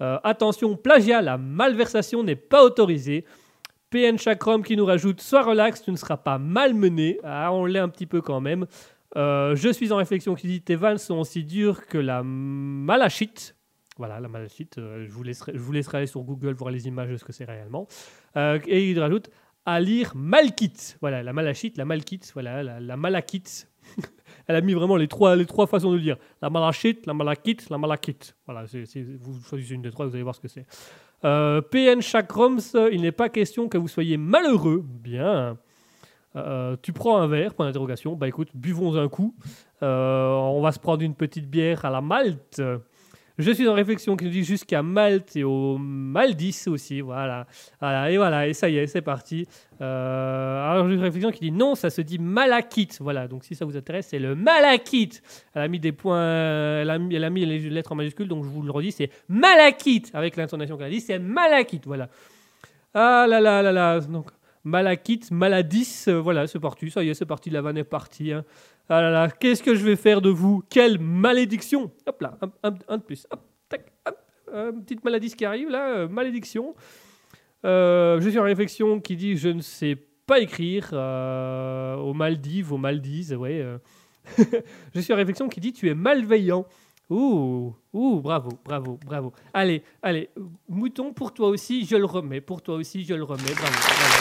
[0.00, 3.24] Attention, plagiat, la malversation n'est pas autorisée.
[3.90, 7.18] PN Chakram qui nous rajoute Sois relax, tu ne seras pas malmené.
[7.24, 8.66] Ah, on l'est un petit peu quand même.
[9.16, 13.56] Euh, je suis en réflexion qui dit Tes vannes sont aussi dures que la malachite.
[13.96, 14.78] Voilà, la malachite.
[14.78, 17.24] euh, je, vous laisserai, je vous laisserai aller sur Google voir les images de ce
[17.24, 17.88] que c'est réellement.
[18.36, 19.30] Euh, et il rajoute
[19.66, 20.98] à lire Malkite.
[21.00, 23.68] Voilà, la malachite, la malkite, voilà, la, la malakite.
[24.46, 26.16] Elle a mis vraiment les trois, les trois façons de le dire.
[26.40, 28.34] La malachite, la malakite, la malakite.
[28.46, 28.84] Voilà, c'est-
[29.20, 30.64] vous choisissez une des trois, vous allez voir ce que c'est.
[31.24, 32.58] Euh, PN Chakroms,
[32.92, 34.84] il n'est pas question que vous soyez malheureux.
[34.84, 35.58] Bien.
[36.36, 38.14] Euh, tu prends un verre, point d'interrogation.
[38.14, 39.34] Bah écoute, buvons un coup.
[39.82, 42.62] Euh, on va se prendre une petite bière à la Malte.
[43.38, 47.00] Je suis en réflexion qui nous dit jusqu'à Malte et au Maldis aussi.
[47.00, 47.46] Voilà.
[47.80, 48.10] voilà.
[48.10, 49.46] Et voilà, et ça y est, c'est parti.
[49.80, 52.98] Euh, alors j'ai une réflexion qui dit non, ça se dit malakite.
[53.00, 55.22] Voilà, donc si ça vous intéresse, c'est le malakite.
[55.54, 56.98] Elle a mis des points, elle a
[57.30, 60.88] mis, les lettres en majuscules, donc je vous le redis, c'est malakite avec l'intonation qu'elle
[60.88, 61.86] a dit, c'est malakite.
[61.86, 62.08] Voilà.
[62.92, 64.00] Ah là là là là.
[64.00, 64.30] Donc
[64.68, 66.90] malakite, maladis, euh, voilà, c'est parti.
[66.90, 67.50] Ça y est, c'est parti.
[67.50, 68.32] La vanne est partie.
[68.32, 68.44] hein.
[68.88, 70.62] Ah là là, qu'est-ce que je vais faire de vous?
[70.70, 73.26] Quelle malédiction Hop là, un, de plus.
[73.30, 74.16] Hop, tac, hop.
[74.52, 76.74] Euh, petite maladie qui arrive là, euh, malédiction.
[77.64, 79.96] Je suis en réflexion qui dit je ne sais
[80.26, 83.64] pas écrire aux Maldives, aux Maldives, ouais.
[84.94, 86.66] je suis en réflexion qui dit tu es malveillant.
[87.10, 89.32] Ouh, ouh, bravo, bravo, bravo.
[89.54, 90.28] Allez, allez,
[90.68, 92.42] mouton pour toi aussi, je le remets.
[92.42, 93.54] Pour toi aussi, je le remets.
[93.54, 94.18] Bravo, bravo,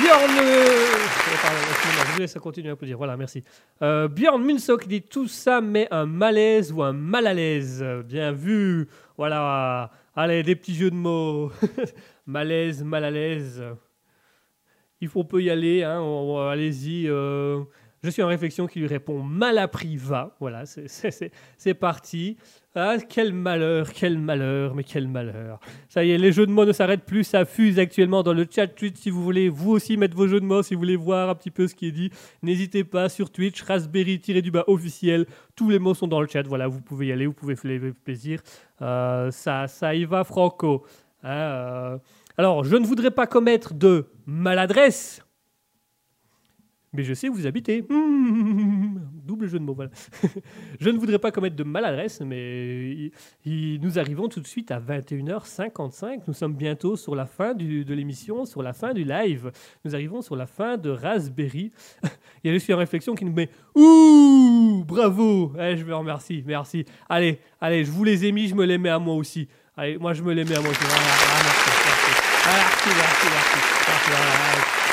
[0.00, 0.30] Bjorn,
[2.18, 2.98] laisse continuer à applaudir.
[2.98, 3.44] Voilà, merci.
[3.82, 7.84] Euh, Bjorn Munso qui dit tout ça met un malaise ou un mal à l'aise.
[8.06, 8.88] Bien vu.
[9.16, 9.92] Voilà.
[10.16, 11.52] Allez, des petits jeux de mots.
[12.26, 13.62] malaise, mal à l'aise.
[15.00, 15.82] Il faut, on peut y aller.
[15.82, 16.00] Hein,
[16.50, 17.08] Allez-y.
[17.08, 17.60] euh,
[18.02, 20.36] je suis en réflexion qui lui répond mal appris va.
[20.38, 22.36] Voilà, c'est parti.
[22.76, 25.58] Ah, quel malheur, quel malheur, mais quel malheur.
[25.88, 28.46] Ça y est, les jeux de mots ne s'arrêtent plus, ça fuse actuellement dans le
[28.48, 28.94] chat Twitch.
[28.98, 31.34] Si vous voulez, vous aussi mettre vos jeux de mots, si vous voulez voir un
[31.34, 32.10] petit peu ce qui est dit,
[32.42, 35.26] n'hésitez pas sur Twitch, Raspberry-du-bas officiel.
[35.56, 36.46] Tous les mots sont dans le chat.
[36.46, 38.40] Voilà, vous pouvez y aller, vous pouvez faire plaisir.
[38.80, 40.84] Euh, ça, ça y va, Franco.
[41.24, 41.98] Hein, euh,
[42.38, 45.20] Alors, je ne voudrais pas commettre de maladresse.
[46.92, 47.82] Mais je sais où vous habitez.
[49.28, 49.90] Double jeu de mots, voilà.
[50.80, 53.10] je ne voudrais pas commettre de maladresse, mais
[53.44, 56.20] nous arrivons tout de suite à 21h55.
[56.28, 59.50] Nous sommes bientôt sur la fin de l'émission, sur la fin du live.
[59.84, 61.72] Nous arrivons sur la fin de Raspberry.
[62.44, 65.52] Il y a juste une réflexion qui nous met Ouh, bravo.
[65.58, 66.84] Eh, je me remercie, merci.
[67.08, 69.48] Allez, allez, je vous les ai mis, je me les mets à moi aussi.
[69.76, 70.80] Allez, moi je me les mets à moi aussi.
[70.80, 71.24] Merci.
[71.28, 71.67] Ah,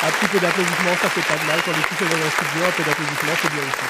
[0.03, 1.59] Un petit peu d'applaudissements, ça fait pas de mal.
[1.63, 3.85] Quand est tous dans un studio, un peu d'applaudissements, c'est bien aussi.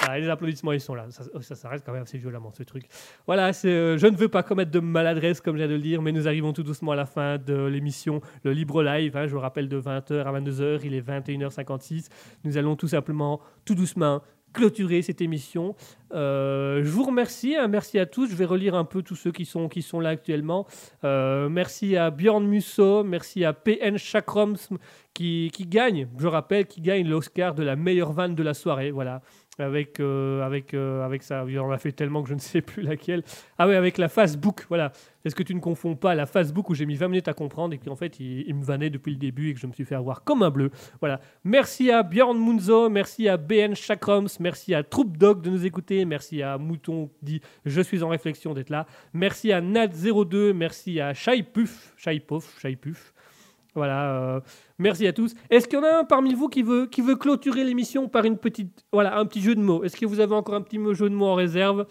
[0.00, 1.06] Voilà, les applaudissements, ils sont là.
[1.10, 2.84] Ça, ça s'arrête quand même assez violemment, ce truc.
[3.26, 6.02] Voilà, c'est, euh, je ne veux pas commettre de maladresse, comme viens de le dire,
[6.02, 9.16] mais nous arrivons tout doucement à la fin de l'émission, le Libre Live.
[9.16, 12.08] hein, je vous rappelle, de 20h à 22h, il est 21h56.
[12.44, 14.20] Nous allons tout simplement, tout doucement,
[14.54, 15.74] clôturer cette émission.
[16.14, 18.30] Euh, je vous remercie, hein, merci à tous.
[18.30, 20.66] Je vais relire un peu tous ceux qui sont, qui sont là actuellement.
[21.02, 24.78] Euh, merci à Björn Musso, merci à PN Chakroms
[25.12, 28.90] qui, qui gagne, je rappelle, qui gagne l'Oscar de la meilleure vanne de la soirée.
[28.90, 29.20] Voilà.
[29.58, 32.82] Avec, euh, avec, euh, avec ça, on a fait tellement que je ne sais plus
[32.82, 33.22] laquelle.
[33.56, 34.92] Ah ouais, avec la Facebook, voilà.
[35.24, 37.72] Est-ce que tu ne confonds pas la Facebook où j'ai mis 20 minutes à comprendre
[37.72, 39.94] et qu'en fait il, me vannait depuis le début et que je me suis fait
[39.94, 40.70] avoir comme un bleu
[41.00, 41.20] Voilà.
[41.44, 46.04] Merci à Björn Munzo, merci à BN Chakroms, merci à Troupe Dog de nous écouter,
[46.04, 51.14] merci à Mouton dit Je suis en réflexion d'être là, merci à Nat02, merci à
[51.14, 53.13] Shaipuf, Shaipuf, Shaipuf.
[53.74, 54.40] Voilà, euh,
[54.78, 55.34] merci à tous.
[55.50, 58.24] Est-ce qu'il y en a un parmi vous qui veut, qui veut clôturer l'émission par
[58.24, 59.82] une petite, voilà, un petit jeu de mots?
[59.82, 61.86] Est-ce que vous avez encore un petit jeu de mots en réserve?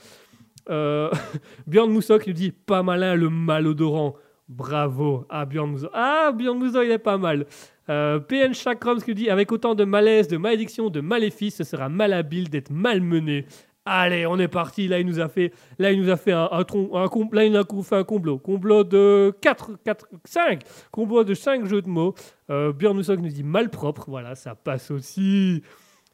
[0.69, 1.10] Euh,
[1.68, 4.15] Björn Moussoc nous dit pas malin le malodorant.
[4.47, 5.91] Bravo à Björn Moussoc.
[5.93, 7.47] Ah, Björn Moussoc, il est pas mal.
[7.89, 11.64] Euh, PN Chakroms qui nous dit avec autant de malaise, de malédiction, de maléfice, ce
[11.65, 13.45] sera malhabile d'être malmené.
[13.85, 14.88] Allez, on est parti.
[14.88, 17.43] Là, il nous a fait, là, il nous a fait un, un un com- là,
[17.43, 18.84] il a un complot.
[18.85, 20.61] De 4, 4, 5.
[20.91, 22.15] Complot de 5 jeux de mots.
[22.49, 24.05] Euh, Björn nous dit malpropre.
[24.07, 25.61] Voilà, ça passe aussi.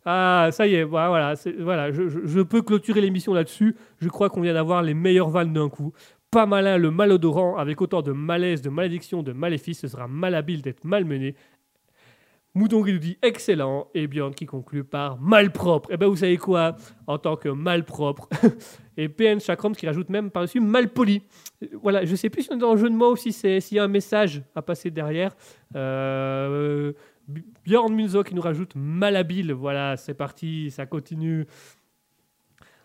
[0.06, 3.76] Ah, ça y est, voilà, voilà, je peux clôturer l'émission là-dessus.
[4.00, 5.94] Je crois qu'on vient d'avoir les meilleures vannes d'un coup.
[6.32, 10.62] Pas malin le malodorant, avec autant de malaise, de malédiction, de maléfice, ce sera malhabile
[10.62, 11.36] d'être malmené.
[12.56, 15.92] Mouton qui nous dit excellent, et Björn qui conclut par malpropre.
[15.92, 16.76] Et ben vous savez quoi,
[17.08, 18.28] en tant que malpropre,
[18.98, 21.22] et PN Chakram qui rajoute même par-dessus malpoli.
[21.64, 23.32] Euh, Voilà, je sais plus si on est dans le jeu de mots ou si
[23.32, 25.36] c'est- s'il y a un message à passer derrière.
[25.76, 26.92] Euh,
[27.32, 29.54] B- Björn Munzo qui nous rajoute malhabile.
[29.54, 31.46] Voilà, c'est parti, ça continue.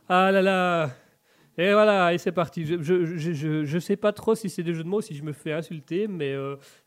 [0.09, 0.91] Ah là là.
[1.57, 2.67] Et voilà, et c'est parti.
[2.67, 5.15] Je, je, je, je, je sais pas trop si c'est des jeux de mots, si
[5.15, 6.57] je me fais insulter, mais euh,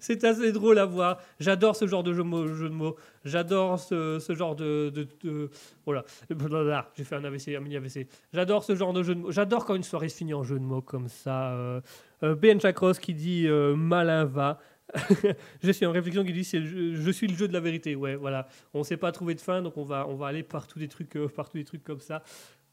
[0.00, 1.18] c'est assez drôle à voir.
[1.38, 2.96] J'adore ce genre de jeu, de mots.
[3.24, 5.50] J'adore ce, ce genre de, de, de-
[5.84, 6.04] Voilà.
[6.96, 8.06] J'ai fait un AVC, un mini AVC.
[8.32, 9.30] J'adore ce genre de jeu de mots.
[9.30, 11.52] J'adore quand une soirée se finit en jeu de mots comme ça.
[11.52, 11.80] Euh,
[12.22, 14.58] euh, Ben Chakros qui dit euh, malin va.
[15.62, 17.94] je suis en réflexion qui dit jeu- je suis le jeu de la vérité.
[17.94, 18.48] Ouais, voilà.
[18.74, 20.88] On s'est pas trouvé de fin, donc on va, on va aller par tous des
[20.88, 22.22] trucs, euh, par tous des trucs comme ça.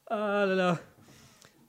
[0.10, 0.80] Ah là là.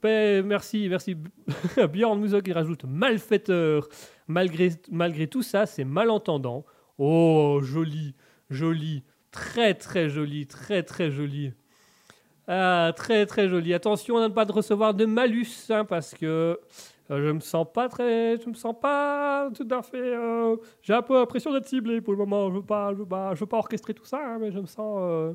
[0.02, 1.16] Ben, merci, merci.
[1.92, 3.88] Bjorn Mouzok qui rajoute malfaiteur.
[4.28, 6.64] Malgré, malgré tout ça, c'est malentendant.
[6.98, 8.14] Oh, joli,
[8.50, 9.02] joli.
[9.32, 11.52] Très, très joli, très, très joli.
[12.46, 13.74] Ah, très, très joli.
[13.74, 16.26] Attention à ne pas de recevoir de malus, hein, parce que
[17.10, 18.40] euh, je me sens pas très.
[18.40, 19.96] Je me sens pas tout à fait.
[19.98, 22.48] euh, J'ai un peu l'impression d'être ciblé pour le moment.
[22.50, 24.66] Je veux pas, je veux pas, je veux orchestrer tout ça, hein, mais je me
[24.66, 24.98] sens.
[25.02, 25.32] euh,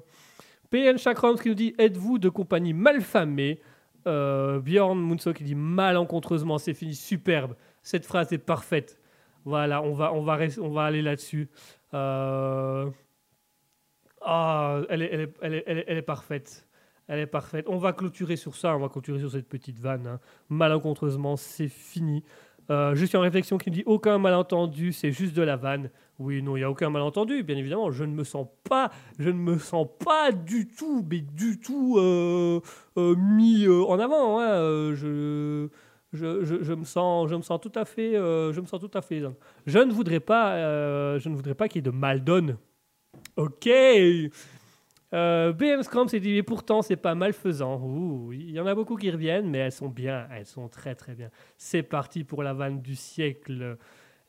[0.73, 3.59] PN Chakrams qui nous dit Êtes-vous de compagnie malfamée?
[4.07, 7.53] Euh, Bjorn Munso qui dit Malencontreusement, c'est fini, superbe.
[7.83, 8.99] Cette phrase est parfaite.
[9.45, 11.47] Voilà, on va, on va, on va aller là-dessus.
[11.93, 12.89] Euh,
[14.25, 16.67] Ah, elle est, elle, est, elle, est, elle est- elle est parfaite.
[17.07, 17.65] Elle est parfaite.
[17.67, 20.07] On va clôturer sur ça, on va clôturer sur cette petite vanne.
[20.07, 20.19] hein.
[20.49, 22.23] Malencontreusement, c'est fini.
[22.69, 25.89] Euh, je suis en réflexion qui me dit aucun malentendu, c'est juste de la vanne.
[26.19, 27.91] Oui, non, il n'y a aucun malentendu, bien évidemment.
[27.91, 31.97] Je ne me sens pas, je ne me sens pas du tout, mais du tout
[31.97, 32.61] euh,
[32.97, 34.39] euh, mis euh, en avant.
[34.39, 34.93] hein.
[34.93, 35.69] Je,
[36.13, 39.01] je, je, me sens, je me sens tout à fait, je me sens tout à
[39.01, 39.23] fait.
[39.65, 42.57] Je ne voudrais pas, je ne voudrais pas qu'il y ait de mal donne.
[43.35, 43.67] Ok.
[45.11, 48.29] BM Scrum s'est dit, et pourtant, c'est pas malfaisant.
[48.31, 51.15] Il y en a beaucoup qui reviennent, mais elles sont bien, elles sont très très
[51.15, 51.29] bien.
[51.57, 53.77] C'est parti pour la vanne du siècle.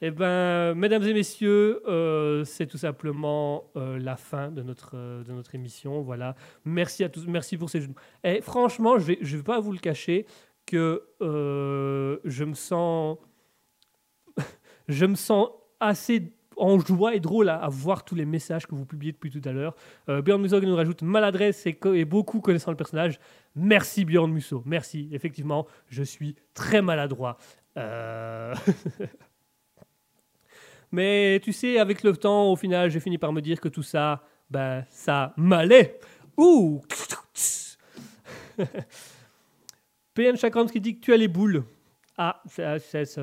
[0.07, 5.25] Eh ben, mesdames et messieurs, euh, c'est tout simplement euh, la fin de notre, euh,
[5.25, 6.03] de notre émission.
[6.03, 6.37] Voilà.
[6.67, 7.27] Merci à tous.
[7.27, 7.89] Merci pour ces jeux.
[8.23, 10.27] Et franchement, je vais, je vais pas vous le cacher
[10.67, 13.17] que je me sens,
[14.89, 15.49] je me sens
[15.81, 19.41] assez en joie et drôle à, voir tous les messages que vous publiez depuis tout
[19.49, 19.75] à l'heure.
[20.07, 23.19] Björn Musso qui nous rajoute maladresse et, co- et beaucoup connaissant le personnage.
[23.55, 25.09] Merci Björn Musso, merci.
[25.13, 27.39] Effectivement, je suis très maladroit.
[30.95, 33.83] Mais tu sais, avec le temps, au final, j'ai fini par me dire que tout
[33.83, 35.99] ça, ben, ça m'allait.
[36.37, 36.83] Ouh
[40.15, 41.65] PN Chakrams qui dit que tu as les boules.
[42.17, 42.79] Ah, ça,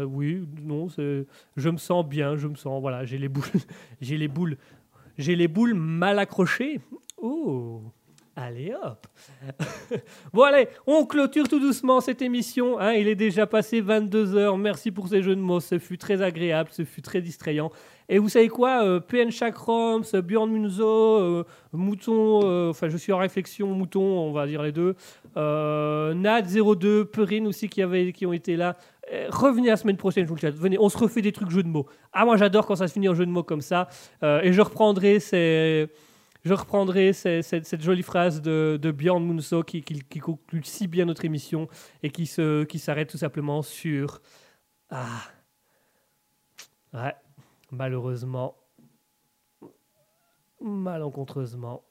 [0.05, 3.45] oui, non, je me sens bien, je me sens, voilà, j'ai les boules,
[4.01, 4.57] j'ai les boules,
[5.17, 6.81] j'ai les boules mal accrochées.
[7.15, 7.83] Oh,
[8.35, 9.07] Allez hop
[10.33, 12.79] Bon allez, on clôture tout doucement cette émission.
[12.79, 12.93] hein.
[12.93, 14.57] il est déjà passé 22 heures.
[14.57, 15.59] Merci pour ces jeux de mots.
[15.59, 17.71] Ce fut très agréable, ce fut très distrayant.
[18.07, 21.43] Et vous savez quoi euh, PN Chakroms, Björn Munzo, euh,
[21.73, 24.95] Mouton, euh, enfin je suis en réflexion, Mouton, on va dire les deux.
[25.35, 28.77] Euh, Nad02, Perrine aussi qui, avait, qui ont été là.
[29.29, 30.51] Revenez la semaine prochaine, je vous le chat.
[30.51, 31.85] Venez, on se refait des trucs jeux de mots.
[32.13, 33.89] Ah, moi j'adore quand ça se finit en jeu de mots comme ça.
[34.23, 35.89] Et je reprendrai ces
[36.43, 39.83] je reprendrai cette, jolie phrase de, Björn Munso qui,
[40.19, 41.67] conclut si bien notre émission
[42.03, 42.29] et qui
[42.67, 44.21] qui s'arrête tout simplement sur
[44.89, 45.23] ah
[46.93, 47.15] ouais
[47.71, 48.57] malheureusement
[50.59, 51.83] malencontreusement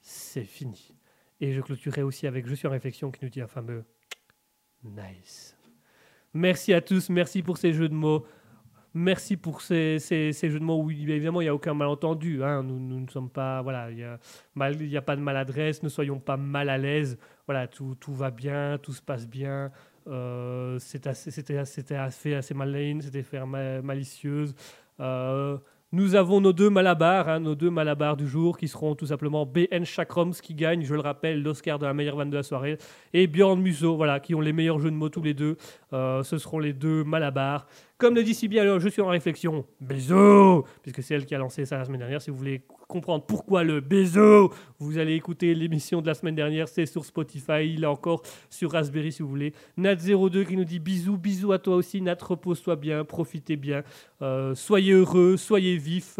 [0.00, 0.94] c'est fini.
[1.40, 3.84] Et je clôturerai aussi avec je suis en réflexion qui nous dit un fameux
[4.82, 5.56] nice
[6.34, 8.26] merci à tous merci pour ces jeux de mots
[8.96, 12.42] Merci pour ces, ces- jeux de mots où évidemment il n'y a aucun malentendu.
[12.44, 12.62] hein.
[12.62, 13.60] Nous, nous ne sommes pas.
[13.62, 17.18] Voilà, il n'y a, a pas de maladresse, ne soyons pas mal à l'aise.
[17.46, 19.72] Voilà, tout, tout va bien, tout se passe bien.
[20.06, 24.54] Euh, C'était assez- assez, malin, c'était faire ma- malicieuse.
[25.00, 25.58] Euh,
[25.92, 29.46] nous avons nos deux malabars, hein, nos deux malabars du jour qui seront tout simplement
[29.46, 32.78] BN Chakroms qui gagne, je le rappelle, l'Oscar de la meilleure vanne de la soirée,
[33.12, 35.56] et Bjorn Musso, voilà, qui ont les meilleurs jeux de mots tous les deux.
[35.94, 37.66] Euh, ce seront les deux malabars.
[37.98, 39.64] Comme le dit si bien, alors je suis en réflexion.
[39.80, 42.20] Bézo Puisque c'est elle qui a lancé ça la semaine dernière.
[42.20, 46.66] Si vous voulez comprendre pourquoi le Bézo, vous allez écouter l'émission de la semaine dernière.
[46.66, 47.72] C'est sur Spotify.
[47.72, 49.54] Il est encore sur Raspberry si vous voulez.
[49.78, 52.02] Nat02 qui nous dit bisous, bisous à toi aussi.
[52.02, 53.84] Nat, repose-toi bien, profitez bien.
[54.20, 56.18] Euh, soyez heureux, soyez vifs.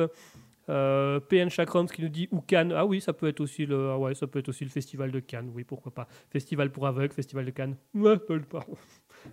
[0.71, 2.73] Euh, PN Chakrams qui nous dit ou Cannes.
[2.75, 5.11] Ah oui, ça peut être aussi le, ah ouais, ça peut être aussi le festival
[5.11, 5.51] de Cannes.
[5.55, 6.07] Oui, pourquoi pas.
[6.31, 7.77] Festival pour aveugles, festival de Cannes.
[7.95, 8.65] Ouais, pas.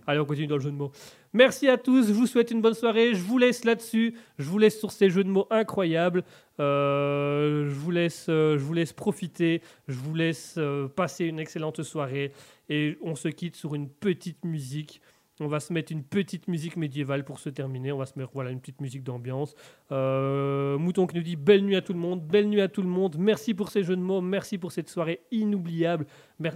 [0.07, 0.91] Allez, on continue dans le jeu de mots.
[1.33, 3.13] Merci à tous, je vous souhaite une bonne soirée.
[3.13, 4.15] Je vous laisse là-dessus.
[4.37, 6.23] Je vous laisse sur ces jeux de mots incroyables.
[6.59, 9.61] Euh, je, vous laisse, euh, je vous laisse profiter.
[9.87, 12.33] Je vous laisse euh, passer une excellente soirée.
[12.69, 15.01] Et on se quitte sur une petite musique.
[15.41, 17.91] On va se mettre une petite musique médiévale pour se terminer.
[17.91, 19.55] On va se mettre voilà, une petite musique d'ambiance.
[19.91, 22.83] Euh, Mouton qui nous dit belle nuit à tout le monde, belle nuit à tout
[22.83, 23.15] le monde.
[23.17, 26.05] Merci pour ces jeux de mots, merci pour cette soirée inoubliable.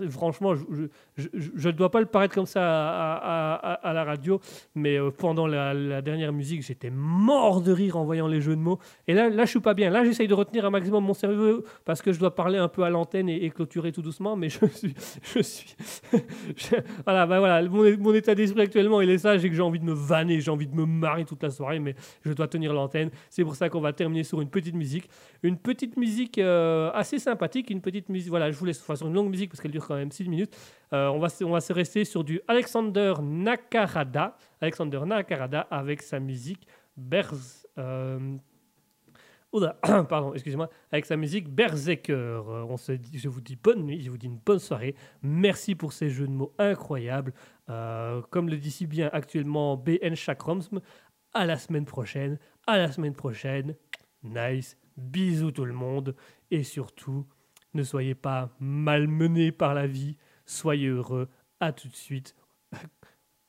[0.09, 4.39] Franchement, je ne dois pas le paraître comme ça à, la radio,
[4.75, 8.61] mais euh, pendant la, dernière musique, j'étais mort de rire en voyant les jeux de
[8.61, 8.79] mots.
[9.07, 9.89] Et là, là je suis pas bien.
[9.89, 12.83] Là, j'essaye de retenir un maximum mon cerveau parce que je dois parler un peu
[12.83, 14.95] à l'antenne et, clôturer tout doucement, mais je suis,
[15.33, 15.75] je suis,
[17.05, 19.79] voilà, bah voilà, mon, mon état d'esprit actuellement, il est ça, j'ai que j'ai envie
[19.79, 21.95] de me vanner, j'ai envie de me marrer toute la soirée, mais
[22.25, 23.09] je dois tenir l'antenne.
[23.29, 25.09] C'est pour ça qu'on va terminer sur une petite musique,
[25.43, 28.29] une petite musique euh, assez sympathique, une petite musique.
[28.29, 30.27] Voilà, je vous laisse enfin, sur une longue musique parce qu'elle dure quand même 6
[30.27, 30.57] minutes.
[30.91, 36.19] Euh, on va on va se rester sur du Alexander Nakarada, Alexander Nakarada avec sa
[36.19, 37.65] musique Berz.
[40.09, 42.13] Pardon, excusez-moi, avec sa musique Berserker.
[42.13, 44.95] Euh, On se dit, je vous dis bonne nuit, je vous dis une bonne soirée.
[45.21, 47.33] Merci pour ces jeux de mots incroyables.
[47.69, 50.81] Euh, comme le dit si bien actuellement BN Chakroms,
[51.33, 52.37] à la semaine prochaine,
[52.67, 53.75] à la semaine prochaine.
[54.23, 56.15] Nice, bisous tout le monde.
[56.51, 57.25] Et surtout,
[57.73, 61.29] ne soyez pas malmenés par la vie, soyez heureux.
[61.59, 62.35] À tout de suite.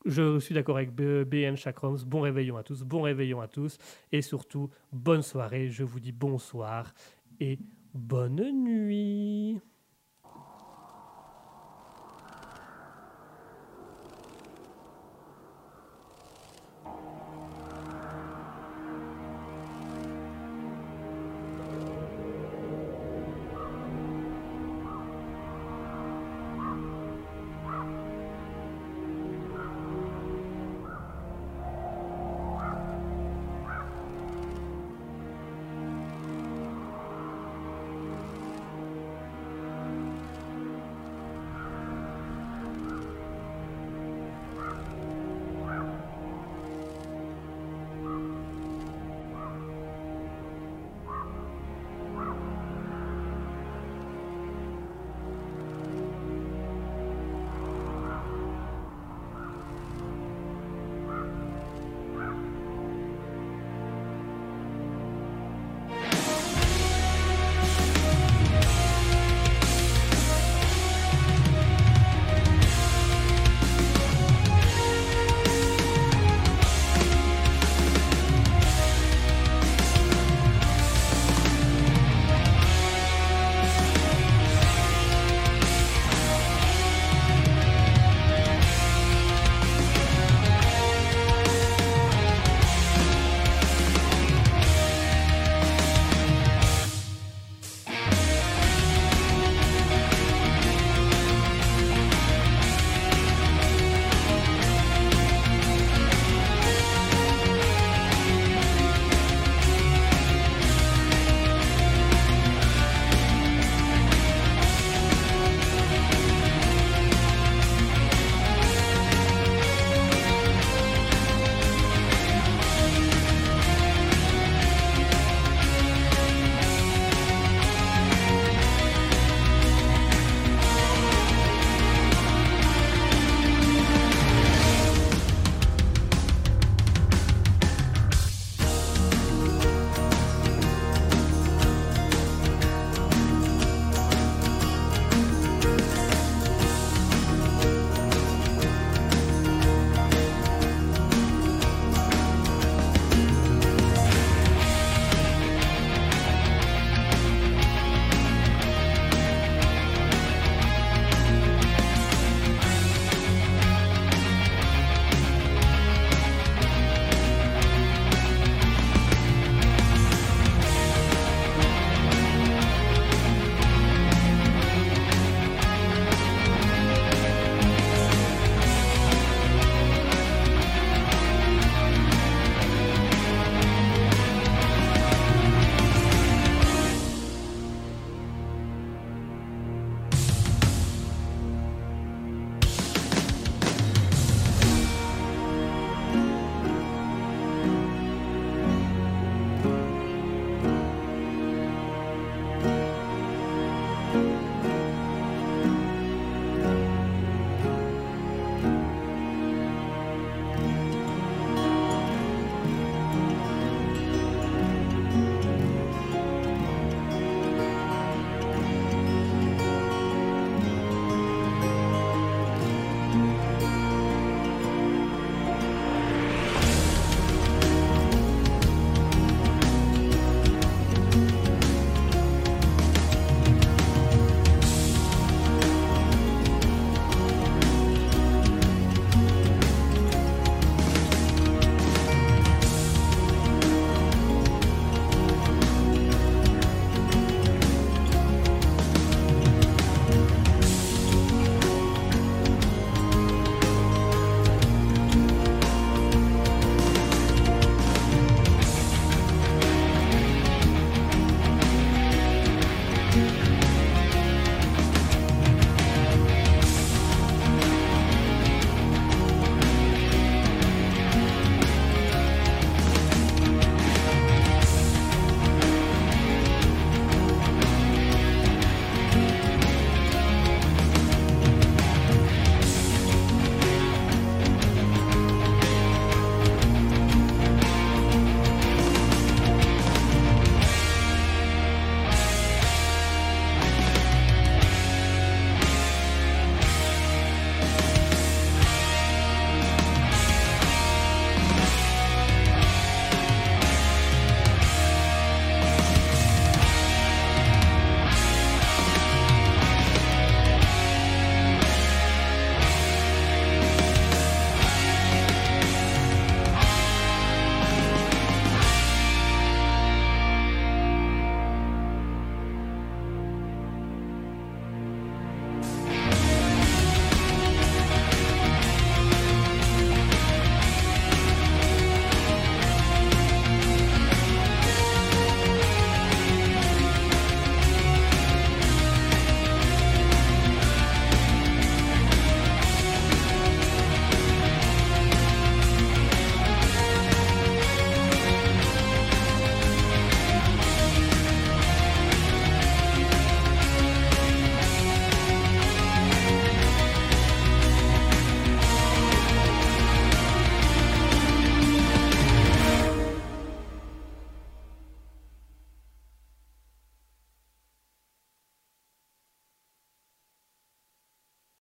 [0.06, 1.98] Je suis d'accord avec BN Chakroms.
[2.06, 3.76] Bon réveillon à tous, bon réveillon à tous.
[4.12, 5.68] Et surtout, bonne soirée.
[5.68, 6.94] Je vous dis bonsoir
[7.40, 7.58] et
[7.92, 9.60] bonne nuit.